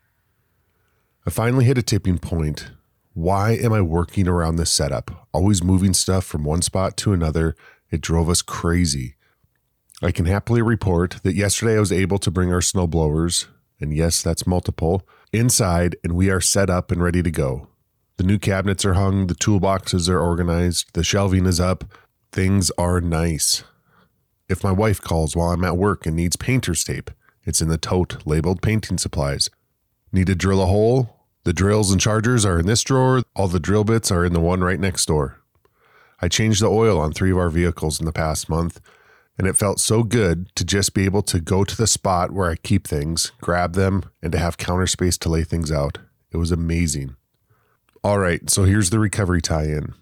I 1.26 1.30
finally 1.30 1.66
hit 1.66 1.78
a 1.78 1.84
tipping 1.84 2.18
point. 2.18 2.72
Why 3.14 3.52
am 3.52 3.74
I 3.74 3.82
working 3.82 4.28
around 4.28 4.56
this 4.56 4.72
setup? 4.72 5.28
Always 5.34 5.64
moving 5.64 5.94
stuff 5.94 6.26
from 6.26 6.44
one 6.44 6.62
spot 6.62 6.98
to 6.98 7.14
another. 7.14 7.56
It 7.92 8.02
drove 8.02 8.30
us 8.30 8.42
crazy. 8.42 9.16
I 10.02 10.12
can 10.12 10.26
happily 10.26 10.62
report 10.62 11.18
that 11.24 11.36
yesterday 11.36 11.76
I 11.76 11.80
was 11.80 11.92
able 11.92 12.18
to 12.20 12.32
bring 12.32 12.52
our 12.52 12.62
snow 12.62 12.88
blowers, 12.88 13.48
and 13.80 13.94
yes, 13.94 14.24
that's 14.24 14.48
multiple, 14.48 15.08
inside, 15.32 15.96
and 16.04 16.14
we 16.14 16.30
are 16.30 16.42
set 16.42 16.70
up 16.70 16.92
and 16.92 17.04
ready 17.04 17.22
to 17.22 17.30
go. 17.30 17.68
The 18.22 18.28
new 18.28 18.38
cabinets 18.38 18.86
are 18.86 18.93
hung, 18.93 19.26
the 19.26 19.34
toolboxes 19.34 20.07
are 20.07 20.19
organized, 20.19 20.93
the 20.93 21.03
shelving 21.03 21.47
is 21.47 21.59
up. 21.59 21.86
Things 22.32 22.69
are 22.78 23.01
nice. 23.01 23.63
If 24.47 24.63
my 24.63 24.72
wife 24.72 25.01
calls 25.01 25.36
while 25.36 25.49
I'm 25.49 25.63
at 25.63 25.76
work 25.76 26.05
and 26.05 26.15
needs 26.15 26.36
painter's 26.36 26.84
tape, 26.84 27.09
it's 27.45 27.63
in 27.63 27.67
the 27.67 27.80
tote 27.80 28.17
labeled 28.24 28.61
painting 28.61 28.99
supplies. 28.99 29.49
Need 30.11 30.28
to 30.28 30.36
drill 30.36 30.61
a 30.61 30.67
hole? 30.67 31.26
The 31.45 31.51
drills 31.51 31.91
and 31.91 31.99
chargers 31.99 32.45
are 32.45 32.59
in 32.59 32.67
this 32.67 32.84
drawer. 32.84 33.24
All 33.36 33.47
the 33.47 33.59
drill 33.59 33.86
bits 33.86 34.11
are 34.11 34.24
in 34.24 34.34
the 34.34 34.39
one 34.39 34.63
right 34.63 34.80
next 34.80 35.07
door. 35.07 35.41
I 36.22 36.28
changed 36.28 36.61
the 36.61 36.69
oil 36.69 36.99
on 36.99 37.13
three 37.13 37.32
of 37.32 37.39
our 37.39 37.49
vehicles 37.49 37.99
in 37.99 38.05
the 38.05 38.13
past 38.13 38.47
month, 38.47 38.80
and 39.36 39.47
it 39.47 39.57
felt 39.57 39.80
so 39.80 40.03
good 40.03 40.55
to 40.57 40.63
just 40.63 40.93
be 40.93 41.05
able 41.05 41.24
to 41.24 41.39
go 41.39 41.63
to 41.63 41.76
the 41.76 41.88
spot 41.88 42.30
where 42.30 42.51
I 42.51 42.55
keep 42.55 42.88
things, 42.88 43.32
grab 43.41 43.74
them, 43.74 44.03
and 44.22 44.32
to 44.32 44.38
have 44.38 44.57
counter 44.57 44.86
space 44.86 45.17
to 45.17 45.30
lay 45.30 45.43
things 45.43 45.72
out. 45.72 45.97
It 46.32 46.38
was 46.38 46.51
amazing. 46.51 47.15
All 48.04 48.18
right, 48.18 48.49
so 48.49 48.64
here's 48.64 48.89
the 48.89 48.97
recovery 48.97 49.43
tie 49.43 49.66
in. 49.66 49.93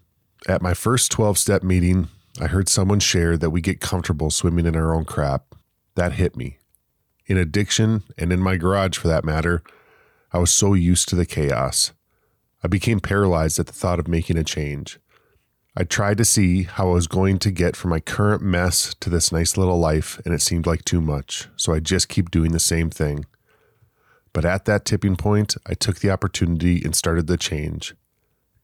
At 0.48 0.62
my 0.62 0.72
first 0.72 1.10
12 1.10 1.36
step 1.36 1.62
meeting, 1.62 2.08
I 2.40 2.46
heard 2.46 2.66
someone 2.66 2.98
share 2.98 3.36
that 3.36 3.50
we 3.50 3.60
get 3.60 3.82
comfortable 3.82 4.30
swimming 4.30 4.64
in 4.64 4.74
our 4.74 4.94
own 4.94 5.04
crap. 5.04 5.54
That 5.96 6.14
hit 6.14 6.34
me. 6.34 6.56
In 7.26 7.36
addiction, 7.36 8.04
and 8.16 8.32
in 8.32 8.40
my 8.40 8.56
garage 8.56 8.96
for 8.96 9.08
that 9.08 9.22
matter, 9.22 9.62
I 10.32 10.38
was 10.38 10.50
so 10.50 10.72
used 10.72 11.10
to 11.10 11.16
the 11.16 11.26
chaos. 11.26 11.92
I 12.64 12.68
became 12.68 13.00
paralyzed 13.00 13.58
at 13.58 13.66
the 13.66 13.74
thought 13.74 14.00
of 14.00 14.08
making 14.08 14.38
a 14.38 14.44
change. 14.44 14.98
I 15.76 15.84
tried 15.84 16.16
to 16.18 16.24
see 16.24 16.62
how 16.62 16.88
I 16.88 16.94
was 16.94 17.06
going 17.06 17.38
to 17.40 17.50
get 17.50 17.76
from 17.76 17.90
my 17.90 18.00
current 18.00 18.40
mess 18.40 18.94
to 19.00 19.10
this 19.10 19.30
nice 19.30 19.58
little 19.58 19.78
life, 19.78 20.18
and 20.24 20.32
it 20.32 20.40
seemed 20.40 20.66
like 20.66 20.86
too 20.86 21.02
much, 21.02 21.48
so 21.54 21.74
I 21.74 21.80
just 21.80 22.08
keep 22.08 22.30
doing 22.30 22.52
the 22.52 22.60
same 22.60 22.88
thing. 22.88 23.26
But 24.32 24.44
at 24.44 24.64
that 24.66 24.84
tipping 24.84 25.16
point, 25.16 25.56
I 25.66 25.74
took 25.74 25.98
the 25.98 26.10
opportunity 26.10 26.82
and 26.84 26.94
started 26.94 27.26
the 27.26 27.36
change. 27.36 27.94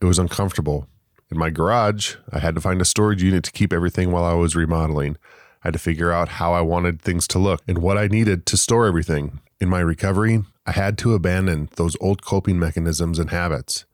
It 0.01 0.05
was 0.05 0.19
uncomfortable. 0.19 0.89
In 1.31 1.39
my 1.39 1.51
garage, 1.51 2.17
I 2.33 2.39
had 2.39 2.55
to 2.55 2.61
find 2.61 2.81
a 2.81 2.85
storage 2.85 3.23
unit 3.23 3.43
to 3.45 3.53
keep 3.53 3.73
everything 3.73 4.13
while 4.13 4.25
I 4.25 4.35
was 4.35 4.55
remodeling. 4.55 5.17
I 5.65 5.69
had 5.69 5.73
to 5.73 5.81
figure 5.81 6.13
out 6.13 6.29
how 6.29 6.53
I 6.53 6.61
wanted 6.61 7.03
things 7.03 7.27
to 7.29 7.41
look 7.41 7.63
and 7.67 7.79
what 7.79 7.99
I 7.99 8.07
needed 8.07 8.47
to 8.47 8.57
store 8.57 8.87
everything. 8.87 9.41
In 9.61 9.69
my 9.69 9.81
recovery, 9.81 10.45
I 10.67 10.73
had 10.73 10.97
to 10.99 11.15
abandon 11.15 11.69
those 11.77 11.97
old 12.01 12.23
coping 12.23 12.59
mechanisms 12.59 13.19
and 13.19 13.31
habits. 13.31 13.87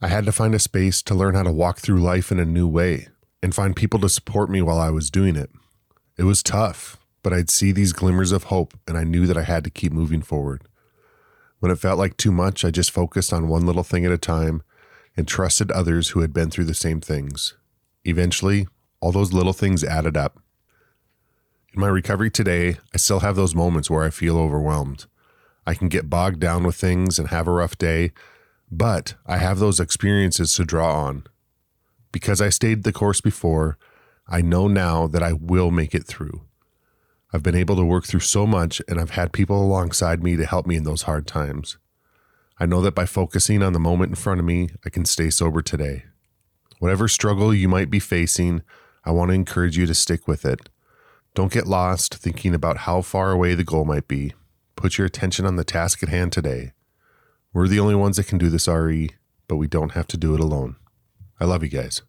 I 0.00 0.08
had 0.08 0.24
to 0.26 0.32
find 0.32 0.54
a 0.54 0.58
space 0.58 1.02
to 1.02 1.14
learn 1.14 1.34
how 1.34 1.42
to 1.42 1.52
walk 1.52 1.78
through 1.78 2.00
life 2.00 2.30
in 2.30 2.38
a 2.38 2.44
new 2.44 2.68
way 2.68 3.08
and 3.42 3.54
find 3.54 3.76
people 3.76 4.00
to 4.00 4.08
support 4.08 4.48
me 4.48 4.62
while 4.62 4.78
I 4.78 4.90
was 4.90 5.10
doing 5.10 5.36
it. 5.36 5.50
It 6.16 6.24
was 6.24 6.42
tough, 6.42 6.96
but 7.22 7.32
I'd 7.32 7.50
see 7.50 7.72
these 7.72 7.92
glimmers 7.92 8.32
of 8.32 8.44
hope 8.44 8.74
and 8.86 8.96
I 8.96 9.04
knew 9.04 9.26
that 9.26 9.36
I 9.36 9.42
had 9.42 9.64
to 9.64 9.70
keep 9.70 9.92
moving 9.92 10.22
forward. 10.22 10.62
When 11.60 11.72
it 11.72 11.78
felt 11.78 11.98
like 11.98 12.16
too 12.16 12.32
much, 12.32 12.64
I 12.64 12.70
just 12.70 12.90
focused 12.90 13.32
on 13.32 13.48
one 13.48 13.66
little 13.66 13.82
thing 13.82 14.04
at 14.04 14.12
a 14.12 14.18
time 14.18 14.62
and 15.16 15.26
trusted 15.26 15.70
others 15.72 16.10
who 16.10 16.20
had 16.20 16.32
been 16.32 16.50
through 16.50 16.66
the 16.66 16.74
same 16.74 17.00
things. 17.00 17.54
Eventually, 18.04 18.68
all 19.00 19.12
those 19.12 19.32
little 19.32 19.52
things 19.52 19.82
added 19.82 20.16
up. 20.16 20.40
In 21.74 21.80
my 21.80 21.88
recovery 21.88 22.30
today, 22.30 22.76
I 22.94 22.96
still 22.96 23.20
have 23.20 23.36
those 23.36 23.54
moments 23.54 23.90
where 23.90 24.04
I 24.04 24.10
feel 24.10 24.38
overwhelmed. 24.38 25.06
I 25.66 25.74
can 25.74 25.88
get 25.88 26.08
bogged 26.08 26.40
down 26.40 26.64
with 26.64 26.76
things 26.76 27.18
and 27.18 27.28
have 27.28 27.46
a 27.46 27.52
rough 27.52 27.76
day, 27.76 28.12
but 28.70 29.14
I 29.26 29.38
have 29.38 29.58
those 29.58 29.80
experiences 29.80 30.54
to 30.54 30.64
draw 30.64 30.94
on. 30.94 31.24
Because 32.12 32.40
I 32.40 32.48
stayed 32.48 32.84
the 32.84 32.92
course 32.92 33.20
before, 33.20 33.78
I 34.26 34.40
know 34.40 34.68
now 34.68 35.06
that 35.08 35.22
I 35.22 35.32
will 35.32 35.70
make 35.70 35.94
it 35.94 36.06
through. 36.06 36.47
I've 37.32 37.42
been 37.42 37.54
able 37.54 37.76
to 37.76 37.84
work 37.84 38.06
through 38.06 38.20
so 38.20 38.46
much, 38.46 38.80
and 38.88 38.98
I've 38.98 39.10
had 39.10 39.32
people 39.32 39.62
alongside 39.62 40.22
me 40.22 40.36
to 40.36 40.46
help 40.46 40.66
me 40.66 40.76
in 40.76 40.84
those 40.84 41.02
hard 41.02 41.26
times. 41.26 41.76
I 42.58 42.64
know 42.66 42.80
that 42.80 42.94
by 42.94 43.04
focusing 43.04 43.62
on 43.62 43.74
the 43.74 43.78
moment 43.78 44.10
in 44.10 44.14
front 44.14 44.40
of 44.40 44.46
me, 44.46 44.70
I 44.84 44.88
can 44.88 45.04
stay 45.04 45.30
sober 45.30 45.60
today. 45.60 46.04
Whatever 46.78 47.06
struggle 47.06 47.52
you 47.52 47.68
might 47.68 47.90
be 47.90 47.98
facing, 47.98 48.62
I 49.04 49.10
want 49.10 49.30
to 49.30 49.34
encourage 49.34 49.76
you 49.76 49.84
to 49.86 49.94
stick 49.94 50.26
with 50.26 50.44
it. 50.44 50.68
Don't 51.34 51.52
get 51.52 51.66
lost 51.66 52.14
thinking 52.14 52.54
about 52.54 52.78
how 52.78 53.02
far 53.02 53.30
away 53.30 53.54
the 53.54 53.62
goal 53.62 53.84
might 53.84 54.08
be. 54.08 54.32
Put 54.74 54.96
your 54.96 55.06
attention 55.06 55.44
on 55.44 55.56
the 55.56 55.64
task 55.64 56.02
at 56.02 56.08
hand 56.08 56.32
today. 56.32 56.72
We're 57.52 57.68
the 57.68 57.80
only 57.80 57.94
ones 57.94 58.16
that 58.16 58.26
can 58.26 58.38
do 58.38 58.48
this 58.48 58.68
RE, 58.68 59.10
but 59.48 59.56
we 59.56 59.66
don't 59.66 59.92
have 59.92 60.06
to 60.08 60.16
do 60.16 60.34
it 60.34 60.40
alone. 60.40 60.76
I 61.38 61.44
love 61.44 61.62
you 61.62 61.68
guys. 61.68 62.02